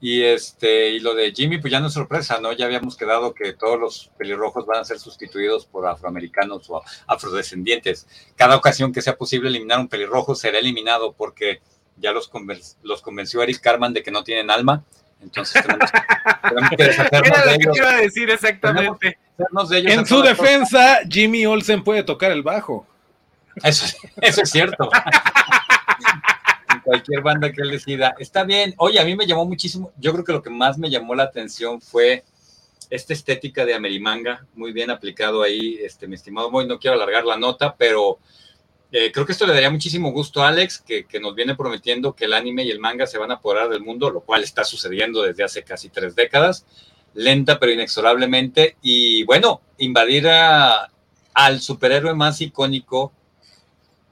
Y 0.00 0.22
este, 0.22 0.90
y 0.90 0.98
lo 1.00 1.14
de 1.14 1.32
Jimmy, 1.32 1.58
pues 1.58 1.70
ya 1.70 1.78
no 1.78 1.86
es 1.86 1.92
sorpresa, 1.92 2.40
¿no? 2.40 2.52
Ya 2.52 2.66
habíamos 2.66 2.96
quedado 2.96 3.34
que 3.34 3.52
todos 3.52 3.78
los 3.78 4.10
pelirrojos 4.18 4.66
van 4.66 4.80
a 4.80 4.84
ser 4.84 4.98
sustituidos 4.98 5.66
por 5.66 5.86
afroamericanos 5.86 6.68
o 6.70 6.82
afrodescendientes. 7.06 8.08
Cada 8.34 8.56
ocasión 8.56 8.92
que 8.92 9.00
sea 9.00 9.16
posible 9.16 9.48
eliminar 9.48 9.78
un 9.78 9.88
pelirrojo 9.88 10.34
será 10.34 10.58
eliminado 10.58 11.12
porque 11.12 11.60
ya 11.98 12.10
los, 12.10 12.30
los 12.82 13.00
convenció 13.00 13.42
Eric 13.42 13.60
Carman 13.60 13.92
de 13.92 14.02
que 14.02 14.10
no 14.10 14.24
tienen 14.24 14.50
alma. 14.50 14.84
Entonces 15.22 15.62
tenemos, 15.62 15.90
que 16.76 16.84
deshacernos 16.84 17.44
de 17.44 17.54
ellos. 17.54 17.76
iba 17.76 17.90
a 17.90 17.96
decir 17.96 18.30
exactamente 18.30 19.18
en 19.68 20.06
su 20.06 20.22
defensa, 20.22 21.00
Jimmy 21.08 21.46
Olsen 21.46 21.82
puede 21.82 22.02
tocar 22.02 22.32
el 22.32 22.42
bajo. 22.42 22.86
Eso, 23.62 23.96
eso 24.20 24.42
es 24.42 24.50
cierto. 24.50 24.90
en 26.72 26.80
cualquier 26.80 27.22
banda 27.22 27.52
que 27.52 27.62
él 27.62 27.70
decida. 27.70 28.14
Está 28.18 28.44
bien. 28.44 28.74
Oye, 28.78 29.00
a 29.00 29.04
mí 29.04 29.16
me 29.16 29.26
llamó 29.26 29.44
muchísimo. 29.44 29.92
Yo 29.98 30.12
creo 30.12 30.24
que 30.24 30.32
lo 30.32 30.42
que 30.42 30.50
más 30.50 30.78
me 30.78 30.90
llamó 30.90 31.14
la 31.14 31.24
atención 31.24 31.80
fue 31.80 32.24
esta 32.90 33.14
estética 33.14 33.64
de 33.64 33.74
Amerimanga, 33.74 34.44
muy 34.54 34.72
bien 34.72 34.90
aplicado 34.90 35.42
ahí, 35.42 35.78
este, 35.82 36.06
mi 36.06 36.14
estimado 36.14 36.50
Moy. 36.50 36.66
No 36.66 36.78
quiero 36.78 36.96
alargar 36.96 37.24
la 37.24 37.38
nota, 37.38 37.74
pero 37.74 38.18
eh, 38.92 39.10
creo 39.10 39.24
que 39.24 39.32
esto 39.32 39.46
le 39.46 39.54
daría 39.54 39.70
muchísimo 39.70 40.12
gusto 40.12 40.42
a 40.42 40.48
Alex, 40.48 40.84
que, 40.86 41.06
nos 41.18 41.34
viene 41.34 41.54
prometiendo 41.54 42.14
que 42.14 42.26
el 42.26 42.34
anime 42.34 42.64
y 42.64 42.70
el 42.70 42.78
manga 42.78 43.06
se 43.06 43.16
van 43.18 43.30
a 43.30 43.34
apoderar 43.34 43.70
del 43.70 43.80
mundo, 43.80 44.10
lo 44.10 44.20
cual 44.20 44.42
está 44.42 44.64
sucediendo 44.64 45.22
desde 45.22 45.44
hace 45.44 45.62
casi 45.64 45.88
tres 45.88 46.14
décadas 46.14 46.66
lenta 47.14 47.58
pero 47.58 47.72
inexorablemente, 47.72 48.76
y 48.82 49.24
bueno, 49.24 49.60
invadir 49.78 50.28
al 50.28 51.60
superhéroe 51.60 52.14
más 52.14 52.40
icónico 52.40 53.12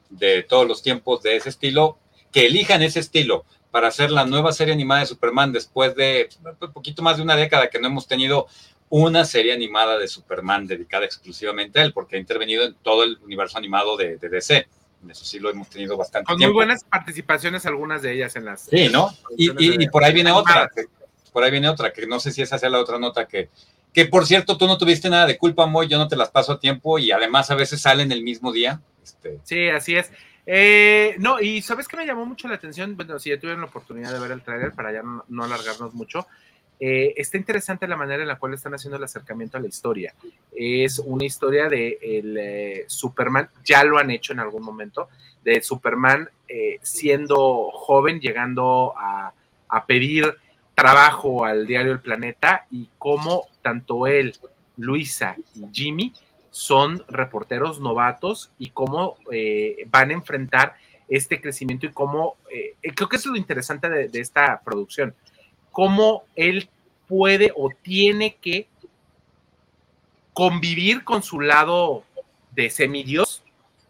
de 0.09 0.43
todos 0.43 0.67
los 0.67 0.83
tiempos 0.83 1.23
de 1.23 1.37
ese 1.37 1.49
estilo, 1.49 1.99
que 2.33 2.47
elijan 2.47 2.83
ese 2.83 3.01
estilo 3.01 3.45
para 3.71 3.89
hacer 3.89 4.11
la 4.11 4.25
nueva 4.25 4.53
serie 4.53 4.75
animada 4.75 5.01
de 5.01 5.07
Superman 5.07 5.53
después 5.53 5.95
de 5.95 6.29
un 6.61 6.73
poquito 6.73 7.03
más 7.03 7.17
de 7.17 7.23
una 7.23 7.37
década 7.37 7.71
que 7.71 7.79
no 7.79 7.87
hemos 7.87 8.07
tenido 8.07 8.49
una 8.91 9.25
serie 9.25 9.55
animada 9.55 9.99
de 9.99 10.07
Superman 10.07 10.67
dedicada 10.67 11.07
exclusivamente 11.07 11.81
a 11.81 11.85
él, 11.85 11.93
porque 11.93 12.17
ha 12.17 12.19
intervenido 12.19 12.65
en 12.65 12.75
todo 12.75 13.05
el 13.05 13.19
universo 13.23 13.57
animado 13.57 13.97
de, 13.97 14.19
DC. 14.19 14.69
Eso 15.09 15.25
sí 15.25 15.39
lo 15.39 15.49
hemos 15.49 15.71
tenido 15.71 15.97
bastante. 15.97 16.27
Con 16.27 16.39
muy 16.39 16.53
buenas 16.53 16.85
participaciones, 16.85 17.65
algunas 17.65 18.03
de 18.03 18.13
ellas 18.13 18.37
en 18.37 18.45
las. 18.45 18.63
Sí, 18.63 18.91
¿no? 18.91 19.11
Y, 19.39 19.83
y, 19.83 19.89
por 19.89 20.05
ahí 20.05 20.13
viene 20.13 20.31
otra, 20.31 20.69
por 21.33 21.43
ahí 21.43 21.51
viene 21.51 21.69
otra, 21.71 21.93
que 21.93 22.07
no 22.07 22.21
sé 22.21 22.33
si 22.33 22.43
esa 22.43 22.59
sea 22.59 22.69
la 22.69 22.81
otra 22.81 22.99
nota 22.99 23.27
que, 23.27 23.49
que 23.95 24.07
por 24.07 24.27
cierto, 24.27 24.59
tú 24.59 24.67
no 24.67 24.77
tuviste 24.77 25.09
nada 25.09 25.27
de 25.27 25.39
culpa, 25.39 25.67
Moy, 25.67 25.89
yo 25.89 25.97
no 25.97 26.09
te 26.09 26.17
las 26.17 26.31
paso 26.31 26.53
a 26.53 26.61
tiempo 26.61 26.99
y 26.99 27.13
además 27.13 27.51
a 27.51 27.55
veces 27.55 27.81
salen 27.81 28.13
el 28.13 28.23
mismo 28.23 28.53
día. 28.53 28.81
Este. 29.03 29.39
Sí, 29.45 29.69
así 29.69 29.97
es. 29.97 30.11
Eh, 30.47 31.17
no, 31.19 31.41
y 31.41 31.63
sabes 31.63 31.87
que 31.87 31.97
me 31.97 32.07
llamó 32.07 32.27
mucho 32.27 32.49
la 32.49 32.55
atención, 32.55 32.97
bueno, 32.97 33.19
si 33.19 33.31
ya 33.31 33.39
tuvieron 33.39 33.61
la 33.61 33.69
oportunidad 33.69 34.13
de 34.13 34.19
ver 34.19 34.33
el 34.33 34.43
trailer, 34.43 34.73
para 34.73 34.93
ya 34.93 35.03
no, 35.03 35.45
alargarnos 35.45 35.95
mucho, 35.95 36.27
eh, 36.81 37.15
está 37.17 37.37
interesante 37.37 37.87
la 37.87 37.97
manera 37.97 38.23
en 38.23 38.29
la 38.29 38.39
cual 38.39 38.55
están 38.55 38.75
haciendo 38.75 38.97
el 38.97 39.05
acercamiento 39.05 39.59
a 39.59 39.61
la 39.61 39.69
historia. 39.69 40.15
Es 40.53 40.99
una 40.99 41.25
historia 41.25 41.69
de 41.69 41.99
el, 42.01 42.37
eh, 42.39 42.85
Superman, 42.87 43.49
ya 43.65 43.85
lo 43.85 43.99
han 43.99 44.11
hecho 44.11 44.33
en 44.33 44.41
algún 44.41 44.63
momento, 44.63 45.09
de 45.45 45.63
Superman 45.63 46.29
siendo 46.83 47.71
joven, 47.71 48.19
llegando 48.19 48.93
a, 48.97 49.33
pedir 49.87 50.35
trabajo 50.75 51.45
al 51.45 51.65
diario 51.65 51.93
El 51.93 52.01
Planeta 52.01 52.67
y 52.73 52.89
cómo 52.99 53.47
tanto 53.63 54.09
él, 54.09 54.35
Luisa 54.77 55.37
y 55.55 55.65
Jimmy 55.73 56.13
son 56.51 57.05
reporteros 57.09 57.81
novatos 57.81 58.51
y 58.59 58.71
cómo 58.71 59.17
eh, 59.31 59.87
van 59.89 60.11
a 60.11 60.15
enfrentar 60.15 60.75
este 61.09 61.41
crecimiento 61.41 61.87
y 61.87 61.91
cómo, 61.91 62.37
eh, 62.53 62.75
creo 62.95 63.09
que 63.09 63.17
eso 63.17 63.29
es 63.29 63.33
lo 63.33 63.37
interesante 63.37 63.89
de, 63.89 64.21
esta 64.21 64.61
producción, 64.65 65.15
cómo 65.73 66.25
él 66.37 66.69
puede 67.09 67.53
o 67.57 67.71
tiene 67.83 68.37
que 68.41 68.67
convivir 70.33 71.05
con 71.05 71.23
su 71.23 71.41
lado 71.41 72.05
de 72.53 72.71
semidios 72.71 73.43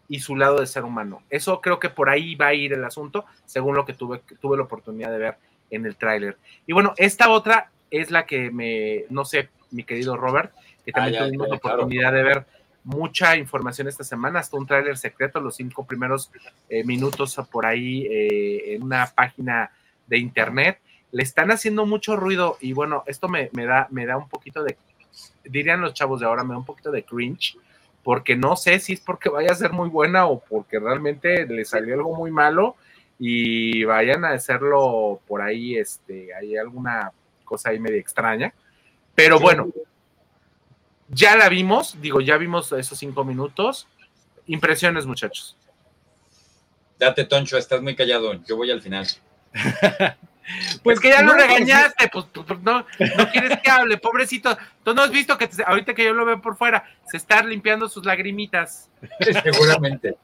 y 0.07 0.19
su 0.19 0.35
lado 0.35 0.59
de 0.59 0.67
ser 0.67 0.83
humano. 0.83 1.23
Eso 1.29 1.61
creo 1.61 1.79
que 1.79 1.89
por 1.89 2.09
ahí 2.09 2.35
va 2.35 2.47
a 2.47 2.53
ir 2.53 2.73
el 2.73 2.83
asunto, 2.83 3.25
según 3.45 3.75
lo 3.75 3.85
que 3.85 3.93
tuve, 3.93 4.21
tuve 4.41 4.57
la 4.57 4.63
oportunidad 4.63 5.11
de 5.11 5.17
ver 5.17 5.37
en 5.69 5.85
el 5.85 5.95
tráiler. 5.95 6.37
Y 6.67 6.73
bueno, 6.73 6.93
esta 6.97 7.29
otra 7.29 7.71
es 7.89 8.11
la 8.11 8.25
que 8.25 8.51
me, 8.51 9.05
no 9.09 9.23
sé, 9.23 9.49
mi 9.71 9.83
querido 9.83 10.17
Robert, 10.17 10.51
que 10.85 10.91
también 10.91 11.23
ah, 11.23 11.25
tuvimos 11.25 11.49
la 11.49 11.55
oportunidad 11.55 12.11
de 12.11 12.23
ver, 12.23 12.45
mucha 12.83 13.37
información 13.37 13.87
esta 13.87 14.03
semana, 14.03 14.39
hasta 14.39 14.57
un 14.57 14.65
tráiler 14.65 14.97
secreto, 14.97 15.39
los 15.39 15.55
cinco 15.55 15.85
primeros 15.85 16.31
eh, 16.69 16.83
minutos 16.83 17.39
por 17.51 17.65
ahí 17.65 18.07
eh, 18.07 18.75
en 18.75 18.83
una 18.83 19.07
página 19.07 19.71
de 20.07 20.17
internet. 20.17 20.79
Le 21.11 21.23
están 21.23 21.51
haciendo 21.51 21.85
mucho 21.85 22.15
ruido 22.15 22.57
y 22.61 22.73
bueno, 22.73 23.03
esto 23.05 23.27
me, 23.27 23.49
da, 23.53 23.87
me 23.91 24.05
da 24.05 24.17
un 24.17 24.29
poquito 24.29 24.63
de, 24.63 24.77
dirían 25.43 25.81
los 25.81 25.93
chavos 25.93 26.19
de 26.19 26.25
ahora, 26.25 26.43
me 26.43 26.53
da 26.53 26.59
un 26.59 26.65
poquito 26.65 26.91
de 26.91 27.03
cringe, 27.03 27.57
porque 28.03 28.35
no 28.35 28.55
sé 28.55 28.79
si 28.79 28.93
es 28.93 29.01
porque 29.01 29.29
vaya 29.29 29.51
a 29.51 29.55
ser 29.55 29.71
muy 29.71 29.89
buena 29.89 30.25
o 30.27 30.39
porque 30.39 30.79
realmente 30.79 31.45
le 31.45 31.65
salió 31.65 31.95
algo 31.95 32.15
muy 32.15 32.31
malo 32.31 32.75
y 33.19 33.83
vayan 33.83 34.25
a 34.25 34.31
hacerlo 34.31 35.19
por 35.27 35.41
ahí, 35.41 35.77
este, 35.77 36.33
hay 36.33 36.57
alguna 36.57 37.11
cosa 37.43 37.69
ahí 37.69 37.79
medio 37.79 37.99
extraña. 37.99 38.53
Pero 39.13 39.39
bueno, 39.39 39.69
ya 41.09 41.35
la 41.35 41.49
vimos, 41.49 42.01
digo, 42.01 42.21
ya 42.21 42.37
vimos 42.37 42.71
esos 42.71 42.97
cinco 42.97 43.23
minutos. 43.23 43.87
Impresiones, 44.47 45.05
muchachos. 45.05 45.57
Date, 46.97 47.25
Toncho, 47.25 47.57
estás 47.57 47.81
muy 47.81 47.95
callado. 47.95 48.33
Yo 48.45 48.55
voy 48.55 48.71
al 48.71 48.81
final. 48.81 49.07
pues 50.83 50.99
que 50.99 51.09
ya 51.09 51.21
lo 51.21 51.33
regañaste, 51.33 52.09
pues, 52.11 52.25
pues, 52.33 52.45
pues 52.47 52.61
no, 52.61 52.79
no 52.79 53.31
quieres 53.31 53.59
que 53.59 53.69
hable, 53.69 53.97
pobrecito. 53.97 54.57
Tú 54.83 54.93
no 54.93 55.03
has 55.03 55.11
visto 55.11 55.37
que 55.37 55.49
ahorita 55.65 55.93
que 55.93 56.05
yo 56.05 56.13
lo 56.13 56.25
veo 56.25 56.41
por 56.41 56.57
fuera, 56.57 56.83
se 57.09 57.17
está 57.17 57.43
limpiando 57.43 57.89
sus 57.89 58.05
lagrimitas. 58.05 58.89
Seguramente, 59.43 60.15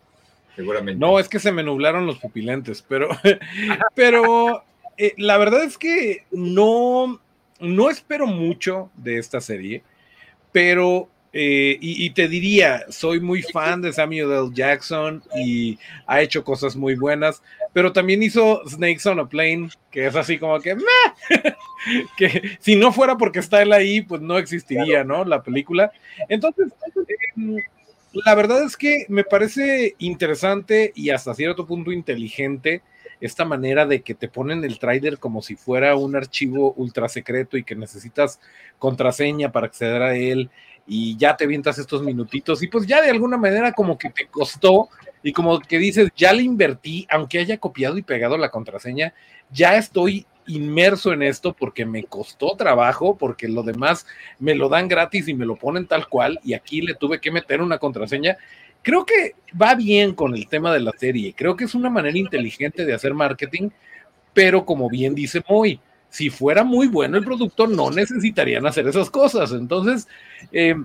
seguramente. 0.55 0.99
No, 0.99 1.19
es 1.19 1.29
que 1.29 1.39
se 1.39 1.51
me 1.51 1.63
nublaron 1.63 2.05
los 2.05 2.17
pupilentes, 2.17 2.83
pero, 2.87 3.09
pero 3.95 4.63
eh, 4.97 5.13
la 5.17 5.37
verdad 5.37 5.63
es 5.63 5.77
que 5.77 6.25
no, 6.31 7.19
no 7.59 7.89
espero 7.89 8.27
mucho 8.27 8.89
de 8.95 9.17
esta 9.17 9.41
serie 9.41 9.83
pero, 10.57 11.07
eh, 11.33 11.77
y, 11.79 12.09
te 12.11 12.27
diría, 12.27 12.85
soy 12.89 13.19
muy 13.19 13.41
fan 13.43 13.81
de 13.81 13.91
Samuel 13.91 14.31
L. 14.31 14.49
Jackson 14.53 15.21
y 15.35 15.77
ha 16.07 16.21
hecho 16.21 16.43
cosas 16.43 16.75
muy 16.75 16.95
buenas, 16.95 17.43
pero 17.73 17.91
también 17.91 18.23
hizo 18.23 18.61
Snakes 18.67 19.07
on 19.07 19.19
a 19.19 19.27
Plane, 19.27 19.69
que 19.91 20.07
es 20.07 20.15
así 20.15 20.39
como 20.39 20.59
que, 20.59 20.77
que 22.17 22.57
si 22.59 22.75
no 22.75 22.91
fuera 22.91 23.17
porque 23.17 23.39
está 23.39 23.61
él 23.61 23.73
ahí, 23.73 24.01
pues 24.01 24.21
no 24.21 24.37
existiría, 24.37 25.03
¿no? 25.03 25.25
La 25.25 25.43
película. 25.43 25.91
Entonces, 26.29 26.71
em, 27.35 27.57
la 28.13 28.33
verdad 28.33 28.63
es 28.63 28.77
que 28.77 29.05
me 29.09 29.23
parece 29.23 29.95
interesante 29.99 30.93
y 30.95 31.09
hasta 31.09 31.35
cierto 31.35 31.67
punto 31.67 31.91
inteligente 31.91 32.81
esta 33.19 33.45
manera 33.45 33.85
de 33.85 34.01
que 34.01 34.13
te 34.13 34.27
ponen 34.27 34.63
el 34.63 34.79
trailer 34.79 35.17
como 35.19 35.41
si 35.41 35.55
fuera 35.55 35.95
un 35.95 36.15
archivo 36.15 36.73
ultra 36.77 37.09
secreto 37.09 37.57
y 37.57 37.63
que 37.63 37.75
necesitas 37.75 38.39
contraseña 38.79 39.51
para 39.51 39.67
acceder 39.67 40.01
a 40.01 40.15
él 40.15 40.49
y 40.87 41.17
ya 41.17 41.35
te 41.35 41.45
vientas 41.45 41.77
estos 41.77 42.01
minutitos 42.01 42.63
y 42.63 42.67
pues 42.67 42.87
ya 42.87 43.01
de 43.01 43.09
alguna 43.09 43.37
manera 43.37 43.73
como 43.73 43.97
que 43.97 44.09
te 44.09 44.27
costó 44.27 44.89
y 45.21 45.33
como 45.33 45.59
que 45.59 45.77
dices, 45.77 46.09
ya 46.15 46.31
le 46.31 46.43
invertí, 46.43 47.05
aunque 47.09 47.39
haya 47.39 47.57
copiado 47.57 47.97
y 47.97 48.03
pegado 48.03 48.37
la 48.37 48.49
contraseña, 48.49 49.13
ya 49.51 49.75
estoy 49.75 50.25
inmerso 50.45 51.11
en 51.11 51.23
esto 51.23 51.53
porque 51.53 51.85
me 51.85 52.05
costó 52.05 52.55
trabajo, 52.55 53.17
porque 53.17 53.49
lo 53.49 53.63
demás 53.63 54.05
me 54.39 54.55
lo 54.55 54.69
dan 54.69 54.87
gratis 54.87 55.27
y 55.27 55.33
me 55.33 55.45
lo 55.45 55.57
ponen 55.57 55.87
tal 55.87 56.07
cual 56.07 56.39
y 56.43 56.53
aquí 56.53 56.81
le 56.81 56.95
tuve 56.95 57.19
que 57.19 57.31
meter 57.31 57.61
una 57.61 57.77
contraseña 57.77 58.37
creo 58.87 59.05
que 59.05 59.35
va 59.61 59.75
bien 59.75 60.13
con 60.13 60.33
el 60.33 60.47
tema 60.47 60.73
de 60.73 60.79
la 60.79 60.93
serie. 60.97 61.33
Creo 61.35 61.57
que 61.57 61.65
es 61.65 61.75
una 61.75 61.89
manera 61.89 62.17
inteligente 62.17 62.85
de 62.85 62.93
hacer 62.93 63.13
marketing, 63.13 63.69
pero 64.33 64.63
como 64.63 64.89
bien 64.89 65.13
dice 65.13 65.43
Moy, 65.49 65.81
si 66.09 66.29
fuera 66.29 66.63
muy 66.63 66.87
bueno 66.87 67.17
el 67.17 67.25
producto, 67.25 67.67
no 67.67 67.91
necesitarían 67.91 68.65
hacer 68.65 68.87
esas 68.87 69.09
cosas. 69.09 69.51
Entonces, 69.51 70.07
eh, 70.51 70.75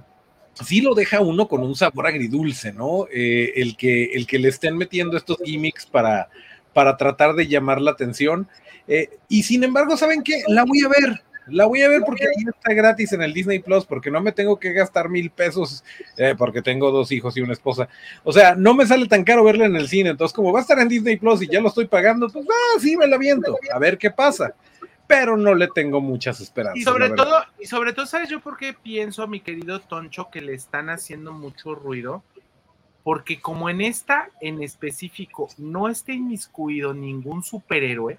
sí 0.54 0.80
lo 0.80 0.94
deja 0.94 1.20
uno 1.20 1.48
con 1.48 1.62
un 1.62 1.74
sabor 1.74 2.06
agridulce, 2.06 2.72
¿no? 2.72 3.06
Eh, 3.12 3.52
el, 3.56 3.76
que, 3.76 4.04
el 4.14 4.26
que 4.26 4.38
le 4.38 4.48
estén 4.48 4.76
metiendo 4.76 5.16
estos 5.16 5.38
gimmicks 5.44 5.86
para, 5.86 6.28
para 6.72 6.96
tratar 6.96 7.34
de 7.34 7.46
llamar 7.46 7.80
la 7.80 7.92
atención. 7.92 8.48
Eh, 8.88 9.10
y 9.28 9.42
sin 9.44 9.64
embargo, 9.64 9.96
¿saben 9.96 10.22
qué? 10.22 10.42
La 10.48 10.64
voy 10.64 10.80
a 10.84 10.88
ver 10.88 11.22
la 11.46 11.66
voy 11.66 11.82
a 11.82 11.88
ver 11.88 12.02
porque 12.06 12.24
ahí 12.24 12.44
está 12.48 12.72
gratis 12.72 13.12
en 13.12 13.22
el 13.22 13.32
Disney 13.32 13.58
Plus, 13.58 13.84
porque 13.84 14.10
no 14.10 14.20
me 14.20 14.32
tengo 14.32 14.58
que 14.58 14.72
gastar 14.72 15.08
mil 15.08 15.30
pesos, 15.30 15.84
eh, 16.16 16.34
porque 16.36 16.62
tengo 16.62 16.90
dos 16.90 17.10
hijos 17.10 17.36
y 17.36 17.40
una 17.40 17.52
esposa. 17.52 17.88
O 18.22 18.32
sea, 18.32 18.54
no 18.54 18.74
me 18.74 18.86
sale 18.86 19.06
tan 19.06 19.24
caro 19.24 19.44
verla 19.44 19.66
en 19.66 19.76
el 19.76 19.88
cine. 19.88 20.10
Entonces, 20.10 20.34
como 20.34 20.52
va 20.52 20.60
a 20.60 20.62
estar 20.62 20.78
en 20.78 20.88
Disney 20.88 21.16
Plus 21.16 21.42
y 21.42 21.48
ya 21.48 21.60
lo 21.60 21.68
estoy 21.68 21.86
pagando, 21.86 22.28
pues 22.28 22.46
ah, 22.48 22.80
sí 22.80 22.96
me 22.96 23.06
la 23.06 23.18
viento, 23.18 23.56
a 23.72 23.78
ver 23.78 23.98
qué 23.98 24.10
pasa. 24.10 24.54
Pero 25.12 25.36
no 25.36 25.54
le 25.54 25.68
tengo 25.68 26.00
muchas 26.00 26.40
esperanzas. 26.40 26.80
Y 26.80 26.84
sobre 26.84 27.10
todo, 27.10 27.44
y 27.60 27.66
sobre 27.66 27.92
todo, 27.92 28.06
¿sabes 28.06 28.30
yo 28.30 28.40
por 28.40 28.56
qué 28.56 28.72
pienso, 28.72 29.28
mi 29.28 29.40
querido 29.40 29.78
Toncho, 29.78 30.30
que 30.30 30.40
le 30.40 30.54
están 30.54 30.88
haciendo 30.88 31.32
mucho 31.32 31.74
ruido? 31.74 32.22
Porque 33.04 33.38
como 33.38 33.68
en 33.68 33.82
esta 33.82 34.30
en 34.40 34.62
específico 34.62 35.50
no 35.58 35.90
está 35.90 36.14
inmiscuido 36.14 36.94
ningún 36.94 37.42
superhéroe, 37.42 38.18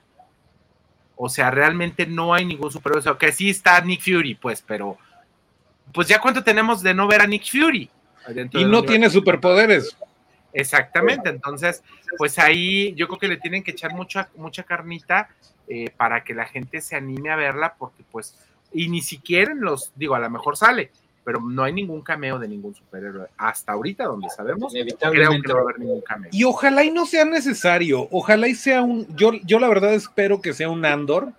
o 1.16 1.30
sea, 1.30 1.50
realmente 1.50 2.06
no 2.06 2.32
hay 2.32 2.46
ningún 2.46 2.72
superhéroe. 2.72 3.00
O 3.00 3.02
sea, 3.04 3.18
que 3.18 3.32
sí 3.32 3.50
está 3.50 3.82
Nick 3.82 4.02
Fury, 4.02 4.36
pues, 4.36 4.62
pero. 4.62 5.00
Pues 5.92 6.08
ya 6.08 6.22
cuánto 6.22 6.44
tenemos 6.44 6.84
de 6.84 6.94
no 6.94 7.08
ver 7.08 7.22
a 7.22 7.28
Nick 7.28 7.50
Fury. 7.50 7.90
Y 8.52 8.66
no 8.66 8.84
tiene 8.84 9.10
superpoderes. 9.10 9.98
Exactamente, 10.54 11.30
entonces, 11.30 11.84
pues 12.20 12.38
ahí 12.38 12.94
yo 12.94 13.08
creo 13.08 13.18
que 13.18 13.28
le 13.28 13.38
tienen 13.38 13.64
que 13.64 13.72
echar 13.72 13.96
mucha, 13.96 14.30
mucha 14.36 14.62
carnita 14.62 15.30
eh, 15.68 15.90
para 15.96 16.24
que 16.24 16.34
la 16.34 16.46
gente 16.46 16.82
se 16.82 16.96
anime 16.96 17.32
a 17.32 17.36
verla, 17.36 17.76
porque 17.78 18.04
pues, 18.12 18.38
y 18.74 18.90
ni 18.90 19.02
siquiera 19.02 19.52
en 19.52 19.62
los, 19.62 19.92
digo, 19.96 20.16
a 20.16 20.20
lo 20.20 20.30
mejor 20.30 20.58
sale, 20.58 20.92
pero 21.24 21.40
no 21.40 21.64
hay 21.64 21.74
ningún 21.74 22.02
cameo 22.02 22.38
de 22.38 22.48
ningún 22.48 22.76
superhéroe. 22.76 23.28
Hasta 23.38 23.72
ahorita, 23.72 24.06
donde 24.06 24.30
sabemos, 24.30 24.74
creo 24.74 25.12
que 25.12 25.48
no 25.48 25.54
va 25.54 25.60
a 25.60 25.64
haber 25.64 25.80
ningún 25.80 26.02
cameo. 26.02 26.30
Y 26.34 26.44
ojalá 26.44 26.84
y 26.84 26.92
no 26.92 27.06
sea 27.06 27.26
necesario, 27.26 28.08
ojalá 28.12 28.48
y 28.48 28.56
sea 28.56 28.82
un, 28.82 29.08
yo, 29.16 29.34
yo 29.44 29.60
la 29.60 29.70
verdad 29.70 29.94
espero 29.94 30.42
que 30.42 30.54
sea 30.54 30.70
un 30.70 30.86
Andor, 30.86 31.32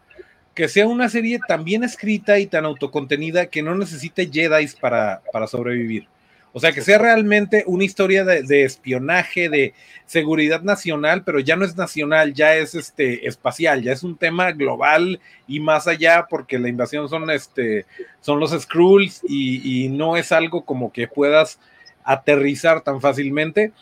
que 0.55 0.68
sea 0.68 0.87
una 0.87 1.09
serie 1.09 1.41
tan 1.47 1.64
bien 1.64 1.85
escrita 1.85 2.39
y 2.39 2.47
tan 2.47 2.64
autocontenida 2.64 3.47
que 3.47 3.62
no 3.62 3.75
necesite 3.75 4.31
Jedi 4.33 4.68
para, 4.81 5.20
para 5.33 5.47
sobrevivir. 5.47 6.09
O 6.57 6.61
sea, 6.61 6.71
que 6.71 6.83
sea 6.83 6.99
realmente 6.99 7.65
una 7.67 7.83
historia 7.83 8.25
de, 8.25 8.63
espionaje, 8.63 9.49
de 9.49 9.75
seguridad 10.07 10.63
nacional, 10.63 11.25
pero 11.25 11.41
ya 11.41 11.57
no 11.57 11.65
es 11.65 11.77
nacional, 11.77 12.33
ya 12.33 12.55
es 12.55 12.77
este 12.77 13.27
espacial, 13.27 13.83
ya 13.83 13.91
es 13.91 14.05
un 14.05 14.17
tema 14.17 14.53
global 14.53 15.19
y 15.49 15.59
más 15.59 15.89
allá, 15.89 16.29
porque 16.31 16.61
la 16.61 16.69
invasión 16.69 17.09
son 17.09 17.29
este, 17.29 17.87
son 18.21 18.39
los 18.39 18.53
Skrulls 18.53 19.23
y, 19.29 19.89
no 19.89 20.17
es 20.17 20.31
algo 20.31 20.65
como 20.65 20.93
que 20.93 21.09
puedas 21.09 21.59
aterrizar 22.05 22.83
tan 22.83 23.01
fácilmente. 23.01 23.73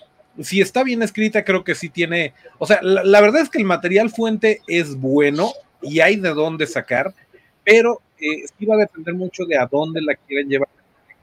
Si 0.40 0.62
está 0.62 0.82
bien 0.82 1.02
escrita, 1.02 1.44
creo 1.44 1.64
que 1.64 1.74
sí 1.74 1.90
tiene. 1.90 2.32
O 2.56 2.66
sea, 2.66 2.80
la, 2.80 3.20
verdad 3.20 3.42
es 3.42 3.50
que 3.50 3.58
el 3.58 3.66
material 3.66 4.08
fuente 4.08 4.62
es 4.66 4.96
bueno 4.96 5.52
y 5.82 6.00
hay 6.00 6.16
de 6.16 6.30
dónde 6.30 6.66
sacar, 6.66 7.12
pero 7.64 8.00
eh, 8.18 8.44
sí 8.58 8.64
va 8.64 8.76
a 8.76 8.78
depender 8.78 9.12
mucho 9.12 9.44
de 9.44 9.58
a 9.58 9.66
dónde 9.66 10.00
la 10.00 10.14
quieren 10.14 10.48
llevar, 10.48 10.68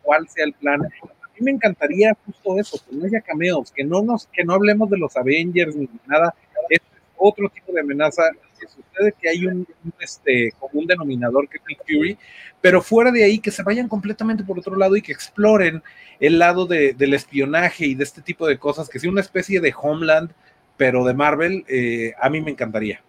cuál 0.03 0.29
sea 0.29 0.45
el 0.45 0.53
plan 0.53 0.87
me 1.41 1.51
encantaría 1.51 2.15
justo 2.25 2.59
eso, 2.59 2.83
que 2.85 2.95
no 2.95 3.05
haya 3.05 3.21
cameos, 3.21 3.71
que 3.71 3.83
no 3.83 4.01
nos, 4.01 4.27
que 4.27 4.43
no 4.43 4.53
hablemos 4.53 4.89
de 4.89 4.97
los 4.97 5.15
Avengers 5.15 5.75
ni 5.75 5.89
nada, 6.07 6.33
es 6.69 6.79
otro 7.17 7.49
tipo 7.49 7.71
de 7.71 7.81
amenaza. 7.81 8.23
Que 8.59 8.67
sucede 8.67 9.13
que 9.19 9.29
hay 9.29 9.45
un, 9.45 9.65
este, 9.99 10.53
como 10.59 10.81
un 10.81 10.85
denominador 10.85 11.47
que 11.47 11.57
es 11.57 11.63
el 11.69 11.77
Fury, 11.77 12.17
pero 12.59 12.81
fuera 12.81 13.09
de 13.09 13.23
ahí 13.23 13.39
que 13.39 13.51
se 13.51 13.63
vayan 13.63 13.87
completamente 13.87 14.43
por 14.43 14.59
otro 14.59 14.75
lado 14.75 14.97
y 14.97 15.01
que 15.01 15.13
exploren 15.13 15.81
el 16.19 16.39
lado 16.39 16.65
de, 16.65 16.93
del 16.93 17.13
espionaje 17.13 17.85
y 17.85 17.95
de 17.95 18.03
este 18.03 18.21
tipo 18.21 18.45
de 18.47 18.57
cosas, 18.57 18.89
que 18.89 18.99
sea 18.99 19.09
una 19.09 19.21
especie 19.21 19.61
de 19.61 19.73
Homeland, 19.81 20.31
pero 20.75 21.05
de 21.05 21.13
Marvel, 21.13 21.65
eh, 21.69 22.13
a 22.21 22.29
mí 22.29 22.41
me 22.41 22.51
encantaría. 22.51 23.01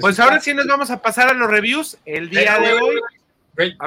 Pues 0.00 0.18
ahora 0.18 0.40
sí 0.40 0.54
nos 0.54 0.66
vamos 0.66 0.90
a 0.90 1.00
pasar 1.00 1.28
a 1.28 1.34
los 1.34 1.48
reviews 1.48 1.98
el 2.04 2.28
día 2.30 2.58
de 2.58 2.72
hoy. 2.72 3.00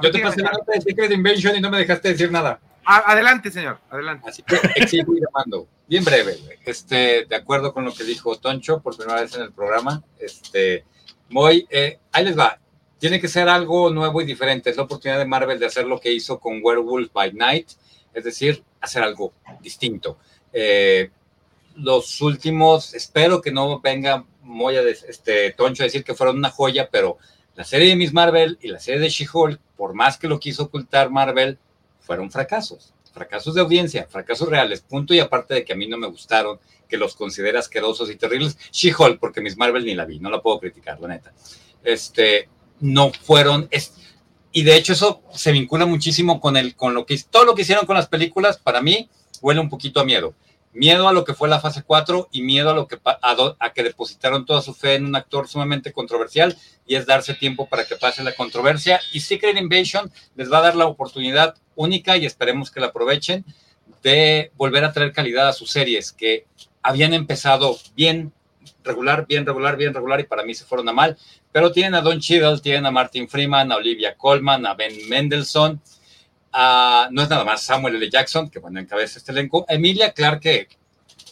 yo 0.02 0.12
te 0.12 0.20
pasé 0.20 0.42
la 0.42 0.52
nota 0.52 0.72
de 0.74 0.82
Secret 0.82 1.12
Invasion 1.12 1.56
y 1.56 1.62
no 1.62 1.70
me 1.70 1.80
dejaste 1.80 2.10
decir 2.10 2.32
nada. 2.32 2.60
Adelante, 2.90 3.52
señor, 3.52 3.82
adelante. 3.90 4.30
Así 4.30 4.44
que 4.44 4.56
exijo 4.76 5.14
y 5.14 5.20
demando. 5.20 5.68
Bien 5.90 6.06
breve, 6.06 6.38
este, 6.66 7.26
de 7.26 7.36
acuerdo 7.36 7.74
con 7.74 7.84
lo 7.84 7.94
que 7.94 8.06
dijo 8.06 8.38
Toncho 8.38 8.80
por 8.82 8.96
primera 8.96 9.20
vez 9.20 9.36
en 9.36 9.42
el 9.42 9.52
programa, 9.52 10.02
este, 10.18 10.86
muy, 11.28 11.68
eh, 11.70 12.00
ahí 12.14 12.24
les 12.24 12.40
va. 12.40 12.58
Tiene 12.98 13.20
que 13.20 13.28
ser 13.28 13.50
algo 13.50 13.90
nuevo 13.90 14.22
y 14.22 14.26
diferente. 14.26 14.70
Es 14.70 14.78
la 14.78 14.84
oportunidad 14.84 15.20
de 15.20 15.26
Marvel 15.26 15.60
de 15.60 15.66
hacer 15.66 15.86
lo 15.86 16.00
que 16.00 16.14
hizo 16.14 16.40
con 16.40 16.62
Werewolf 16.64 17.12
by 17.12 17.34
Night, 17.34 17.72
es 18.14 18.24
decir, 18.24 18.64
hacer 18.80 19.04
algo 19.04 19.34
distinto. 19.60 20.18
Eh, 20.54 21.12
los 21.76 22.22
últimos, 22.22 22.94
espero 22.94 23.42
que 23.42 23.52
no 23.52 23.82
venga 23.82 24.26
muy 24.44 24.78
a 24.78 24.82
este, 24.82 25.52
Toncho 25.52 25.84
a 25.84 25.88
decir 25.88 26.06
que 26.06 26.16
fueron 26.16 26.38
una 26.38 26.52
joya, 26.52 26.88
pero 26.90 27.18
la 27.56 27.66
serie 27.66 27.90
de 27.90 27.98
Miss 27.98 28.14
Marvel 28.14 28.58
y 28.62 28.70
la 28.70 28.80
serie 28.80 29.02
de 29.02 29.10
She-Hulk, 29.10 29.60
por 29.76 29.94
más 29.94 30.18
que 30.18 30.30
lo 30.30 30.40
quiso 30.40 30.64
ocultar 30.64 31.10
Marvel, 31.10 31.60
fueron 32.08 32.32
fracasos, 32.32 32.94
fracasos 33.14 33.54
de 33.54 33.62
audiencia, 33.62 34.08
fracasos 34.10 34.48
reales, 34.48 34.80
punto 34.80 35.14
y 35.14 35.20
aparte 35.20 35.54
de 35.54 35.66
que 35.66 35.74
a 35.74 35.76
mí 35.76 35.88
no 35.88 35.98
me 35.98 36.08
gustaron, 36.08 36.58
que 36.88 36.96
los 36.96 37.16
considera 37.16 37.60
asquerosos 37.60 38.10
y 38.10 38.16
terribles, 38.16 38.58
She-Hulk, 38.72 39.20
porque 39.20 39.42
Miss 39.42 39.58
Marvel 39.58 39.86
ni 39.86 39.94
la 39.94 40.06
vi, 40.06 40.20
no 40.20 40.30
la 40.30 40.42
puedo 40.42 40.60
criticar, 40.62 41.02
la 41.02 41.10
neta. 41.10 41.34
Este, 41.84 42.48
no 42.80 43.12
fueron, 43.12 43.70
y 44.54 44.64
de 44.64 44.78
hecho 44.78 44.94
eso 44.94 45.22
se 45.34 45.52
vincula 45.52 45.86
muchísimo 45.86 46.40
con, 46.40 46.56
el, 46.56 46.76
con 46.76 46.94
lo 46.94 47.06
que, 47.06 47.22
todo 47.30 47.44
lo 47.44 47.56
que 47.56 47.64
hicieron 47.64 47.86
con 47.86 47.98
las 47.98 48.08
películas, 48.08 48.58
para 48.58 48.82
mí 48.82 49.10
huele 49.42 49.60
un 49.60 49.70
poquito 49.70 50.00
a 50.00 50.06
miedo. 50.06 50.34
Miedo 50.72 51.10
a 51.10 51.14
lo 51.14 51.26
que 51.26 51.34
fue 51.34 51.50
la 51.50 51.60
fase 51.60 51.84
4 51.84 52.30
y 52.32 52.42
miedo 52.42 52.70
a, 52.70 52.74
lo 52.74 52.88
que, 52.88 53.00
a, 53.04 53.74
que 53.74 53.84
depositaron 53.84 54.46
toda 54.46 54.62
su 54.62 54.74
fe 54.74 54.96
en 54.96 55.06
un 55.06 55.16
actor 55.16 55.48
sumamente 55.48 55.92
controversial 55.92 56.58
y 56.86 56.96
es 56.96 57.06
darse 57.06 57.34
tiempo 57.34 57.68
para 57.68 57.86
que 57.86 57.98
pase 57.98 58.24
la 58.24 58.34
controversia. 58.34 59.02
Y 59.12 59.20
Secret 59.20 59.58
Invasion 59.58 60.10
les 60.36 60.52
va 60.52 60.60
a 60.60 60.62
dar 60.62 60.76
la 60.76 60.86
oportunidad 60.86 61.56
única 61.78 62.18
y 62.18 62.26
esperemos 62.26 62.70
que 62.70 62.82
la 62.82 62.88
aprovechen 62.88 63.46
de 64.04 64.52
volver 64.58 64.84
a 64.84 64.92
traer 64.92 65.14
calidad 65.14 65.48
a 65.48 65.54
sus 65.54 65.72
series 65.72 66.12
que 66.12 66.46
habían 66.82 67.14
empezado 67.14 67.78
bien 67.96 68.34
regular, 68.84 69.26
bien 69.28 69.46
regular, 69.46 69.78
bien 69.78 69.94
regular 69.94 70.20
y 70.20 70.24
para 70.24 70.44
mí 70.44 70.54
se 70.54 70.66
fueron 70.66 70.90
a 70.90 70.94
mal. 70.94 71.18
Pero 71.52 71.72
tienen 71.72 71.96
a 71.96 72.02
Don 72.02 72.20
Cheadle, 72.20 72.60
tienen 72.60 72.86
a 72.86 72.92
Martin 72.92 73.30
Freeman, 73.30 73.72
a 73.72 73.78
Olivia 73.78 74.16
Colman, 74.16 74.66
a 74.66 74.74
Ben 74.74 74.94
Mendelssohn, 75.10 75.82
a, 76.52 77.08
no 77.12 77.22
es 77.22 77.30
nada 77.30 77.44
más 77.44 77.64
Samuel 77.64 77.96
L. 77.96 78.10
Jackson, 78.10 78.50
que 78.50 78.60
bueno, 78.60 78.80
encabeza 78.80 79.20
este 79.20 79.32
elenco. 79.32 79.66
Emilia 79.68 80.12
Clark, 80.12 80.42
que 80.42 80.68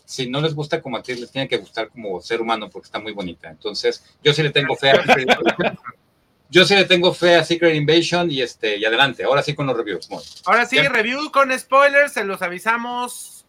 si 0.06 0.30
no 0.30 0.42
les 0.42 0.54
gusta 0.54 0.82
como 0.82 0.98
actriz, 0.98 1.20
les 1.20 1.32
tiene 1.32 1.48
que 1.48 1.58
gustar 1.58 1.90
como 1.90 2.22
ser 2.22 2.42
humano 2.42 2.70
porque 2.70 2.86
está 2.86 3.00
muy 3.00 3.12
bonita. 3.12 3.50
Entonces, 3.50 4.04
yo 4.24 4.34
sí 4.34 4.44
le 4.44 4.52
tengo 4.52 4.76
fe 4.76 4.92
a 4.92 5.04
Yo 6.50 6.64
sí 6.66 6.76
le 6.76 6.86
tengo 6.86 7.14
fe 7.14 7.36
a 7.36 7.44
Secret 7.44 7.76
Invasion 7.76 8.30
y 8.30 8.42
este 8.42 8.78
y 8.78 8.86
adelante. 8.86 9.24
Ahora 9.24 9.42
sí 9.42 9.56
con 9.56 9.66
los 9.66 9.76
reviews. 9.76 10.10
Ahora 10.46 10.66
sí, 10.66 10.80
review 10.80 11.32
con 11.32 11.58
spoilers, 11.58 12.14
se 12.14 12.24
los 12.24 12.42
avisamos 12.42 13.46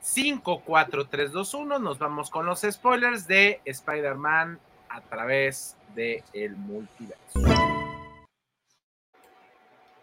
5, 0.00 0.62
4, 0.64 1.08
3, 1.08 1.32
2, 1.32 1.54
1. 1.54 1.78
Nos 1.78 1.98
vamos 1.98 2.30
con 2.30 2.46
los 2.46 2.60
spoilers 2.60 3.26
de 3.26 3.60
Spider-Man 3.64 4.58
a 4.88 5.00
través 5.02 5.76
del 5.94 6.22
el 6.32 6.56
multiverso. 6.56 7.40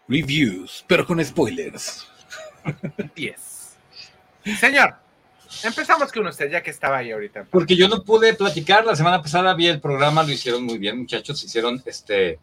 Reviews, 0.08 0.84
pero 0.86 1.04
con 1.04 1.24
spoilers. 1.24 2.08
10. 3.14 3.76
Señor, 4.60 4.94
empezamos 5.62 6.12
con 6.12 6.26
usted, 6.26 6.50
ya 6.50 6.62
que 6.62 6.70
estaba 6.70 6.98
ahí 6.98 7.10
ahorita. 7.10 7.46
Porque 7.50 7.76
yo 7.76 7.88
no 7.88 8.02
pude 8.02 8.34
platicar. 8.34 8.84
La 8.84 8.96
semana 8.96 9.22
pasada 9.22 9.54
vi 9.54 9.66
el 9.66 9.80
programa, 9.80 10.22
lo 10.22 10.30
hicieron 10.30 10.64
muy 10.64 10.78
bien, 10.78 10.98
muchachos. 10.98 11.42
Hicieron 11.42 11.82
este, 11.86 12.38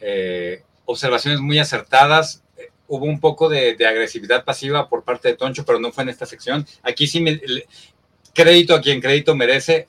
eh, 0.00 0.62
observaciones 0.84 1.40
muy 1.40 1.58
acertadas 1.58 2.42
hubo 2.90 3.06
un 3.06 3.20
poco 3.20 3.48
de, 3.48 3.76
agresividad 3.86 4.44
pasiva 4.44 4.88
por 4.88 5.04
parte 5.04 5.28
de 5.28 5.36
Toncho, 5.36 5.64
pero 5.64 5.78
no 5.78 5.92
fue 5.92 6.02
en 6.02 6.08
esta 6.08 6.26
sección. 6.26 6.66
Aquí 6.82 7.06
sí 7.06 7.20
me 7.20 7.40
crédito 8.34 8.74
a 8.74 8.80
quien 8.80 9.00
crédito 9.00 9.34
merece. 9.34 9.88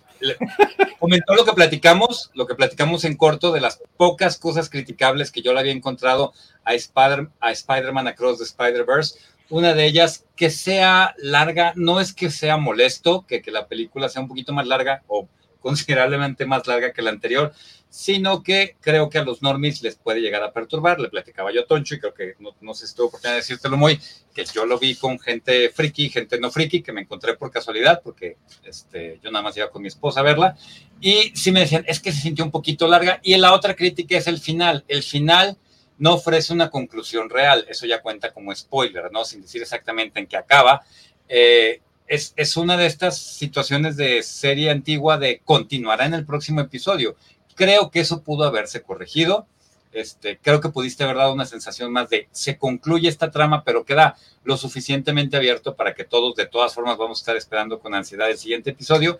comentó 1.00 1.34
lo 1.34 1.44
que 1.44 1.54
platicamos, 1.54 2.30
lo 2.36 2.46
que 2.46 2.54
platicamos 2.54 3.04
en 3.06 3.18
corto 3.18 3.52
de 3.52 3.60
las 3.60 3.82
pocas 3.98 4.38
cosas 4.38 4.70
criticables 4.70 5.32
que 5.32 5.42
yo 5.42 5.52
le 5.52 5.60
había 5.60 5.72
encontrado 5.72 6.32
a, 6.64 6.76
Spider, 6.76 7.28
a 7.40 7.52
Spider-Man 7.52 8.08
Across 8.08 8.38
the 8.38 8.44
Spider-Verse. 8.44 9.18
Una 9.52 9.74
de 9.74 9.86
ellas, 9.86 10.26
que 10.38 10.50
sea 10.50 11.14
larga, 11.18 11.74
no 11.76 12.00
es 12.00 12.14
que 12.14 12.32
sea 12.32 12.56
molesto, 12.56 13.26
que, 13.28 13.42
que 13.42 13.52
la 13.52 13.68
película 13.68 14.08
sea 14.08 14.22
un 14.22 14.30
poquito 14.30 14.54
más 14.54 14.66
larga 14.66 15.04
o 15.08 15.28
considerablemente 15.60 16.46
más 16.46 16.66
larga 16.68 16.94
que 16.94 17.02
la 17.02 17.12
anterior, 17.12 17.54
sino 17.90 18.44
que 18.44 18.78
creo 18.80 19.10
que 19.10 19.18
a 19.18 19.26
los 19.26 19.42
normies 19.42 19.84
les 19.84 19.96
puede 19.98 20.22
llegar 20.22 20.42
a 20.42 20.54
perturbar. 20.54 21.02
Le 21.02 21.10
platicaba 21.10 21.52
yo 21.52 21.62
a 21.62 21.66
Toncho 21.66 21.96
y 21.96 22.00
creo 22.00 22.14
que 22.14 22.36
no, 22.40 22.56
no 22.62 22.74
sé 22.74 22.88
si 22.88 22.96
tuvo 22.96 23.08
oportunidad 23.08 23.34
de 23.34 23.42
decírtelo 23.42 23.76
muy, 23.76 24.00
que 24.34 24.46
yo 24.46 24.66
lo 24.66 24.80
vi 24.80 24.96
con 24.96 25.20
gente 25.20 25.70
friki, 25.70 26.10
gente 26.10 26.40
no 26.40 26.50
friki, 26.50 26.82
que 26.82 26.94
me 26.94 27.02
encontré 27.02 27.36
por 27.36 27.52
casualidad, 27.52 28.02
porque 28.02 28.38
este, 28.64 29.20
yo 29.22 29.32
nada 29.32 29.44
más 29.44 29.58
iba 29.58 29.70
con 29.70 29.82
mi 29.82 29.90
esposa 29.90 30.22
a 30.22 30.24
verla, 30.24 30.56
y 31.02 31.34
sí 31.36 31.52
me 31.52 31.60
decían, 31.60 31.84
es 31.88 32.00
que 32.00 32.14
se 32.14 32.22
sintió 32.22 32.46
un 32.46 32.52
poquito 32.52 32.88
larga, 32.88 33.20
y 33.22 33.36
la 33.36 33.54
otra 33.54 33.76
crítica 33.76 34.18
es 34.18 34.28
el 34.28 34.40
final. 34.40 34.86
El 34.88 35.04
final 35.04 35.58
no 36.02 36.16
ofrece 36.16 36.52
una 36.52 36.72
conclusión 36.72 37.30
real, 37.30 37.64
eso 37.70 37.86
ya 37.86 38.02
cuenta 38.02 38.34
como 38.34 38.54
spoiler, 38.56 39.12
¿no? 39.12 39.24
Sin 39.24 39.44
decir 39.44 39.62
exactamente 39.62 40.20
en 40.20 40.26
qué 40.26 40.36
acaba. 40.36 40.82
Eh, 41.30 41.80
es, 42.08 42.34
es, 42.38 42.58
una 42.58 42.76
de 42.76 42.88
estas 42.88 43.20
situaciones 43.20 43.98
de 43.98 44.24
serie 44.24 44.72
antigua 44.72 45.20
de 45.20 45.42
continuará 45.46 46.08
en 46.08 46.16
el 46.16 46.26
próximo 46.26 46.60
episodio. 46.60 47.16
Creo 47.54 47.92
que 47.92 48.00
eso 48.00 48.24
pudo 48.24 48.46
haberse 48.46 48.82
corregido. 48.82 49.46
Este, 49.92 50.40
creo 50.42 50.60
que 50.60 50.70
pudiste 50.70 51.04
haber 51.04 51.18
dado 51.18 51.34
una 51.34 51.46
sensación 51.46 51.92
más 51.92 52.10
de 52.10 52.28
se 52.32 52.58
concluye 52.58 53.08
esta 53.08 53.30
trama, 53.30 53.64
pero 53.64 53.86
queda 53.86 54.16
lo 54.44 54.58
suficientemente 54.58 55.38
abierto 55.38 55.76
para 55.76 55.94
que 55.94 56.04
todos, 56.04 56.36
de 56.36 56.48
todas 56.48 56.74
formas, 56.74 56.98
vamos 56.98 57.20
a 57.20 57.22
estar 57.22 57.38
esperando 57.38 57.80
con 57.80 57.94
ansiedad 57.94 58.28
el 58.28 58.40
siguiente 58.40 58.72
episodio. 58.72 59.20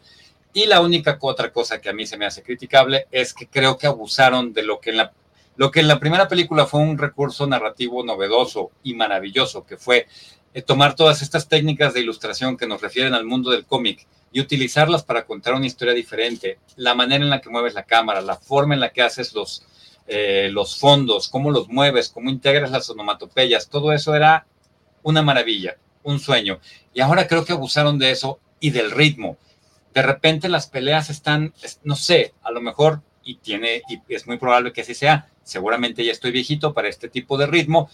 Y 0.52 0.66
la 0.66 0.82
única 0.82 1.20
otra 1.22 1.54
cosa 1.54 1.80
que 1.80 1.90
a 1.90 1.94
mí 1.94 2.08
se 2.08 2.18
me 2.18 2.26
hace 2.26 2.42
criticable 2.42 3.06
es 3.12 3.36
que 3.36 3.46
creo 3.46 3.78
que 3.78 3.86
abusaron 3.86 4.52
de 4.52 4.64
lo 4.64 4.80
que 4.82 4.90
en 4.90 4.98
la, 4.98 5.14
lo 5.58 5.72
que 5.72 5.82
en 5.82 5.88
la 5.88 6.00
primera 6.00 6.28
película 6.28 6.66
fue 6.66 6.82
un 6.82 6.98
recurso 6.98 7.46
narrativo 7.48 8.04
novedoso 8.04 8.72
y 8.84 8.94
maravilloso, 8.94 9.66
que 9.66 9.78
fue 9.78 10.08
eh, 10.54 10.62
tomar 10.62 10.96
todas 10.96 11.22
estas 11.22 11.48
técnicas 11.48 11.94
de 11.94 12.02
ilustración 12.02 12.58
que 12.58 12.68
nos 12.68 12.82
refieren 12.82 13.14
al 13.14 13.26
mundo 13.26 13.52
del 13.52 13.66
cómic 13.66 14.08
y 14.32 14.40
utilizarlas 14.40 15.04
para 15.04 15.26
contar 15.26 15.54
una 15.54 15.66
historia 15.66 15.94
diferente. 15.94 16.60
La 16.76 16.96
manera 16.96 17.24
en 17.24 17.30
la 17.30 17.42
que 17.42 17.50
mueves 17.50 17.74
la 17.74 17.84
cámara, 17.84 18.22
la 18.22 18.38
forma 18.38 18.74
en 18.74 18.80
la 18.80 18.92
que 18.92 19.02
haces 19.02 19.34
los, 19.34 19.66
eh, 20.08 20.50
los 20.52 20.80
fondos, 20.80 21.30
cómo 21.30 21.52
los 21.52 21.70
mueves, 21.70 22.10
cómo 22.10 22.30
integras 22.30 22.72
las 22.72 22.90
onomatopeyas, 22.90 23.70
todo 23.70 23.94
eso 23.94 24.16
era 24.16 24.46
una 25.04 25.22
maravilla, 25.22 25.78
un 26.04 26.20
sueño. 26.20 26.60
Y 26.94 27.02
ahora 27.02 27.28
creo 27.28 27.46
que 27.46 27.54
abusaron 27.54 27.98
de 27.98 28.12
eso 28.12 28.40
y 28.60 28.72
del 28.72 28.92
ritmo. 28.92 29.38
De 29.94 30.02
repente 30.02 30.48
las 30.48 30.68
peleas 30.68 31.10
están, 31.10 31.54
no 31.84 31.96
sé, 31.96 32.34
a 32.44 32.52
lo 32.52 32.62
mejor, 32.62 33.02
y 33.24 33.36
tiene, 33.36 33.84
y 33.88 34.02
es 34.14 34.28
muy 34.28 34.38
probable 34.38 34.74
que 34.74 34.82
así 34.82 34.94
sea, 34.94 35.30
seguramente 35.44 36.04
ya 36.06 36.12
estoy 36.12 36.32
viejito 36.32 36.74
para 36.74 36.90
este 36.90 37.10
tipo 37.10 37.38
de 37.38 37.48
ritmo, 37.48 37.90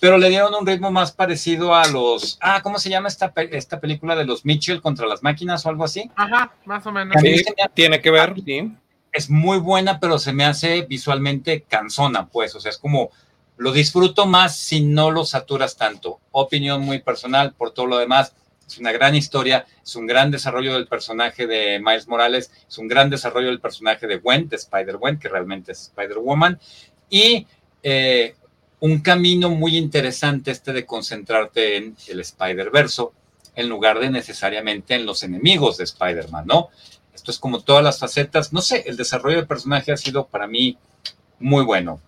pero 0.00 0.18
le 0.18 0.28
dieron 0.28 0.52
un 0.54 0.66
ritmo 0.66 0.90
más 0.90 1.12
parecido 1.12 1.74
a 1.74 1.86
los, 1.86 2.36
ah, 2.40 2.60
¿cómo 2.62 2.78
se 2.78 2.90
llama 2.90 3.08
esta, 3.08 3.32
esta 3.36 3.78
película 3.78 4.16
de 4.16 4.24
los 4.24 4.44
Mitchell 4.44 4.80
contra 4.82 5.06
las 5.06 5.22
máquinas 5.22 5.64
o 5.64 5.68
algo 5.68 5.84
así? 5.84 6.10
Ajá, 6.16 6.52
más 6.64 6.84
o 6.86 6.90
menos. 6.90 7.14
Sí, 7.22 7.44
tiene 7.74 8.00
que 8.00 8.10
ver, 8.10 8.34
sí. 8.44 8.72
Es 9.12 9.30
muy 9.30 9.58
buena, 9.58 10.00
pero 10.00 10.18
se 10.18 10.32
me 10.32 10.44
hace 10.44 10.82
visualmente 10.82 11.62
cansona, 11.62 12.26
pues, 12.26 12.54
o 12.56 12.60
sea, 12.60 12.70
es 12.70 12.78
como, 12.78 13.10
lo 13.58 13.70
disfruto 13.70 14.26
más 14.26 14.56
si 14.56 14.80
no 14.80 15.12
lo 15.12 15.24
saturas 15.24 15.76
tanto. 15.76 16.18
Opinión 16.32 16.80
muy 16.82 16.98
personal, 17.00 17.54
por 17.54 17.72
todo 17.72 17.86
lo 17.86 17.98
demás, 17.98 18.34
es 18.66 18.78
una 18.78 18.90
gran 18.90 19.14
historia, 19.14 19.66
es 19.84 19.94
un 19.96 20.06
gran 20.06 20.30
desarrollo 20.30 20.72
del 20.74 20.88
personaje 20.88 21.46
de 21.46 21.78
Miles 21.78 22.08
Morales, 22.08 22.50
es 22.66 22.78
un 22.78 22.88
gran 22.88 23.10
desarrollo 23.10 23.48
del 23.48 23.60
personaje 23.60 24.06
de 24.06 24.18
Gwen, 24.18 24.48
de 24.48 24.56
Spider-Gwen, 24.56 25.18
que 25.18 25.28
realmente 25.28 25.72
es 25.72 25.82
Spider-Woman, 25.82 26.58
y 27.12 27.46
eh, 27.82 28.34
un 28.80 29.00
camino 29.00 29.50
muy 29.50 29.76
interesante 29.76 30.50
este 30.50 30.72
de 30.72 30.86
concentrarte 30.86 31.76
en 31.76 31.94
el 32.08 32.20
Spider-Verso 32.20 33.12
en 33.54 33.68
lugar 33.68 34.00
de 34.00 34.10
necesariamente 34.10 34.94
en 34.94 35.04
los 35.04 35.22
enemigos 35.22 35.76
de 35.76 35.84
Spider-Man, 35.84 36.46
¿no? 36.46 36.70
Esto 37.14 37.30
es 37.30 37.38
como 37.38 37.60
todas 37.60 37.84
las 37.84 37.98
facetas. 37.98 38.54
No 38.54 38.62
sé, 38.62 38.84
el 38.86 38.96
desarrollo 38.96 39.36
del 39.36 39.46
personaje 39.46 39.92
ha 39.92 39.96
sido 39.98 40.26
para 40.26 40.46
mí 40.46 40.78
muy 41.38 41.62
bueno. 41.64 42.00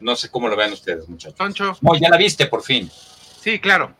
No 0.00 0.14
sé 0.16 0.30
cómo 0.30 0.48
lo 0.48 0.56
vean 0.56 0.74
ustedes, 0.74 1.08
muchachos. 1.08 1.38
Sancho. 1.38 1.78
No, 1.80 1.94
ya 1.98 2.10
la 2.10 2.18
viste 2.18 2.44
por 2.44 2.62
fin. 2.62 2.90
Sí, 3.40 3.58
claro. 3.58 3.94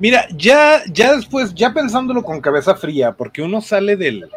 Mira, 0.00 0.26
ya, 0.32 0.82
ya 0.88 1.14
después, 1.14 1.54
ya 1.54 1.72
pensándolo 1.72 2.24
con 2.24 2.40
cabeza 2.40 2.74
fría, 2.74 3.12
porque 3.12 3.40
uno 3.40 3.60
sale 3.60 3.94
del, 3.96 4.28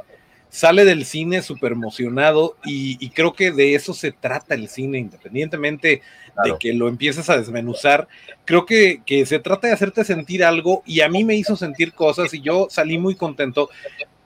sale 0.50 0.86
del 0.86 1.06
cine 1.06 1.42
súper 1.42 1.74
emocionado 1.74 2.56
y, 2.66 3.10
creo 3.10 3.34
que 3.34 3.52
de 3.52 3.76
eso 3.76 3.94
se 3.94 4.12
trata 4.12 4.56
el 4.56 4.70
cine, 4.70 5.00
independientemente 5.00 6.02
de 6.44 6.56
que 6.60 6.74
lo 6.74 6.88
empieces 6.88 7.30
a 7.30 7.38
desmenuzar. 7.38 8.08
Creo 8.46 8.66
que, 8.66 9.02
que, 9.06 9.26
se 9.26 9.40
trata 9.40 9.68
de 9.68 9.74
hacerte 9.74 10.04
sentir 10.06 10.44
algo 10.44 10.84
y 10.86 11.02
a 11.02 11.10
mí 11.10 11.24
me 11.24 11.36
hizo 11.36 11.56
sentir 11.56 11.94
cosas 11.94 12.34
y 12.34 12.42
yo 12.42 12.68
salí 12.70 12.98
muy 12.98 13.16
contento, 13.16 13.70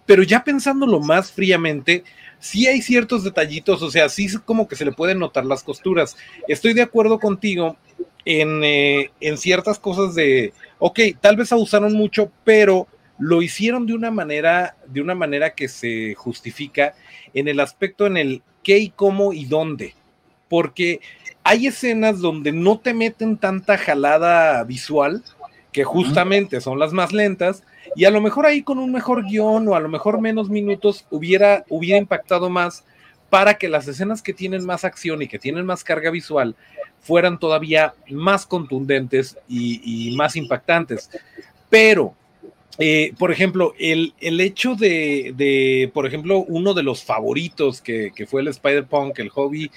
pero 0.05 0.23
ya 0.23 0.43
pensándolo 0.43 0.99
más 0.99 1.31
fríamente, 1.31 2.03
sí 2.39 2.67
hay 2.67 2.81
ciertos 2.81 3.23
detallitos, 3.23 3.81
o 3.81 3.89
sea, 3.89 4.09
sí 4.09 4.27
como 4.45 4.67
que 4.67 4.75
se 4.75 4.85
le 4.85 4.91
pueden 4.91 5.19
notar 5.19 5.45
las 5.45 5.63
costuras. 5.63 6.17
Estoy 6.47 6.73
de 6.73 6.81
acuerdo 6.81 7.19
contigo 7.19 7.77
en, 8.25 8.63
eh, 8.63 9.11
en 9.21 9.37
ciertas 9.37 9.79
cosas 9.79 10.15
de, 10.15 10.53
ok, 10.79 10.99
tal 11.21 11.37
vez 11.37 11.51
abusaron 11.51 11.93
mucho, 11.93 12.31
pero 12.43 12.87
lo 13.21 13.43
hicieron 13.43 13.85
de 13.85 13.93
una 13.93 14.09
manera, 14.09 14.75
de 14.87 14.99
una 14.99 15.13
manera 15.13 15.51
que 15.51 15.67
se 15.67 16.15
justifica 16.15 16.95
en 17.35 17.47
el 17.47 17.59
aspecto 17.59 18.07
en 18.07 18.17
el 18.17 18.41
qué 18.63 18.79
y 18.79 18.89
cómo 18.89 19.31
y 19.31 19.45
dónde. 19.45 19.93
Porque 20.49 21.01
hay 21.43 21.67
escenas 21.67 22.19
donde 22.19 22.51
no 22.51 22.79
te 22.79 22.95
meten 22.95 23.37
tanta 23.37 23.77
jalada 23.77 24.63
visual, 24.63 25.23
que 25.71 25.83
justamente 25.83 26.61
son 26.61 26.79
las 26.79 26.93
más 26.93 27.13
lentas, 27.13 27.63
y 27.95 28.05
a 28.05 28.11
lo 28.11 28.21
mejor 28.21 28.47
ahí 28.47 28.63
con 28.63 28.79
un 28.79 28.91
mejor 28.91 29.23
guion 29.23 29.67
o 29.67 29.75
a 29.75 29.79
lo 29.79 29.87
mejor 29.87 30.19
menos 30.19 30.49
minutos 30.49 31.05
hubiera, 31.11 31.63
hubiera 31.69 31.99
impactado 31.99 32.49
más 32.49 32.83
para 33.29 33.53
que 33.53 33.69
las 33.69 33.87
escenas 33.87 34.23
que 34.23 34.33
tienen 34.33 34.65
más 34.65 34.83
acción 34.83 35.21
y 35.21 35.27
que 35.27 35.39
tienen 35.39 35.65
más 35.65 35.83
carga 35.83 36.09
visual 36.09 36.55
fueran 37.01 37.39
todavía 37.39 37.93
más 38.09 38.47
contundentes 38.47 39.37
y, 39.47 40.09
y 40.09 40.15
más 40.15 40.35
impactantes. 40.35 41.09
Pero 41.69 42.15
eh, 42.81 43.13
por 43.17 43.31
ejemplo, 43.31 43.73
el, 43.79 44.13
hecho 44.19 44.75
de, 44.75 45.89
por 45.93 46.05
ejemplo, 46.05 46.39
uno 46.39 46.73
de 46.73 46.83
los 46.83 47.03
favoritos 47.03 47.81
que, 47.81 48.11
fue 48.27 48.41
el 48.41 48.47
Spider-Punk, 48.47 49.19
el 49.19 49.29
hobby, 49.29 49.71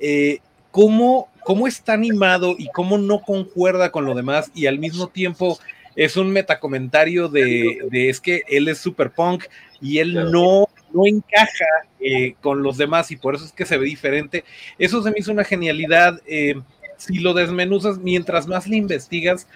eh, 0.00 0.38
cómo, 0.70 1.28
cómo 1.44 1.66
está 1.66 1.92
animado 1.92 2.56
y 2.58 2.68
cómo 2.68 2.98
no 2.98 3.20
concuerda 3.22 3.90
con 3.90 4.04
lo 4.04 4.14
demás 4.14 4.50
y 4.54 4.66
al 4.66 4.78
mismo 4.78 5.08
tiempo 5.08 5.58
es 5.94 6.16
un 6.16 6.30
metacomentario 6.30 7.28
de, 7.28 7.78
de 7.90 8.10
es 8.10 8.20
que 8.20 8.42
él 8.48 8.68
es 8.68 8.78
super 8.78 9.10
punk 9.12 9.44
y 9.80 9.98
él 9.98 10.30
no, 10.30 10.68
no 10.92 11.06
encaja 11.06 11.66
eh, 12.00 12.34
con 12.40 12.62
los 12.62 12.76
demás 12.76 13.10
y 13.10 13.16
por 13.16 13.34
eso 13.34 13.44
es 13.44 13.52
que 13.52 13.66
se 13.66 13.76
ve 13.76 13.86
diferente. 13.86 14.44
Eso 14.78 15.02
se 15.02 15.10
me 15.10 15.18
hizo 15.18 15.32
una 15.32 15.44
genialidad. 15.44 16.20
Eh, 16.26 16.54
si 16.96 17.18
lo 17.18 17.34
desmenuzas, 17.34 17.98
mientras 17.98 18.46
más 18.46 18.66
le 18.66 18.76
investigas, 18.76 19.46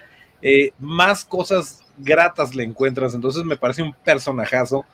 eh, 0.41 0.71
más 0.79 1.25
cosas 1.25 1.80
gratas 1.97 2.55
le 2.55 2.63
encuentras. 2.63 3.13
Entonces 3.13 3.43
me 3.43 3.57
parece 3.57 3.83
un 3.83 3.93
personajazo. 3.93 4.85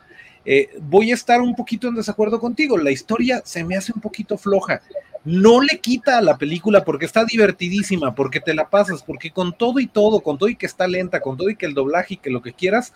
voy 0.81 1.11
a 1.11 1.15
estar 1.15 1.41
un 1.41 1.55
poquito 1.55 1.87
en 1.87 1.95
desacuerdo 1.95 2.39
contigo. 2.39 2.77
La 2.77 2.91
historia 2.91 3.41
se 3.45 3.63
me 3.63 3.75
hace 3.75 3.91
un 3.93 4.01
poquito 4.01 4.37
floja 4.37 4.81
no 5.27 5.61
le 5.61 5.79
quita 5.79 6.17
a 6.17 6.21
la 6.21 6.37
película 6.37 6.85
porque 6.85 7.05
está 7.05 7.25
divertidísima, 7.25 8.15
porque 8.15 8.39
te 8.39 8.53
la 8.53 8.69
pasas, 8.69 9.03
porque 9.03 9.31
con 9.31 9.51
todo 9.57 9.81
y 9.81 9.85
todo, 9.85 10.21
con 10.21 10.37
todo 10.37 10.47
y 10.47 10.55
que 10.55 10.65
está 10.65 10.87
lenta, 10.87 11.19
con 11.19 11.35
todo 11.35 11.49
y 11.49 11.57
que 11.57 11.65
el 11.65 11.73
doblaje 11.73 12.13
y 12.13 12.17
que 12.17 12.29
lo 12.29 12.41
que 12.41 12.53
quieras, 12.53 12.93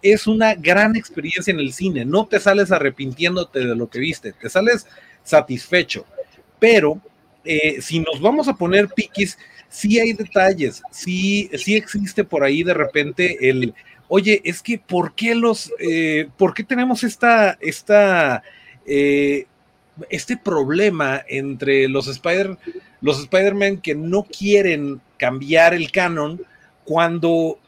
es 0.00 0.26
una 0.26 0.54
gran 0.54 0.96
experiencia 0.96 1.52
en 1.52 1.60
el 1.60 1.74
cine. 1.74 2.06
No 2.06 2.26
te 2.26 2.40
sales 2.40 2.72
arrepintiéndote 2.72 3.58
de 3.58 3.76
lo 3.76 3.90
que 3.90 3.98
viste, 3.98 4.32
te 4.32 4.48
sales 4.48 4.86
satisfecho. 5.24 6.06
Pero 6.58 7.02
eh, 7.44 7.82
si 7.82 8.00
nos 8.00 8.18
vamos 8.18 8.48
a 8.48 8.54
poner 8.54 8.88
piquis, 8.88 9.36
sí 9.74 9.98
hay 9.98 10.12
detalles, 10.12 10.82
sí, 10.92 11.50
sí 11.58 11.74
existe 11.74 12.22
por 12.22 12.44
ahí 12.44 12.62
de 12.62 12.74
repente 12.74 13.50
el, 13.50 13.74
oye, 14.06 14.40
es 14.44 14.62
que 14.62 14.78
¿por 14.78 15.14
qué 15.16 15.34
los, 15.34 15.72
eh, 15.80 16.28
por 16.38 16.54
qué 16.54 16.62
tenemos 16.62 17.02
esta, 17.02 17.58
esta, 17.60 18.44
eh, 18.86 19.46
este 20.10 20.36
problema 20.36 21.24
entre 21.28 21.88
los 21.88 22.06
Spider 22.06 22.56
los 23.00 23.18
Spider-Man 23.18 23.78
que 23.78 23.96
no 23.96 24.22
quieren 24.22 25.00
cambiar 25.18 25.74
el 25.74 25.90
canon 25.90 26.40
cuando 26.84 27.58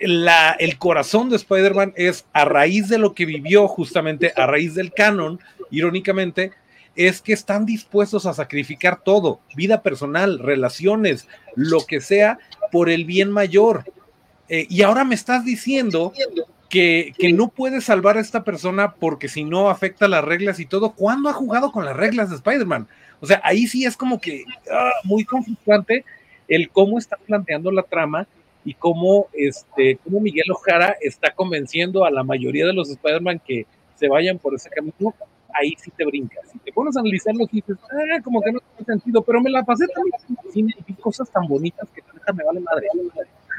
la, 0.00 0.52
el 0.52 0.78
corazón 0.78 1.28
de 1.28 1.36
Spider-Man 1.36 1.92
es 1.94 2.24
a 2.32 2.46
raíz 2.46 2.88
de 2.88 2.98
lo 2.98 3.14
que 3.14 3.26
vivió 3.26 3.68
justamente 3.68 4.32
a 4.34 4.46
raíz 4.46 4.74
del 4.74 4.92
canon, 4.92 5.38
irónicamente, 5.70 6.52
es 6.96 7.20
que 7.22 7.32
están 7.32 7.66
dispuestos 7.66 8.26
a 8.26 8.34
sacrificar 8.34 9.02
todo, 9.02 9.40
vida 9.54 9.82
personal, 9.82 10.38
relaciones, 10.38 11.28
lo 11.54 11.86
que 11.86 12.00
sea, 12.00 12.38
por 12.72 12.90
el 12.90 13.04
bien 13.04 13.30
mayor. 13.30 13.84
Eh, 14.48 14.66
y 14.68 14.82
ahora 14.82 15.04
me 15.04 15.14
estás 15.14 15.44
diciendo 15.44 16.12
que, 16.68 17.12
no 17.34 17.48
puede 17.48 17.80
salvar 17.80 18.16
a 18.16 18.20
esta 18.20 18.44
persona 18.44 18.94
porque 18.94 19.28
si 19.28 19.44
no 19.44 19.68
afecta 19.68 20.08
las 20.08 20.24
reglas 20.24 20.60
y 20.60 20.66
todo. 20.66 20.92
¿Cuándo 20.92 21.28
ha 21.28 21.32
jugado 21.32 21.72
con 21.72 21.84
las 21.84 21.96
reglas 21.96 22.30
de 22.30 22.36
Spider-Man? 22.36 22.88
O 23.20 23.26
sea, 23.26 23.40
ahí 23.44 23.66
sí 23.66 23.84
es 23.84 23.96
como 23.96 24.20
que 24.20 24.44
ah, 24.72 24.92
muy 25.04 25.24
conflictuante 25.24 26.04
el 26.48 26.70
cómo 26.70 26.98
está 26.98 27.16
planteando 27.16 27.70
la 27.70 27.82
trama 27.82 28.26
y 28.64 28.74
cómo, 28.74 29.28
este, 29.32 29.98
cómo 30.04 30.20
Miguel 30.20 30.50
Ojara 30.50 30.96
está 31.00 31.32
convenciendo 31.32 32.04
a 32.04 32.10
la 32.10 32.22
mayoría 32.22 32.66
de 32.66 32.72
los 32.72 32.90
Spider-Man 32.90 33.40
que 33.46 33.66
se 33.96 34.08
vayan 34.08 34.38
por 34.38 34.54
ese 34.54 34.70
camino. 34.70 35.14
Ahí 35.54 35.74
sí 35.78 35.90
te 35.96 36.04
brincas. 36.04 36.40
Si 36.52 36.58
te 36.58 36.72
pones 36.72 36.96
a 36.96 37.00
analizarlo, 37.00 37.46
dices, 37.50 37.76
ah, 37.90 38.20
como 38.22 38.40
que 38.42 38.52
no 38.52 38.60
tiene 38.60 38.86
sentido, 38.86 39.22
pero 39.22 39.40
me 39.40 39.50
la 39.50 39.62
pasé 39.62 39.86
también 39.88 40.14
y 40.54 40.62
vi 40.86 40.94
cosas 40.94 41.30
tan 41.30 41.46
bonitas 41.46 41.88
que 41.94 42.02
me 42.32 42.44
vale 42.44 42.60
madre. 42.60 42.86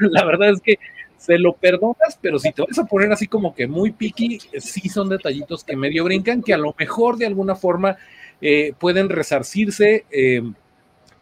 La 0.00 0.24
verdad 0.24 0.50
es 0.50 0.60
que 0.60 0.78
se 1.16 1.38
lo 1.38 1.52
perdonas, 1.52 2.18
pero 2.20 2.38
si 2.38 2.50
te 2.52 2.62
vas 2.62 2.78
a 2.78 2.84
poner 2.84 3.12
así 3.12 3.28
como 3.28 3.54
que 3.54 3.68
muy 3.68 3.92
picky, 3.92 4.40
sí 4.58 4.88
son 4.88 5.08
detallitos 5.08 5.62
que 5.62 5.76
medio 5.76 6.04
brincan, 6.04 6.42
que 6.42 6.52
a 6.52 6.58
lo 6.58 6.74
mejor 6.76 7.16
de 7.16 7.26
alguna 7.26 7.54
forma 7.54 7.96
eh, 8.40 8.74
pueden 8.78 9.08
resarcirse, 9.08 10.04
eh, 10.10 10.42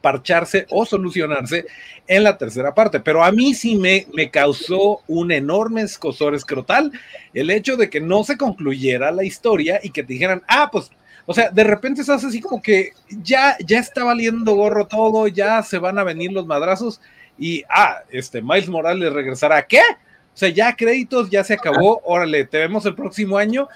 parcharse 0.01 0.67
o 0.71 0.85
solucionarse 0.87 1.67
en 2.07 2.25
la 2.25 2.39
tercera 2.39 2.75
parte. 2.75 3.01
Pero 3.01 3.23
a 3.23 3.33
mí 3.33 3.55
sí 3.55 3.77
me, 3.77 4.07
me 4.15 4.31
causó 4.31 5.03
un 5.07 5.33
enorme 5.33 5.83
escosor 5.83 6.35
escrotal 6.35 6.93
el 7.35 7.51
hecho 7.51 7.77
de 7.77 7.91
que 7.91 8.01
no 8.01 8.25
se 8.25 8.37
concluyera 8.37 9.11
la 9.11 9.25
historia 9.25 9.81
y 9.83 9.91
que 9.91 10.03
te 10.03 10.13
dijeran, 10.15 10.43
ah, 10.49 10.69
pues 10.71 10.91
o 11.27 11.35
sea, 11.35 11.51
de 11.51 11.63
repente 11.63 12.01
estás 12.01 12.25
así 12.25 12.41
como 12.41 12.61
que 12.61 12.93
ya, 13.09 13.57
ya 13.65 13.79
está 13.79 14.03
valiendo 14.03 14.55
gorro 14.55 14.87
todo, 14.87 15.29
ya 15.29 15.63
se 15.63 15.79
van 15.79 15.99
a 15.99 16.03
venir 16.05 16.33
los 16.33 16.47
madrazos 16.47 17.01
y, 17.39 17.63
ah, 17.69 18.01
este, 18.11 18.43
Miles 18.43 18.69
Morales 18.69 19.13
regresará. 19.13 19.65
¿Qué? 19.65 19.79
O 19.79 20.37
sea, 20.37 20.49
ya 20.49 20.75
créditos, 20.75 21.31
ya 21.31 21.45
se 21.45 21.55
acabó, 21.55 22.01
órale, 22.05 22.45
te 22.45 22.59
vemos 22.59 22.85
el 22.87 22.95
próximo 22.95 23.39
año. 23.39 23.69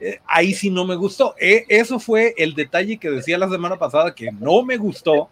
Eh, 0.00 0.20
ahí 0.26 0.54
sí 0.54 0.70
no 0.70 0.84
me 0.84 0.96
gustó. 0.96 1.34
Eh, 1.38 1.64
eso 1.68 1.98
fue 1.98 2.34
el 2.36 2.54
detalle 2.54 2.98
que 2.98 3.10
decía 3.10 3.38
la 3.38 3.48
semana 3.48 3.76
pasada 3.76 4.14
que 4.14 4.32
no 4.32 4.62
me 4.62 4.76
gustó 4.76 5.28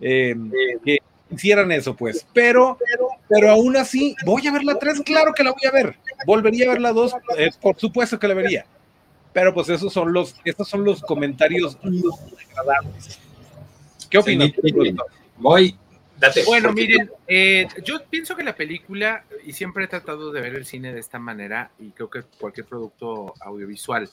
eh, 0.00 0.36
que 0.84 0.98
hicieran 1.30 1.72
eso, 1.72 1.94
pues. 1.94 2.26
Pero, 2.32 2.78
pero 3.28 3.50
aún 3.50 3.76
así, 3.76 4.14
voy 4.24 4.46
a 4.46 4.52
ver 4.52 4.64
la 4.64 4.78
3, 4.78 5.02
claro 5.02 5.32
que 5.32 5.44
la 5.44 5.52
voy 5.52 5.66
a 5.66 5.70
ver. 5.70 5.96
Volvería 6.26 6.66
a 6.66 6.72
ver 6.72 6.80
la 6.80 6.92
2, 6.92 7.14
por 7.60 7.78
supuesto 7.78 8.18
que 8.18 8.28
la 8.28 8.34
vería. 8.34 8.66
Pero 9.32 9.54
pues 9.54 9.68
esos 9.68 9.92
son 9.92 10.12
los, 10.12 10.34
estos 10.44 10.68
son 10.68 10.84
los 10.84 11.00
comentarios 11.02 11.78
degradables. 11.80 13.20
¿Qué 14.08 14.18
opinas? 14.18 14.50
Voy 15.36 15.76
bueno, 16.46 16.72
miren, 16.72 17.10
eh, 17.26 17.66
yo 17.84 18.02
pienso 18.08 18.36
que 18.36 18.42
la 18.42 18.54
película, 18.54 19.24
y 19.44 19.52
siempre 19.52 19.84
he 19.84 19.88
tratado 19.88 20.30
de 20.32 20.40
ver 20.40 20.54
el 20.54 20.66
cine 20.66 20.92
de 20.92 21.00
esta 21.00 21.18
manera, 21.18 21.70
y 21.78 21.90
creo 21.90 22.10
que 22.10 22.22
cualquier 22.38 22.66
producto 22.66 23.34
audiovisual, 23.40 24.08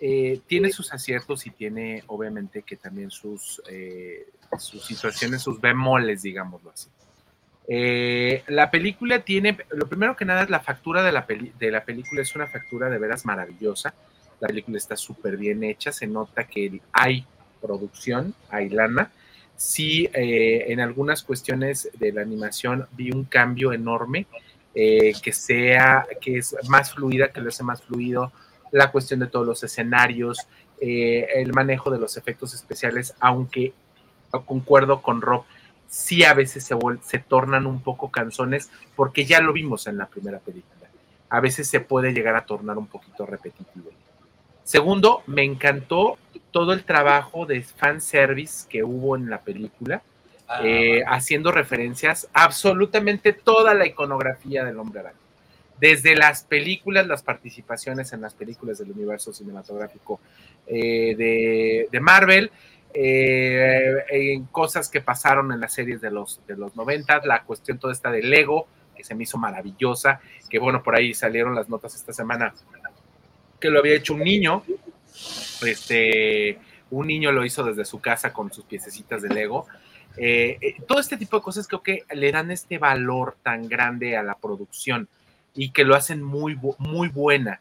eh, 0.00 0.40
tiene 0.46 0.70
sus 0.70 0.92
aciertos 0.92 1.46
y 1.46 1.50
tiene 1.50 2.04
obviamente 2.06 2.62
que 2.62 2.76
también 2.76 3.10
sus, 3.10 3.62
eh, 3.68 4.28
sus 4.58 4.84
situaciones, 4.84 5.42
sus 5.42 5.60
bemoles, 5.60 6.22
digámoslo 6.22 6.70
así. 6.70 6.88
la 8.48 8.70
película 8.70 9.20
tiene, 9.20 9.58
lo 9.70 9.88
primero 9.88 10.16
que 10.16 10.24
nada 10.24 10.42
es 10.42 10.50
la 10.50 10.60
factura 10.60 11.02
de 11.02 11.12
la, 11.12 11.26
de 11.58 11.70
la 11.70 11.84
película, 11.84 12.22
es 12.22 12.34
una 12.34 12.46
factura 12.46 12.88
de 12.88 12.98
veras 12.98 13.24
maravillosa. 13.24 13.94
La 14.40 14.48
película 14.48 14.78
está 14.78 14.96
súper 14.96 15.36
bien 15.36 15.64
hecha, 15.64 15.90
se 15.92 16.06
nota 16.06 16.44
que 16.44 16.80
hay 16.92 17.26
producción, 17.60 18.34
hay 18.50 18.68
lana 18.68 19.10
sí 19.58 20.08
eh, 20.14 20.72
en 20.72 20.80
algunas 20.80 21.22
cuestiones 21.22 21.90
de 21.98 22.12
la 22.12 22.22
animación 22.22 22.86
vi 22.92 23.10
un 23.10 23.24
cambio 23.24 23.72
enorme, 23.72 24.26
eh, 24.74 25.12
que 25.20 25.32
sea, 25.32 26.06
que 26.20 26.38
es 26.38 26.54
más 26.68 26.94
fluida, 26.94 27.28
que 27.28 27.40
lo 27.40 27.48
hace 27.48 27.64
más 27.64 27.82
fluido, 27.82 28.32
la 28.70 28.90
cuestión 28.90 29.20
de 29.20 29.26
todos 29.26 29.46
los 29.46 29.62
escenarios, 29.62 30.46
eh, 30.80 31.26
el 31.36 31.52
manejo 31.52 31.90
de 31.90 31.98
los 31.98 32.16
efectos 32.16 32.54
especiales, 32.54 33.14
aunque 33.20 33.72
concuerdo 34.46 35.02
con 35.02 35.20
Rob, 35.20 35.44
sí 35.88 36.24
a 36.24 36.34
veces 36.34 36.64
se, 36.64 36.76
se 37.02 37.18
tornan 37.18 37.66
un 37.66 37.80
poco 37.80 38.10
canzones, 38.10 38.70
porque 38.94 39.24
ya 39.24 39.40
lo 39.40 39.52
vimos 39.52 39.86
en 39.86 39.96
la 39.96 40.06
primera 40.06 40.38
película. 40.38 40.88
A 41.30 41.40
veces 41.40 41.68
se 41.68 41.80
puede 41.80 42.12
llegar 42.12 42.36
a 42.36 42.46
tornar 42.46 42.78
un 42.78 42.86
poquito 42.86 43.26
repetitivo. 43.26 43.90
Segundo, 44.64 45.22
me 45.26 45.44
encantó 45.44 46.18
todo 46.50 46.72
el 46.72 46.84
trabajo 46.84 47.46
de 47.46 47.62
fanservice 47.62 48.68
que 48.68 48.84
hubo 48.84 49.16
en 49.16 49.30
la 49.30 49.40
película, 49.40 50.02
ah, 50.46 50.60
eh, 50.62 51.02
haciendo 51.06 51.52
referencias 51.52 52.28
absolutamente 52.34 53.32
toda 53.32 53.74
la 53.74 53.86
iconografía 53.86 54.64
del 54.64 54.78
hombre 54.78 55.00
araña. 55.00 55.27
Desde 55.80 56.16
las 56.16 56.42
películas, 56.42 57.06
las 57.06 57.22
participaciones 57.22 58.12
en 58.12 58.20
las 58.20 58.34
películas 58.34 58.78
del 58.78 58.90
universo 58.90 59.32
cinematográfico 59.32 60.20
eh, 60.66 61.86
de, 61.90 62.00
Marvel, 62.00 62.50
eh, 62.92 64.04
en 64.10 64.44
cosas 64.46 64.88
que 64.88 65.00
pasaron 65.00 65.52
en 65.52 65.60
las 65.60 65.72
series 65.72 66.00
de 66.00 66.10
los, 66.10 66.40
de 66.46 66.56
los 66.56 66.74
90, 66.74 67.24
la 67.26 67.44
cuestión 67.44 67.78
toda 67.78 67.92
esta 67.92 68.10
de 68.10 68.22
Lego, 68.22 68.66
que 68.96 69.04
se 69.04 69.14
me 69.14 69.22
hizo 69.22 69.38
maravillosa, 69.38 70.20
que 70.50 70.58
bueno, 70.58 70.82
por 70.82 70.96
ahí 70.96 71.14
salieron 71.14 71.54
las 71.54 71.68
notas 71.68 71.94
esta 71.94 72.12
semana 72.12 72.52
que 73.60 73.70
lo 73.70 73.78
había 73.78 73.94
hecho 73.94 74.14
un 74.14 74.24
niño, 74.24 74.64
este, 75.64 76.58
un 76.90 77.06
niño 77.06 77.30
lo 77.30 77.44
hizo 77.44 77.62
desde 77.62 77.84
su 77.84 78.00
casa 78.00 78.32
con 78.32 78.52
sus 78.52 78.64
piececitas 78.64 79.22
de 79.22 79.28
Lego. 79.28 79.66
Eh, 80.16 80.74
todo 80.86 80.98
este 80.98 81.16
tipo 81.16 81.36
de 81.36 81.42
cosas 81.42 81.68
creo 81.68 81.82
que 81.82 82.02
le 82.12 82.32
dan 82.32 82.50
este 82.50 82.78
valor 82.78 83.36
tan 83.42 83.68
grande 83.68 84.16
a 84.16 84.22
la 84.24 84.34
producción 84.34 85.08
y 85.58 85.70
que 85.70 85.84
lo 85.84 85.96
hacen 85.96 86.22
muy, 86.22 86.56
muy 86.78 87.08
buena. 87.08 87.60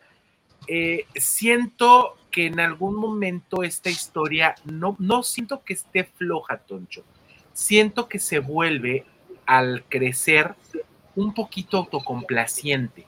Eh, 0.67 1.07
siento 1.15 2.15
que 2.29 2.45
en 2.45 2.59
algún 2.59 2.95
momento 2.95 3.63
esta 3.63 3.89
historia 3.89 4.53
no, 4.65 4.95
no 4.99 5.23
siento 5.23 5.63
que 5.63 5.73
esté 5.73 6.03
floja, 6.03 6.57
Toncho. 6.59 7.03
Siento 7.53 8.07
que 8.07 8.19
se 8.19 8.37
vuelve 8.37 9.03
al 9.47 9.83
crecer 9.89 10.53
un 11.15 11.33
poquito 11.33 11.77
autocomplaciente. 11.77 13.07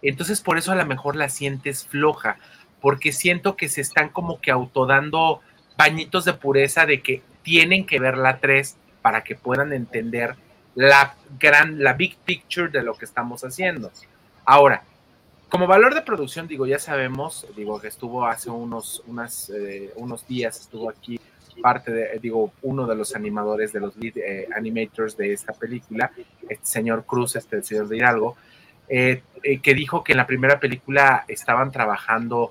Entonces 0.00 0.40
por 0.40 0.56
eso 0.56 0.72
a 0.72 0.76
lo 0.76 0.86
mejor 0.86 1.16
la 1.16 1.28
sientes 1.28 1.86
floja, 1.86 2.38
porque 2.80 3.12
siento 3.12 3.56
que 3.56 3.68
se 3.68 3.82
están 3.82 4.08
como 4.08 4.40
que 4.40 4.50
autodando 4.50 5.42
bañitos 5.76 6.24
de 6.24 6.32
pureza 6.32 6.86
de 6.86 7.02
que 7.02 7.22
tienen 7.42 7.84
que 7.84 8.00
ver 8.00 8.16
la 8.16 8.38
3 8.38 8.78
para 9.02 9.22
que 9.22 9.34
puedan 9.36 9.74
entender 9.74 10.36
la 10.74 11.14
gran, 11.38 11.84
la 11.84 11.92
big 11.92 12.16
picture 12.24 12.70
de 12.70 12.82
lo 12.82 12.94
que 12.94 13.04
estamos 13.04 13.44
haciendo. 13.44 13.92
Ahora, 14.52 14.82
como 15.48 15.68
valor 15.68 15.94
de 15.94 16.02
producción, 16.02 16.48
digo, 16.48 16.66
ya 16.66 16.80
sabemos, 16.80 17.46
digo 17.56 17.80
que 17.80 17.86
estuvo 17.86 18.26
hace 18.26 18.50
unos, 18.50 19.00
unas, 19.06 19.48
eh, 19.50 19.92
unos 19.94 20.26
días, 20.26 20.58
estuvo 20.58 20.90
aquí 20.90 21.20
parte 21.62 21.92
de, 21.92 22.18
digo, 22.18 22.52
uno 22.62 22.84
de 22.84 22.96
los 22.96 23.14
animadores, 23.14 23.72
de 23.72 23.78
los 23.78 23.96
lead 23.96 24.16
eh, 24.16 24.48
animators 24.56 25.16
de 25.16 25.32
esta 25.32 25.52
película, 25.52 26.10
este 26.48 26.66
señor 26.66 27.04
Cruz, 27.06 27.36
este 27.36 27.62
señor 27.62 27.86
de 27.86 27.98
Hidalgo, 27.98 28.36
eh, 28.88 29.22
eh, 29.44 29.60
que 29.60 29.72
dijo 29.72 30.02
que 30.02 30.14
en 30.14 30.18
la 30.18 30.26
primera 30.26 30.58
película 30.58 31.24
estaban 31.28 31.70
trabajando 31.70 32.50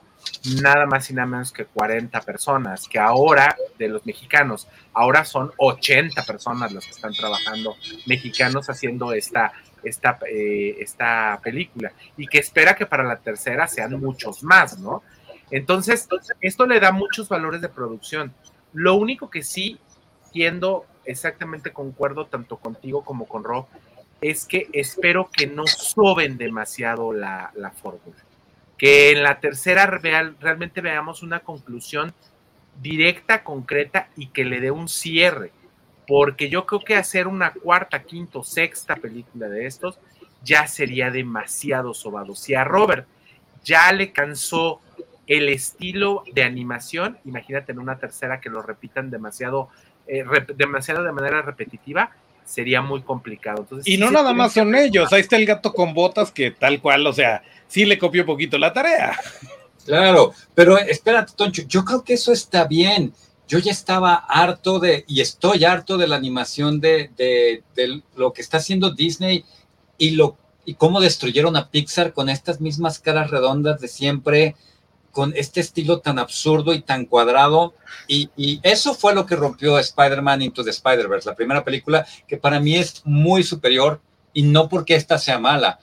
nada 0.61 0.85
más 0.85 1.09
y 1.09 1.13
nada 1.13 1.27
menos 1.27 1.51
que 1.51 1.65
40 1.65 2.21
personas, 2.21 2.87
que 2.87 2.97
ahora, 2.97 3.57
de 3.77 3.89
los 3.89 4.05
mexicanos, 4.05 4.69
ahora 4.93 5.25
son 5.25 5.51
80 5.57 6.23
personas 6.23 6.71
los 6.71 6.85
que 6.85 6.91
están 6.91 7.13
trabajando 7.13 7.75
mexicanos 8.05 8.69
haciendo 8.69 9.11
esta, 9.11 9.51
esta, 9.83 10.19
esta 10.29 11.39
película 11.43 11.91
y 12.17 12.27
que 12.27 12.39
espera 12.39 12.75
que 12.75 12.85
para 12.85 13.03
la 13.03 13.17
tercera 13.17 13.67
sean 13.67 13.99
muchos 13.99 14.43
más, 14.43 14.79
¿no? 14.79 15.03
Entonces, 15.51 16.07
esto 16.41 16.65
le 16.65 16.79
da 16.79 16.91
muchos 16.91 17.27
valores 17.27 17.61
de 17.61 17.69
producción. 17.69 18.33
Lo 18.73 18.95
único 18.95 19.29
que 19.29 19.41
sí 19.41 19.79
tiendo, 20.31 20.85
exactamente 21.05 21.71
concuerdo 21.73 22.25
tanto 22.27 22.57
contigo 22.57 23.03
como 23.03 23.27
con 23.27 23.43
Rob, 23.43 23.65
es 24.21 24.45
que 24.45 24.67
espero 24.73 25.29
que 25.31 25.47
no 25.47 25.65
soben 25.65 26.37
demasiado 26.37 27.13
la, 27.13 27.51
fórmula. 27.81 28.17
Que 28.77 29.11
en 29.11 29.23
la 29.23 29.39
tercera 29.39 29.85
real, 29.85 30.35
realmente 30.39 30.81
veamos 30.81 31.23
una 31.23 31.39
conclusión 31.39 32.13
directa, 32.81 33.43
concreta 33.43 34.09
y 34.15 34.27
que 34.27 34.45
le 34.45 34.59
dé 34.59 34.71
un 34.71 34.87
cierre. 34.87 35.51
Porque 36.09 36.49
yo 36.49 36.65
creo 36.65 36.79
que 36.79 36.95
hacer 36.95 37.27
una 37.27 37.53
cuarta, 37.53 38.01
quinta, 38.01 38.39
sexta 38.43 38.95
película 38.95 39.47
de 39.47 39.67
estos 39.67 39.99
ya 40.43 40.65
sería 40.65 41.11
demasiado 41.11 41.93
sobado. 41.93 42.33
Si 42.33 42.55
a 42.55 42.63
Robert 42.63 43.05
ya 43.63 43.91
le 43.91 44.11
cansó 44.11 44.81
el 45.27 45.49
estilo 45.49 46.23
de 46.33 46.41
animación, 46.41 47.19
imagínate 47.25 47.73
en 47.73 47.77
una 47.77 47.99
tercera 47.99 48.41
que 48.41 48.49
lo 48.49 48.63
repitan 48.63 49.11
demasiado, 49.11 49.69
eh, 50.07 50.25
demasiado 50.55 51.03
de 51.03 51.11
manera 51.11 51.43
repetitiva, 51.43 52.09
sería 52.43 52.81
muy 52.81 53.03
complicado. 53.03 53.67
y 53.85 53.97
no 53.97 54.09
nada 54.09 54.33
más 54.33 54.53
son 54.53 54.73
ellos, 54.73 55.13
ahí 55.13 55.21
está 55.21 55.35
el 55.35 55.45
gato 55.45 55.71
con 55.71 55.93
botas 55.93 56.31
que 56.31 56.49
tal 56.49 56.81
cual, 56.81 57.05
o 57.05 57.13
sea, 57.13 57.43
sí 57.67 57.85
le 57.85 57.99
copió 57.99 58.25
poquito 58.25 58.57
la 58.57 58.73
tarea. 58.73 59.15
Claro, 59.85 60.33
pero 60.55 60.77
espérate, 60.77 61.33
Toncho, 61.35 61.63
yo 61.67 61.85
creo 61.85 62.03
que 62.03 62.13
eso 62.13 62.31
está 62.31 62.65
bien. 62.65 63.13
Yo 63.49 63.57
ya 63.57 63.71
estaba 63.71 64.13
harto 64.13 64.79
de, 64.79 65.03
y 65.07 65.21
estoy 65.21 65.65
harto 65.65 65.97
de 65.97 66.07
la 66.07 66.15
animación 66.15 66.79
de, 66.79 67.09
de, 67.17 67.63
de 67.75 68.03
lo 68.15 68.31
que 68.31 68.41
está 68.41 68.57
haciendo 68.57 68.91
Disney 68.91 69.43
y, 69.97 70.11
lo, 70.11 70.37
y 70.65 70.75
cómo 70.75 71.01
destruyeron 71.01 71.57
a 71.57 71.71
Pixar 71.71 72.13
con 72.13 72.29
estas 72.29 72.61
mismas 72.61 72.99
caras 72.99 73.31
redondas 73.31 73.81
de 73.81 73.87
siempre, 73.87 74.55
con 75.11 75.33
este 75.35 75.61
estilo 75.61 75.99
tan 75.99 76.19
absurdo 76.19 76.73
y 76.73 76.81
tan 76.81 77.05
cuadrado. 77.05 77.73
Y, 78.07 78.29
eso 78.63 78.93
fue 78.93 79.15
lo 79.15 79.25
que 79.25 79.35
rompió 79.35 79.79
Spider-Man 79.79 80.43
Into 80.43 80.63
the 80.63 80.69
Spider-Verse, 80.69 81.29
la 81.29 81.35
primera 81.35 81.63
película 81.63 82.05
que 82.27 82.37
para 82.37 82.59
mí 82.59 82.75
es 82.75 83.01
muy 83.03 83.43
superior 83.43 83.99
y 84.31 84.43
no 84.43 84.69
porque 84.69 84.95
esta 84.95 85.17
sea 85.17 85.39
mala, 85.39 85.79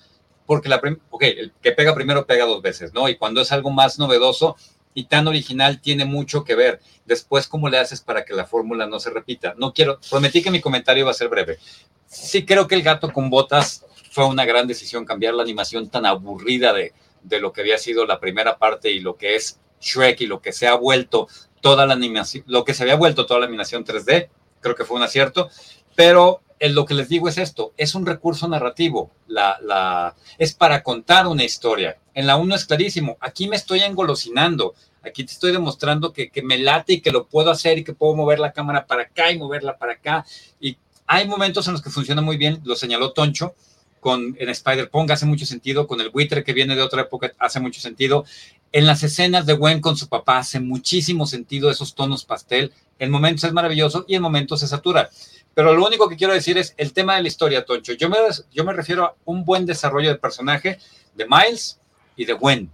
porque 0.46 0.68
la 0.68 0.80
el 1.20 1.52
que 1.60 1.72
pega 1.72 1.94
primero 1.94 2.26
pega 2.26 2.46
dos 2.46 2.62
veces, 2.62 2.94
¿no? 2.94 3.08
Y 3.08 3.16
cuando 3.16 3.40
es 3.40 3.50
algo 3.50 3.70
más 3.70 3.98
novedoso 3.98 4.56
y 4.96 5.04
tan 5.04 5.28
original 5.28 5.80
tiene 5.80 6.06
mucho 6.06 6.42
que 6.42 6.54
ver. 6.54 6.80
Después, 7.04 7.46
¿cómo 7.46 7.68
le 7.68 7.78
haces 7.78 8.00
para 8.00 8.24
que 8.24 8.32
la 8.32 8.46
fórmula 8.46 8.86
no 8.86 8.98
se 8.98 9.10
repita? 9.10 9.54
No 9.58 9.74
quiero, 9.74 10.00
prometí 10.10 10.42
que 10.42 10.50
mi 10.50 10.62
comentario 10.62 11.02
iba 11.02 11.10
a 11.10 11.14
ser 11.14 11.28
breve. 11.28 11.58
Sí 12.06 12.46
creo 12.46 12.66
que 12.66 12.74
el 12.74 12.82
gato 12.82 13.12
con 13.12 13.28
botas 13.28 13.84
fue 14.10 14.26
una 14.26 14.46
gran 14.46 14.66
decisión 14.66 15.04
cambiar 15.04 15.34
la 15.34 15.42
animación 15.42 15.90
tan 15.90 16.06
aburrida 16.06 16.72
de, 16.72 16.94
de 17.22 17.40
lo 17.40 17.52
que 17.52 17.60
había 17.60 17.76
sido 17.76 18.06
la 18.06 18.18
primera 18.18 18.56
parte 18.56 18.90
y 18.90 19.00
lo 19.00 19.16
que 19.16 19.36
es 19.36 19.60
Shrek 19.82 20.22
y 20.22 20.26
lo 20.26 20.40
que 20.40 20.52
se 20.52 20.66
ha 20.66 20.74
vuelto 20.74 21.28
toda 21.60 21.84
la 21.84 21.92
animación, 21.92 22.42
lo 22.46 22.64
que 22.64 22.72
se 22.72 22.82
había 22.82 22.96
vuelto 22.96 23.26
toda 23.26 23.40
la 23.40 23.46
animación 23.46 23.84
3D, 23.84 24.30
creo 24.60 24.74
que 24.74 24.84
fue 24.86 24.96
un 24.96 25.02
acierto, 25.02 25.50
pero 25.94 26.40
en 26.58 26.74
lo 26.74 26.86
que 26.86 26.94
les 26.94 27.08
digo 27.08 27.28
es 27.28 27.38
esto, 27.38 27.72
es 27.76 27.94
un 27.94 28.06
recurso 28.06 28.48
narrativo, 28.48 29.10
la, 29.26 29.58
la, 29.62 30.14
es 30.38 30.54
para 30.54 30.82
contar 30.82 31.26
una 31.26 31.44
historia. 31.44 31.98
En 32.14 32.26
la 32.26 32.36
1 32.36 32.54
es 32.54 32.64
clarísimo, 32.64 33.18
aquí 33.20 33.48
me 33.48 33.56
estoy 33.56 33.80
engolosinando, 33.80 34.74
aquí 35.06 35.24
te 35.24 35.32
estoy 35.32 35.52
demostrando 35.52 36.12
que, 36.12 36.30
me 36.42 36.58
late 36.58 36.94
y 36.94 37.00
que 37.00 37.10
lo 37.10 37.26
puedo 37.26 37.50
hacer 37.50 37.78
y 37.78 37.84
que 37.84 37.92
puedo 37.92 38.14
mover 38.14 38.38
la 38.38 38.52
cámara 38.52 38.86
para 38.86 39.02
acá 39.02 39.30
y 39.30 39.38
moverla 39.38 39.76
para 39.76 39.92
acá. 39.92 40.24
Y 40.60 40.76
hay 41.06 41.26
momentos 41.28 41.66
en 41.66 41.74
los 41.74 41.82
que 41.82 41.90
funciona 41.90 42.22
muy 42.22 42.36
bien, 42.36 42.60
lo 42.64 42.76
señaló 42.76 43.12
Toncho, 43.12 43.54
con, 44.00 44.36
en 44.38 44.48
Spider-Punk 44.48 45.10
hace 45.10 45.26
mucho 45.26 45.46
sentido, 45.46 45.86
con 45.86 46.00
el 46.00 46.10
buitre 46.10 46.44
que 46.44 46.52
viene 46.52 46.76
de 46.76 46.82
otra 46.82 47.02
época 47.02 47.32
hace 47.38 47.60
mucho 47.60 47.80
sentido. 47.80 48.24
En 48.72 48.86
las 48.86 49.02
escenas 49.02 49.46
de 49.46 49.54
Gwen 49.54 49.80
con 49.80 49.96
su 49.96 50.08
papá 50.08 50.38
hace 50.38 50.60
muchísimo 50.60 51.26
sentido 51.26 51.70
esos 51.70 51.94
tonos 51.94 52.24
pastel. 52.24 52.72
En 52.98 53.10
momentos 53.10 53.44
es 53.44 53.52
maravilloso 53.52 54.04
y 54.06 54.14
en 54.14 54.22
momentos 54.22 54.60
se 54.60 54.68
satura. 54.68 55.10
Pero 55.54 55.74
lo 55.74 55.86
único 55.86 56.08
que 56.08 56.16
quiero 56.16 56.34
decir 56.34 56.58
es 56.58 56.74
el 56.76 56.92
tema 56.92 57.16
de 57.16 57.22
la 57.22 57.28
historia, 57.28 57.64
Toncho. 57.64 57.94
Yo 57.94 58.08
me, 58.08 58.16
yo 58.52 58.64
me 58.64 58.74
refiero 58.74 59.04
a 59.04 59.14
un 59.24 59.44
buen 59.44 59.64
desarrollo 59.64 60.10
de 60.10 60.16
personaje 60.16 60.78
de 61.14 61.26
Miles 61.26 61.80
y 62.14 62.26
de 62.26 62.34
Gwen, 62.34 62.70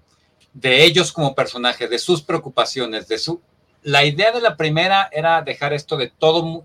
de 0.53 0.85
ellos 0.85 1.13
como 1.13 1.35
personaje, 1.35 1.89
de 1.89 1.99
sus 1.99 2.23
preocupaciones, 2.23 3.09
de 3.09 3.19
su... 3.19 3.41
La 3.83 4.05
idea 4.05 4.33
de 4.33 4.41
la 4.41 4.57
primera 4.57 5.09
era 5.13 5.43
dejar 5.43 5.73
esto 5.73 5.97
de 5.97 6.09
todo 6.09 6.65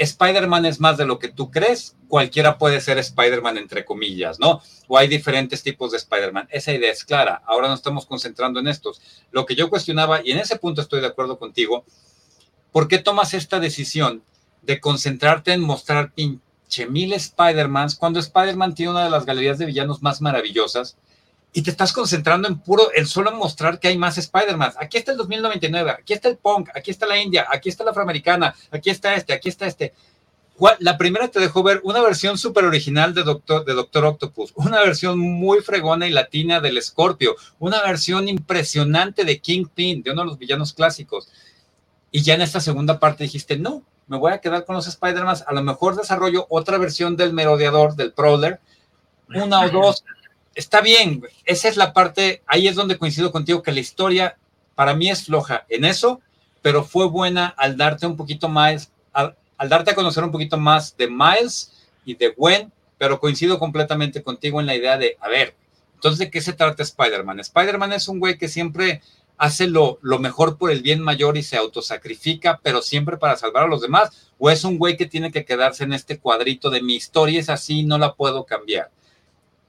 Spider-Man 0.00 0.64
es 0.64 0.80
más 0.80 0.96
de 0.96 1.04
lo 1.04 1.18
que 1.18 1.28
tú 1.28 1.50
crees, 1.50 1.94
cualquiera 2.08 2.56
puede 2.56 2.80
ser 2.80 2.96
Spider-Man 2.96 3.58
entre 3.58 3.84
comillas, 3.84 4.40
¿no? 4.40 4.62
O 4.88 4.96
hay 4.96 5.08
diferentes 5.08 5.62
tipos 5.62 5.90
de 5.90 5.98
Spider-Man. 5.98 6.48
Esa 6.50 6.72
idea 6.72 6.90
es 6.90 7.04
clara. 7.04 7.42
Ahora 7.46 7.68
nos 7.68 7.80
estamos 7.80 8.06
concentrando 8.06 8.60
en 8.60 8.68
estos. 8.68 9.02
Lo 9.30 9.44
que 9.44 9.54
yo 9.54 9.68
cuestionaba, 9.68 10.22
y 10.24 10.30
en 10.30 10.38
ese 10.38 10.56
punto 10.56 10.80
estoy 10.80 11.02
de 11.02 11.08
acuerdo 11.08 11.38
contigo, 11.38 11.84
¿por 12.72 12.88
qué 12.88 12.96
tomas 12.98 13.34
esta 13.34 13.60
decisión 13.60 14.22
de 14.62 14.80
concentrarte 14.80 15.52
en 15.52 15.60
mostrar 15.60 16.12
pinche 16.12 16.86
mil 16.88 17.12
Spider-Mans 17.12 17.96
cuando 17.96 18.20
Spider-Man 18.20 18.74
tiene 18.74 18.92
una 18.92 19.04
de 19.04 19.10
las 19.10 19.26
galerías 19.26 19.58
de 19.58 19.66
villanos 19.66 20.00
más 20.00 20.22
maravillosas? 20.22 20.96
Y 21.52 21.62
te 21.62 21.70
estás 21.70 21.92
concentrando 21.92 22.46
en 22.46 22.58
puro, 22.58 22.90
en 22.94 23.06
solo 23.06 23.32
mostrar 23.32 23.80
que 23.80 23.88
hay 23.88 23.98
más 23.98 24.18
Spider-Man. 24.18 24.74
Aquí 24.78 24.98
está 24.98 25.12
el 25.12 25.18
2099, 25.18 25.90
aquí 25.90 26.12
está 26.12 26.28
el 26.28 26.36
punk, 26.36 26.68
aquí 26.74 26.90
está 26.90 27.06
la 27.06 27.20
India, 27.20 27.46
aquí 27.50 27.68
está 27.68 27.84
la 27.84 27.90
afroamericana, 27.90 28.54
aquí 28.70 28.90
está 28.90 29.14
este, 29.14 29.32
aquí 29.32 29.48
está 29.48 29.66
este. 29.66 29.92
La 30.78 30.98
primera 30.98 31.28
te 31.28 31.40
dejó 31.40 31.62
ver 31.62 31.80
una 31.84 32.02
versión 32.02 32.36
súper 32.36 32.64
original 32.64 33.14
de 33.14 33.22
Doctor, 33.22 33.64
de 33.64 33.72
Doctor 33.72 34.04
Octopus, 34.04 34.52
una 34.56 34.80
versión 34.80 35.18
muy 35.18 35.60
fregona 35.60 36.06
y 36.06 36.10
latina 36.10 36.60
del 36.60 36.80
Scorpio, 36.82 37.34
una 37.58 37.82
versión 37.82 38.28
impresionante 38.28 39.24
de 39.24 39.40
Kingpin, 39.40 40.02
de 40.02 40.10
uno 40.10 40.22
de 40.22 40.28
los 40.28 40.38
villanos 40.38 40.74
clásicos. 40.74 41.28
Y 42.12 42.22
ya 42.22 42.34
en 42.34 42.42
esta 42.42 42.60
segunda 42.60 42.98
parte 42.98 43.24
dijiste, 43.24 43.56
no, 43.56 43.82
me 44.06 44.18
voy 44.18 44.32
a 44.32 44.40
quedar 44.40 44.66
con 44.66 44.76
los 44.76 44.86
Spider-Man, 44.86 45.36
a 45.46 45.54
lo 45.54 45.62
mejor 45.62 45.96
desarrollo 45.96 46.46
otra 46.50 46.76
versión 46.76 47.16
del 47.16 47.32
merodeador, 47.32 47.96
del 47.96 48.12
Prowler, 48.12 48.60
una 49.34 49.62
o 49.62 49.70
dos, 49.70 50.04
está 50.54 50.80
bien, 50.80 51.22
esa 51.44 51.68
es 51.68 51.76
la 51.76 51.92
parte, 51.92 52.42
ahí 52.46 52.68
es 52.68 52.74
donde 52.74 52.98
coincido 52.98 53.32
contigo 53.32 53.62
que 53.62 53.72
la 53.72 53.80
historia 53.80 54.36
para 54.74 54.94
mí 54.94 55.10
es 55.10 55.24
floja 55.24 55.64
en 55.68 55.84
eso, 55.84 56.20
pero 56.62 56.84
fue 56.84 57.06
buena 57.06 57.46
al 57.46 57.76
darte 57.76 58.06
un 58.06 58.16
poquito 58.16 58.48
más, 58.48 58.90
al, 59.12 59.36
darte 59.68 59.92
a 59.92 59.94
conocer 59.94 60.24
un 60.24 60.32
poquito 60.32 60.56
más 60.56 60.96
de 60.96 61.08
Miles 61.08 61.72
y 62.04 62.14
de 62.14 62.28
Gwen, 62.36 62.72
pero 62.98 63.20
coincido 63.20 63.58
completamente 63.58 64.22
contigo 64.22 64.60
en 64.60 64.66
la 64.66 64.74
idea 64.74 64.98
de, 64.98 65.16
a 65.20 65.28
ver, 65.28 65.54
entonces, 65.94 66.18
¿de 66.18 66.30
qué 66.30 66.40
se 66.40 66.54
trata 66.54 66.82
Spider-Man? 66.82 67.40
Spider-Man 67.40 67.92
es 67.92 68.08
un 68.08 68.20
güey 68.20 68.38
que 68.38 68.48
siempre 68.48 69.02
hace 69.36 69.66
lo, 69.66 69.98
lo, 70.00 70.18
mejor 70.18 70.56
por 70.56 70.70
el 70.70 70.82
bien 70.82 71.00
mayor 71.00 71.36
y 71.36 71.42
se 71.42 71.58
autosacrifica, 71.58 72.58
pero 72.62 72.80
siempre 72.80 73.18
para 73.18 73.36
salvar 73.36 73.64
a 73.64 73.68
los 73.68 73.82
demás, 73.82 74.30
o 74.38 74.50
es 74.50 74.64
un 74.64 74.78
güey 74.78 74.96
que 74.96 75.06
tiene 75.06 75.30
que 75.30 75.44
quedarse 75.44 75.84
en 75.84 75.92
este 75.92 76.18
cuadrito 76.18 76.70
de 76.70 76.82
mi 76.82 76.94
historia 76.94 77.40
es 77.40 77.50
así, 77.50 77.84
no 77.84 77.98
la 77.98 78.14
puedo 78.14 78.44
cambiar 78.44 78.90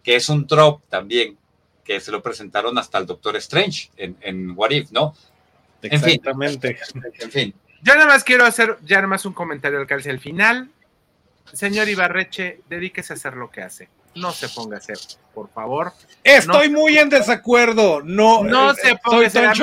que 0.04 0.16
es 0.16 0.30
un 0.30 0.47
trope 0.47 0.84
también, 0.89 1.38
que 1.84 1.99
se 1.99 2.12
lo 2.12 2.22
presentaron 2.22 2.78
hasta 2.78 2.97
el 2.97 3.06
Doctor 3.06 3.36
Strange 3.38 3.89
en, 3.97 4.18
en 4.22 4.52
What 4.52 4.72
If, 4.72 4.91
¿no? 4.91 5.16
Exactamente. 5.82 6.78
En 7.20 7.32
fin. 7.32 7.54
Yo 7.82 7.95
nada 7.95 8.06
más 8.06 8.24
quiero 8.24 8.45
hacer 8.45 8.78
ya 8.84 8.97
nada 8.97 9.08
más 9.08 9.26
un 9.26 9.34
comentario 9.34 9.80
al 9.80 9.88
calce 9.88 10.10
al 10.10 10.20
final. 10.20 10.70
Señor 11.52 11.89
Ibarreche, 11.89 12.62
dedíquese 12.70 13.14
a 13.14 13.16
hacer 13.16 13.36
lo 13.36 13.49
que 13.49 13.62
hace. 13.62 13.89
No 14.14 14.32
se 14.32 14.49
ponga 14.49 14.76
a 14.76 14.80
hacer, 14.80 14.97
por 15.34 15.49
favor. 15.49 15.93
Estoy 16.24 16.70
muy 16.70 16.97
en 16.97 17.09
desacuerdo. 17.09 18.01
No, 18.03 18.43
no 18.43 18.74
se 18.74 18.95
ponga 18.97 19.28
a 19.28 19.53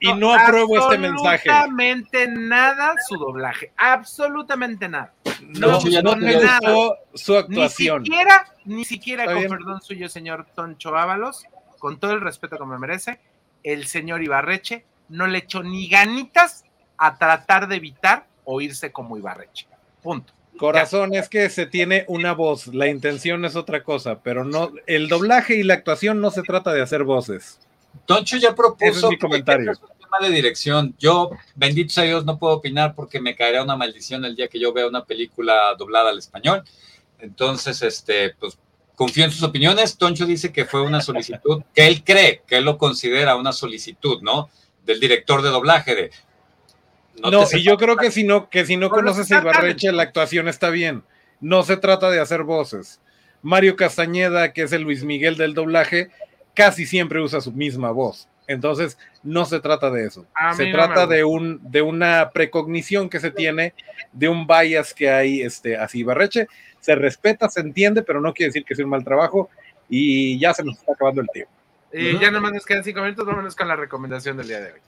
y 0.00 0.12
no 0.14 0.32
apruebo 0.32 0.78
este 0.78 0.98
mensaje. 0.98 1.50
Absolutamente 1.50 2.28
nada 2.28 2.94
su 3.08 3.16
doblaje. 3.16 3.72
Absolutamente 3.76 4.88
nada. 4.88 5.12
No, 5.40 5.80
no, 6.02 6.16
me 6.16 6.34
gustó 6.36 6.96
su 7.14 7.36
actuación. 7.36 8.02
Ni 8.02 8.08
siquiera, 8.08 8.54
ni 8.64 8.84
siquiera 8.84 9.24
con 9.24 9.42
perdón 9.48 9.82
suyo, 9.82 10.08
señor 10.08 10.46
Toncho 10.54 10.96
Ábalos, 10.96 11.44
con 11.78 11.98
todo 11.98 12.12
el 12.12 12.20
respeto 12.20 12.56
que 12.56 12.64
me 12.66 12.78
merece, 12.78 13.20
el 13.64 13.86
señor 13.86 14.22
Ibarreche 14.22 14.84
no 15.08 15.26
le 15.26 15.38
echó 15.38 15.62
ni 15.62 15.88
ganitas 15.88 16.64
a 16.96 17.16
tratar 17.16 17.66
de 17.66 17.76
evitar 17.76 18.26
oírse 18.44 18.92
como 18.92 19.16
Ibarreche. 19.16 19.66
Punto. 20.02 20.32
Corazón, 20.58 21.14
es 21.14 21.28
que 21.28 21.48
se 21.48 21.66
tiene 21.66 22.04
una 22.08 22.34
voz, 22.34 22.66
la 22.68 22.88
intención 22.88 23.44
es 23.44 23.56
otra 23.56 23.82
cosa, 23.82 24.20
pero 24.22 24.44
no, 24.44 24.72
el 24.86 25.08
doblaje 25.08 25.56
y 25.56 25.62
la 25.62 25.74
actuación 25.74 26.20
no 26.20 26.30
se 26.30 26.42
trata 26.42 26.72
de 26.72 26.82
hacer 26.82 27.04
voces. 27.04 27.58
Toncho 28.06 28.36
ya 28.36 28.54
propuso. 28.54 29.10
mi 29.10 29.18
comentario. 29.18 29.72
tema 29.98 30.18
de 30.20 30.30
dirección. 30.30 30.94
Yo, 30.98 31.30
bendito 31.54 31.92
sea 31.92 32.04
Dios, 32.04 32.24
no 32.24 32.38
puedo 32.38 32.54
opinar 32.54 32.94
porque 32.94 33.20
me 33.20 33.34
caerá 33.34 33.62
una 33.62 33.76
maldición 33.76 34.24
el 34.24 34.36
día 34.36 34.48
que 34.48 34.60
yo 34.60 34.72
vea 34.72 34.86
una 34.86 35.04
película 35.04 35.74
doblada 35.78 36.10
al 36.10 36.18
español. 36.18 36.62
Entonces, 37.18 37.82
este, 37.82 38.34
pues 38.38 38.58
confío 38.94 39.24
en 39.24 39.30
sus 39.30 39.42
opiniones. 39.42 39.96
Toncho 39.96 40.26
dice 40.26 40.52
que 40.52 40.64
fue 40.64 40.82
una 40.82 41.00
solicitud 41.00 41.62
que 41.74 41.86
él 41.86 42.02
cree, 42.04 42.42
que 42.46 42.56
él 42.56 42.64
lo 42.64 42.78
considera 42.78 43.36
una 43.36 43.52
solicitud, 43.52 44.22
¿no? 44.22 44.50
Del 44.84 45.00
director 45.00 45.42
de 45.42 45.50
doblaje 45.50 45.94
de. 45.94 46.10
No, 47.22 47.44
y 47.52 47.62
yo 47.62 47.76
creo 47.76 47.96
que 47.96 48.10
si 48.10 48.24
no, 48.24 48.48
que 48.48 48.64
si 48.64 48.76
no 48.76 48.90
conoces 48.90 49.30
el 49.30 49.42
Barreche, 49.42 49.92
la 49.92 50.02
actuación 50.02 50.48
está 50.48 50.70
bien. 50.70 51.02
No 51.40 51.62
se 51.62 51.76
trata 51.76 52.10
de 52.10 52.20
hacer 52.20 52.42
voces. 52.42 53.00
Mario 53.42 53.76
Castañeda, 53.76 54.52
que 54.52 54.62
es 54.62 54.72
el 54.72 54.82
Luis 54.82 55.04
Miguel 55.04 55.36
del 55.36 55.54
doblaje, 55.54 56.10
casi 56.54 56.86
siempre 56.86 57.20
usa 57.20 57.40
su 57.40 57.52
misma 57.52 57.90
voz. 57.90 58.28
Entonces, 58.48 58.98
no 59.22 59.44
se 59.44 59.60
trata 59.60 59.90
de 59.90 60.06
eso. 60.06 60.26
se 60.56 60.72
trata 60.72 61.06
de, 61.06 61.22
un, 61.22 61.60
de 61.70 61.82
una 61.82 62.30
precognición 62.30 63.10
que 63.10 63.20
se 63.20 63.30
tiene, 63.30 63.74
de 64.12 64.28
un 64.28 64.46
bias 64.46 64.94
que 64.94 65.10
hay 65.10 65.42
este, 65.42 65.76
así. 65.76 66.02
Barreche 66.02 66.48
se 66.80 66.94
respeta, 66.94 67.48
se 67.48 67.60
entiende, 67.60 68.02
pero 68.02 68.20
no 68.20 68.32
quiere 68.32 68.48
decir 68.48 68.64
que 68.64 68.74
sea 68.74 68.84
un 68.84 68.90
mal 68.90 69.04
trabajo 69.04 69.50
y 69.88 70.38
ya 70.38 70.54
se 70.54 70.64
nos 70.64 70.78
está 70.78 70.92
acabando 70.92 71.20
el 71.20 71.28
tiempo. 71.28 71.52
Y 71.92 72.18
ya 72.18 72.30
nomás 72.30 72.52
nos 72.52 72.64
quedan 72.64 72.84
cinco 72.84 73.02
minutos, 73.02 73.26
vámonos 73.26 73.54
con 73.54 73.68
la 73.68 73.76
recomendación 73.76 74.36
del 74.36 74.48
día 74.48 74.60
de 74.60 74.72
hoy. 74.72 74.80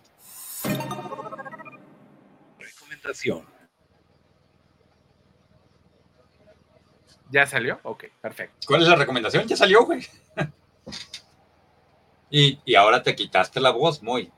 ¿Ya 7.30 7.46
salió? 7.46 7.78
Ok, 7.84 8.04
perfecto. 8.20 8.66
¿Cuál 8.66 8.82
es 8.82 8.88
la 8.88 8.96
recomendación? 8.96 9.46
Ya 9.46 9.56
salió, 9.56 9.84
güey. 9.84 10.04
y, 12.30 12.74
ahora 12.74 13.02
te 13.02 13.14
quitaste 13.14 13.60
la 13.60 13.70
voz, 13.70 14.02
muy. 14.02 14.32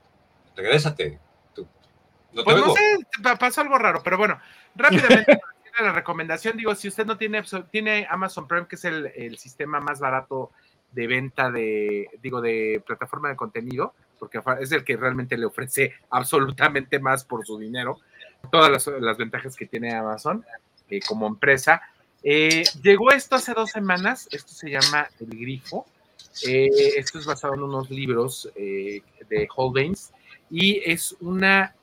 Regrésate. 0.54 1.18
No 2.32 2.44
pues 2.44 2.56
no 2.56 2.74
sé, 2.74 3.36
pasó 3.38 3.60
algo 3.60 3.76
raro, 3.76 4.00
pero 4.02 4.16
bueno, 4.16 4.40
rápidamente 4.74 5.38
la 5.80 5.92
recomendación, 5.92 6.56
digo, 6.56 6.74
si 6.74 6.88
usted 6.88 7.06
no 7.06 7.16
tiene, 7.16 7.42
tiene 7.70 8.06
Amazon 8.08 8.48
Prime, 8.48 8.66
que 8.66 8.76
es 8.76 8.84
el, 8.84 9.38
sistema 9.38 9.80
más 9.80 10.00
barato 10.00 10.50
de 10.92 11.06
venta 11.06 11.50
de, 11.50 12.08
digo, 12.22 12.40
de 12.40 12.82
plataforma 12.86 13.28
de 13.28 13.36
contenido, 13.36 13.94
porque 14.18 14.40
es 14.60 14.72
el 14.72 14.84
que 14.84 14.96
realmente 14.96 15.36
le 15.36 15.46
ofrece 15.46 15.94
absolutamente 16.10 16.98
más 16.98 17.24
por 17.24 17.46
su 17.46 17.58
dinero, 17.58 17.98
todas 18.50 18.86
las, 18.86 19.16
ventajas 19.16 19.56
que 19.56 19.66
tiene 19.66 19.94
Amazon 19.94 20.44
eh, 20.88 21.00
como 21.06 21.26
empresa, 21.26 21.82
eh, 22.22 22.64
llegó 22.82 23.10
esto 23.10 23.36
hace 23.36 23.52
dos 23.52 23.70
semanas, 23.70 24.28
esto 24.30 24.52
se 24.52 24.70
llama 24.70 25.08
El 25.18 25.38
Grifo, 25.38 25.86
eh, 26.46 26.68
esto 26.96 27.18
es 27.18 27.26
basado 27.26 27.54
en 27.54 27.62
unos 27.62 27.90
libros 27.90 28.48
eh, 28.54 29.02
de 29.28 29.48
Holbeins 29.54 30.12
y 30.48 30.80
es 30.84 31.16
una, 31.20 31.74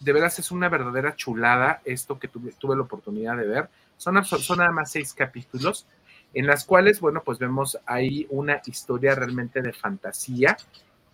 de 0.00 0.12
veras 0.12 0.38
es 0.38 0.50
una 0.50 0.68
verdadera 0.68 1.14
chulada 1.16 1.82
esto 1.84 2.18
que 2.18 2.28
tuve, 2.28 2.52
tuve 2.58 2.76
la 2.76 2.82
oportunidad 2.82 3.36
de 3.36 3.46
ver. 3.46 3.68
Son, 3.98 4.24
son 4.24 4.58
nada 4.58 4.72
más 4.72 4.90
seis 4.90 5.12
capítulos 5.12 5.86
en 6.32 6.46
las 6.46 6.64
cuales, 6.64 7.00
bueno, 7.00 7.22
pues 7.22 7.38
vemos 7.38 7.78
ahí 7.86 8.26
una 8.30 8.60
historia 8.66 9.14
realmente 9.14 9.60
de 9.62 9.72
fantasía, 9.72 10.56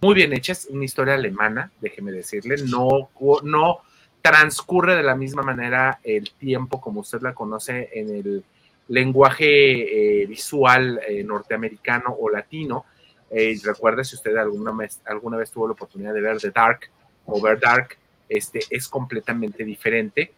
muy 0.00 0.14
bien 0.14 0.32
hecha, 0.32 0.52
es 0.52 0.66
una 0.70 0.84
historia 0.84 1.12
alemana, 1.14 1.70
déjeme 1.80 2.10
decirle, 2.10 2.56
no, 2.64 3.10
no 3.42 3.80
transcurre 4.22 4.96
de 4.96 5.02
la 5.02 5.14
misma 5.14 5.42
manera 5.42 6.00
el 6.02 6.30
tiempo 6.32 6.80
como 6.80 7.00
usted 7.00 7.20
la 7.22 7.34
conoce 7.34 7.90
en 7.92 8.14
el 8.14 8.44
lenguaje 8.88 10.22
eh, 10.22 10.26
visual 10.26 11.00
eh, 11.06 11.22
norteamericano 11.22 12.16
o 12.18 12.28
latino. 12.28 12.84
Eh, 13.30 13.58
recuerde 13.64 14.04
si 14.04 14.16
usted 14.16 14.36
alguna 14.36 14.72
vez, 14.72 15.00
alguna 15.06 15.36
vez 15.36 15.50
tuvo 15.50 15.68
la 15.68 15.74
oportunidad 15.74 16.12
de 16.12 16.20
ver 16.20 16.38
The 16.38 16.50
Dark 16.50 16.90
o 17.26 17.40
ver 17.40 17.60
Dark, 17.60 17.96
este 18.28 18.60
es 18.68 18.88
completamente 18.88 19.64
diferente. 19.64 20.32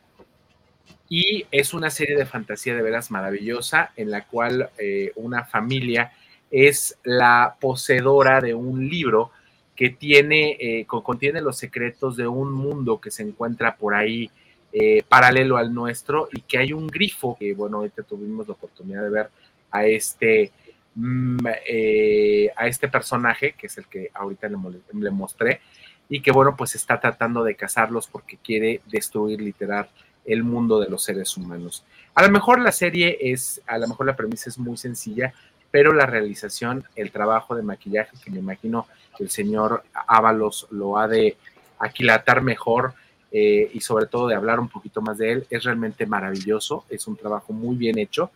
Y 1.08 1.46
es 1.50 1.74
una 1.74 1.90
serie 1.90 2.16
de 2.16 2.26
fantasía 2.26 2.74
de 2.74 2.82
veras 2.82 3.10
maravillosa 3.10 3.92
en 3.96 4.10
la 4.10 4.24
cual 4.26 4.70
una 5.16 5.44
familia 5.44 6.12
es 6.50 6.98
la 7.02 7.56
poseedora 7.60 8.40
de 8.40 8.54
un 8.54 8.88
libro 8.88 9.30
que 9.74 9.90
tiene, 9.90 10.86
contiene 10.86 11.40
los 11.40 11.56
secretos 11.56 12.16
de 12.16 12.28
un 12.28 12.52
mundo 12.52 13.00
que 13.00 13.10
se 13.10 13.22
encuentra 13.22 13.76
por 13.76 13.94
ahí 13.94 14.30
eh, 14.74 15.02
paralelo 15.06 15.58
al 15.58 15.74
nuestro 15.74 16.30
y 16.32 16.40
que 16.40 16.56
hay 16.56 16.72
un 16.72 16.86
grifo 16.86 17.36
que, 17.38 17.52
bueno, 17.52 17.76
ahorita 17.76 18.04
tuvimos 18.04 18.48
la 18.48 18.54
oportunidad 18.54 19.02
de 19.02 19.10
ver 19.10 19.30
a 19.70 19.84
este, 19.84 20.50
mm, 20.94 21.46
eh, 21.66 22.50
a 22.56 22.66
este 22.66 22.88
personaje, 22.88 23.52
que 23.52 23.66
es 23.66 23.76
el 23.76 23.86
que 23.86 24.10
ahorita 24.14 24.48
le, 24.48 25.10
mostré, 25.10 25.60
y 26.08 26.22
que, 26.22 26.32
bueno, 26.32 26.56
pues 26.56 26.74
está 26.74 26.98
tratando 26.98 27.44
de 27.44 27.54
cazarlos 27.54 28.06
porque 28.06 28.38
quiere 28.38 28.80
destruir 28.86 29.42
literal 29.42 29.90
el 30.24 30.42
mundo 30.42 30.80
de 30.80 30.88
los 30.88 31.04
seres 31.04 31.36
humanos. 31.36 31.84
A 32.14 32.22
lo 32.22 32.30
mejor 32.30 32.58
la 32.58 32.72
serie 32.72 33.18
es, 33.20 33.60
a 33.66 33.76
lo 33.76 33.88
mejor 33.88 34.06
la 34.06 34.16
premisa 34.16 34.48
es 34.48 34.56
muy 34.56 34.78
sencilla, 34.78 35.34
pero 35.72 35.92
la 35.92 36.06
realización, 36.06 36.84
el 36.94 37.10
trabajo 37.10 37.56
de 37.56 37.62
maquillaje, 37.62 38.16
que 38.24 38.30
me 38.30 38.38
imagino 38.38 38.86
que 39.16 39.24
el 39.24 39.30
señor 39.30 39.82
Ábalos 40.06 40.68
lo 40.70 40.98
ha 40.98 41.08
de 41.08 41.36
aquilatar 41.80 42.42
mejor, 42.42 42.94
eh, 43.34 43.70
y 43.72 43.80
sobre 43.80 44.04
todo 44.04 44.28
de 44.28 44.34
hablar 44.34 44.60
un 44.60 44.68
poquito 44.68 45.00
más 45.00 45.16
de 45.16 45.32
él. 45.32 45.46
Es 45.48 45.64
realmente 45.64 46.04
maravilloso, 46.04 46.84
es 46.90 47.06
un 47.06 47.16
trabajo 47.16 47.54
muy 47.54 47.76
bien 47.76 47.98
hecho. 47.98 48.30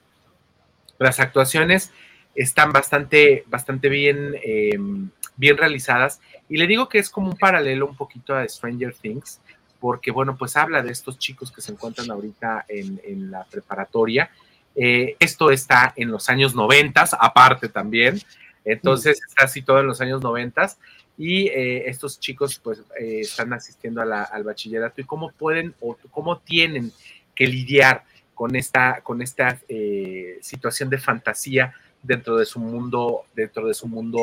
Las 0.98 1.20
actuaciones 1.20 1.92
están 2.34 2.72
bastante, 2.72 3.44
bastante 3.46 3.90
bien, 3.90 4.34
em, 4.42 5.10
bien 5.36 5.58
realizadas 5.58 6.20
y 6.48 6.56
le 6.56 6.66
digo 6.66 6.88
que 6.88 6.98
es 6.98 7.10
como 7.10 7.28
un 7.28 7.36
paralelo 7.36 7.86
un 7.86 7.96
poquito 7.96 8.34
a 8.34 8.48
Stranger 8.48 8.94
Things, 8.94 9.40
porque 9.80 10.10
bueno, 10.10 10.36
pues 10.38 10.56
habla 10.56 10.82
de 10.82 10.92
estos 10.92 11.18
chicos 11.18 11.52
que 11.52 11.60
se 11.60 11.72
encuentran 11.72 12.10
ahorita 12.10 12.64
en, 12.66 13.30
la 13.30 13.44
preparatoria. 13.44 14.30
Eh, 14.76 15.16
esto 15.18 15.50
está 15.50 15.92
en 15.96 16.10
los 16.10 16.28
años 16.28 16.54
noventas, 16.54 17.16
aparte 17.18 17.68
también. 17.68 18.20
Entonces, 18.64 19.20
está 19.26 19.44
así 19.44 19.62
todo 19.62 19.80
en 19.80 19.86
los 19.86 20.00
años 20.00 20.22
noventas. 20.22 20.78
Y 21.18 21.46
eh, 21.48 21.88
estos 21.88 22.20
chicos 22.20 22.60
pues 22.62 22.80
eh, 23.00 23.20
están 23.20 23.52
asistiendo 23.52 24.02
al 24.02 24.44
bachillerato. 24.44 25.00
Y 25.00 25.04
cómo 25.04 25.30
pueden 25.32 25.74
o 25.80 25.96
cómo 26.10 26.38
tienen 26.38 26.92
que 27.34 27.46
lidiar 27.46 28.04
con 28.34 28.54
esta, 28.54 29.00
con 29.02 29.22
esta 29.22 29.58
eh, 29.68 30.38
situación 30.42 30.90
de 30.90 30.98
fantasía 30.98 31.74
dentro 32.02 32.36
de 32.36 32.44
su 32.44 32.60
mundo, 32.60 33.22
dentro 33.34 33.66
de 33.66 33.74
su 33.74 33.88
mundo 33.88 34.18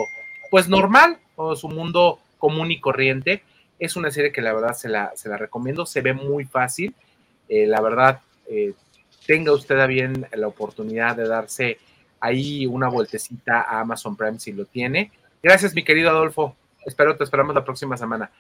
pues 0.51 0.69
normal 0.69 1.17
o 1.35 1.55
su 1.55 1.67
mundo 1.67 2.19
común 2.37 2.69
y 2.69 2.79
corriente. 2.79 3.43
Es 3.79 3.95
una 3.95 4.11
serie 4.11 4.31
que 4.31 4.41
la 4.41 4.53
verdad 4.53 4.73
se 4.73 4.87
la, 4.87 5.13
se 5.15 5.29
la 5.29 5.37
recomiendo, 5.37 5.85
se 5.85 6.01
ve 6.01 6.13
muy 6.13 6.45
fácil, 6.45 6.93
la 7.49 7.81
verdad 7.81 8.21
tenga 9.25 9.53
usted 9.53 9.79
a 9.79 9.87
bien 9.87 10.27
la 10.33 10.47
oportunidad 10.47 11.15
de 11.15 11.27
darse 11.27 11.77
ahí 12.19 12.65
una 12.65 12.87
vueltecita 12.89 13.61
a 13.61 13.81
Amazon 13.81 14.15
Prime 14.15 14.39
si 14.39 14.51
lo 14.53 14.65
tiene. 14.65 15.11
Gracias, 15.41 15.73
mi 15.73 15.83
querido 15.83 16.09
Adolfo. 16.09 16.55
Espero, 16.85 17.15
te 17.15 17.23
esperamos 17.23 17.53
la 17.53 17.63
próxima 17.63 17.97
semana. 17.97 18.31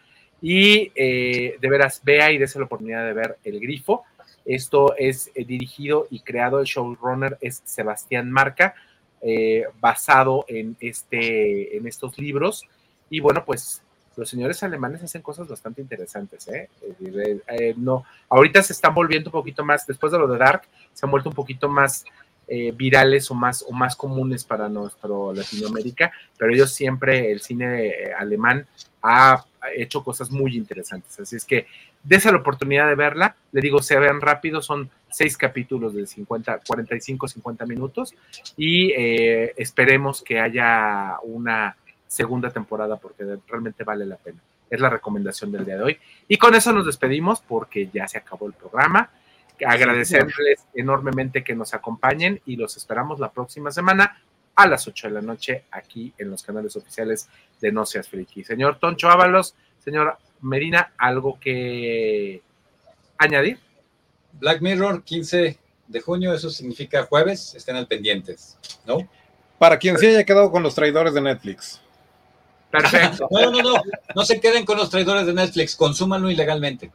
Y 0.41 0.91
eh, 0.95 1.57
de 1.59 1.69
veras, 1.69 2.01
vea 2.03 2.31
y 2.31 2.37
dése 2.37 2.59
la 2.59 2.65
oportunidad 2.65 3.05
de 3.05 3.13
ver 3.13 3.37
El 3.43 3.59
Grifo. 3.59 4.03
Esto 4.45 4.95
es 4.97 5.31
eh, 5.35 5.45
dirigido 5.45 6.07
y 6.09 6.19
creado, 6.19 6.59
el 6.59 6.65
showrunner 6.65 7.37
es 7.39 7.61
Sebastián 7.63 8.29
Marca, 8.29 8.75
eh, 9.21 9.63
basado 9.79 10.45
en, 10.47 10.75
este, 10.79 11.77
en 11.77 11.87
estos 11.87 12.17
libros. 12.17 12.67
Y 13.09 13.21
bueno, 13.21 13.43
pues 13.45 13.81
los 14.15 14.29
señores 14.29 14.61
alemanes 14.63 15.03
hacen 15.03 15.21
cosas 15.21 15.47
bastante 15.47 15.81
interesantes. 15.81 16.47
no, 17.77 18.05
ahorita 18.29 18.61
se 18.63 18.73
están 18.73 18.93
volviendo 18.93 19.29
un 19.29 19.33
poquito 19.33 19.63
más, 19.63 19.85
después 19.87 20.11
de 20.11 20.19
lo 20.19 20.27
de 20.27 20.37
Dark, 20.37 20.63
se 20.93 21.05
han 21.05 21.11
vuelto 21.11 21.29
un 21.29 21.35
poquito 21.35 21.69
más 21.69 22.05
eh, 22.45 22.73
virales 22.75 23.31
o 23.31 23.35
más, 23.35 23.63
o 23.67 23.71
más 23.71 23.95
comunes 23.95 24.43
para 24.43 24.67
nuestro 24.67 25.33
Latinoamérica, 25.33 26.11
pero 26.37 26.53
ellos 26.53 26.73
siempre, 26.73 27.31
el 27.31 27.39
cine 27.39 27.87
eh, 27.87 28.13
alemán 28.13 28.67
ha 29.01 29.45
hecho 29.75 30.03
cosas 30.03 30.29
muy 30.29 30.57
interesantes. 30.57 31.17
Así 31.21 31.37
es 31.37 31.45
que 31.45 31.67
dése 32.03 32.31
la 32.31 32.39
oportunidad 32.39 32.89
de 32.89 32.95
verla. 32.95 33.37
Le 33.53 33.61
digo, 33.61 33.81
se 33.81 33.97
vean 33.97 34.19
rápido, 34.19 34.61
son 34.61 34.89
seis 35.09 35.37
capítulos 35.37 35.93
de 35.93 36.05
50, 36.05 36.61
45, 36.67 37.27
50 37.29 37.65
minutos 37.65 38.13
y 38.57 38.91
eh, 38.91 39.53
esperemos 39.55 40.21
que 40.21 40.39
haya 40.39 41.17
una 41.23 41.77
segunda 42.13 42.49
temporada 42.49 42.97
porque 42.97 43.25
realmente 43.47 43.83
vale 43.83 44.05
la 44.05 44.17
pena. 44.17 44.39
Es 44.69 44.79
la 44.79 44.89
recomendación 44.89 45.51
del 45.51 45.65
día 45.65 45.77
de 45.77 45.83
hoy. 45.83 45.97
Y 46.27 46.37
con 46.37 46.55
eso 46.55 46.71
nos 46.73 46.85
despedimos 46.85 47.41
porque 47.41 47.89
ya 47.93 48.07
se 48.07 48.17
acabó 48.17 48.47
el 48.47 48.53
programa 48.53 49.09
agradecerles 49.65 50.65
enormemente 50.73 51.43
que 51.43 51.55
nos 51.55 51.73
acompañen 51.73 52.41
y 52.45 52.55
los 52.55 52.77
esperamos 52.77 53.19
la 53.19 53.31
próxima 53.31 53.71
semana 53.71 54.21
a 54.55 54.67
las 54.67 54.87
8 54.87 55.07
de 55.07 55.13
la 55.13 55.21
noche 55.21 55.63
aquí 55.71 56.13
en 56.17 56.29
los 56.29 56.43
canales 56.43 56.75
oficiales 56.75 57.29
de 57.59 57.71
No 57.71 57.85
Seas 57.85 58.07
Friki. 58.07 58.43
Señor 58.43 58.79
Toncho 58.79 59.09
Ábalos, 59.09 59.55
señor 59.79 60.17
Medina, 60.41 60.93
¿algo 60.97 61.39
que 61.39 62.41
añadir? 63.17 63.59
Black 64.33 64.61
Mirror, 64.61 65.03
15 65.03 65.57
de 65.87 66.01
junio, 66.01 66.33
eso 66.33 66.49
significa 66.49 67.03
jueves, 67.03 67.53
estén 67.55 67.75
al 67.75 67.87
pendientes, 67.87 68.57
¿no? 68.85 69.07
Para 69.59 69.77
quien 69.77 69.97
se 69.97 70.07
haya 70.07 70.23
quedado 70.23 70.51
con 70.51 70.63
los 70.63 70.75
traidores 70.75 71.13
de 71.13 71.21
Netflix. 71.21 71.81
Perfecto. 72.73 73.27
No, 73.29 73.51
no, 73.51 73.61
no. 73.61 73.83
No 74.15 74.25
se 74.25 74.39
queden 74.41 74.65
con 74.65 74.77
los 74.77 74.89
traidores 74.89 75.27
de 75.27 75.33
Netflix. 75.33 75.75
Consúmanlo 75.75 76.31
ilegalmente. 76.31 76.91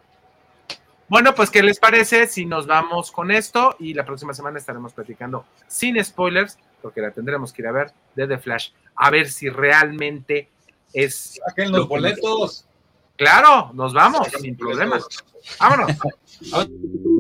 Bueno, 1.09 1.35
pues, 1.37 1.51
¿qué 1.51 1.63
les 1.63 1.79
parece 1.79 2.27
si 2.27 2.45
nos 2.45 2.67
vamos 2.67 3.13
con 3.13 3.31
esto? 3.31 3.77
Y 3.79 3.95
la 3.95 4.05
próxima 4.05 4.35
semana 4.35 4.59
estaremos 4.59 4.93
platicando 4.93 5.47
sin 5.69 6.05
spoilers, 6.05 6.59
porque 6.83 7.01
la 7.01 7.13
tendremos 7.13 7.53
que 7.53 7.63
ir 7.63 7.69
a 7.69 7.73
ver 7.73 7.93
de 8.17 8.27
The 8.27 8.39
Flash, 8.39 8.71
a 8.97 9.11
ver 9.11 9.31
si 9.31 9.49
realmente 9.49 10.49
es. 10.93 11.41
Saquen 11.47 11.71
los 11.71 11.87
boletos. 11.87 12.67
Claro, 13.17 13.71
nos 13.73 13.95
vamos, 13.95 14.27
sin 14.41 14.57
problemas. 14.57 15.07
Vámonos. 15.61 15.93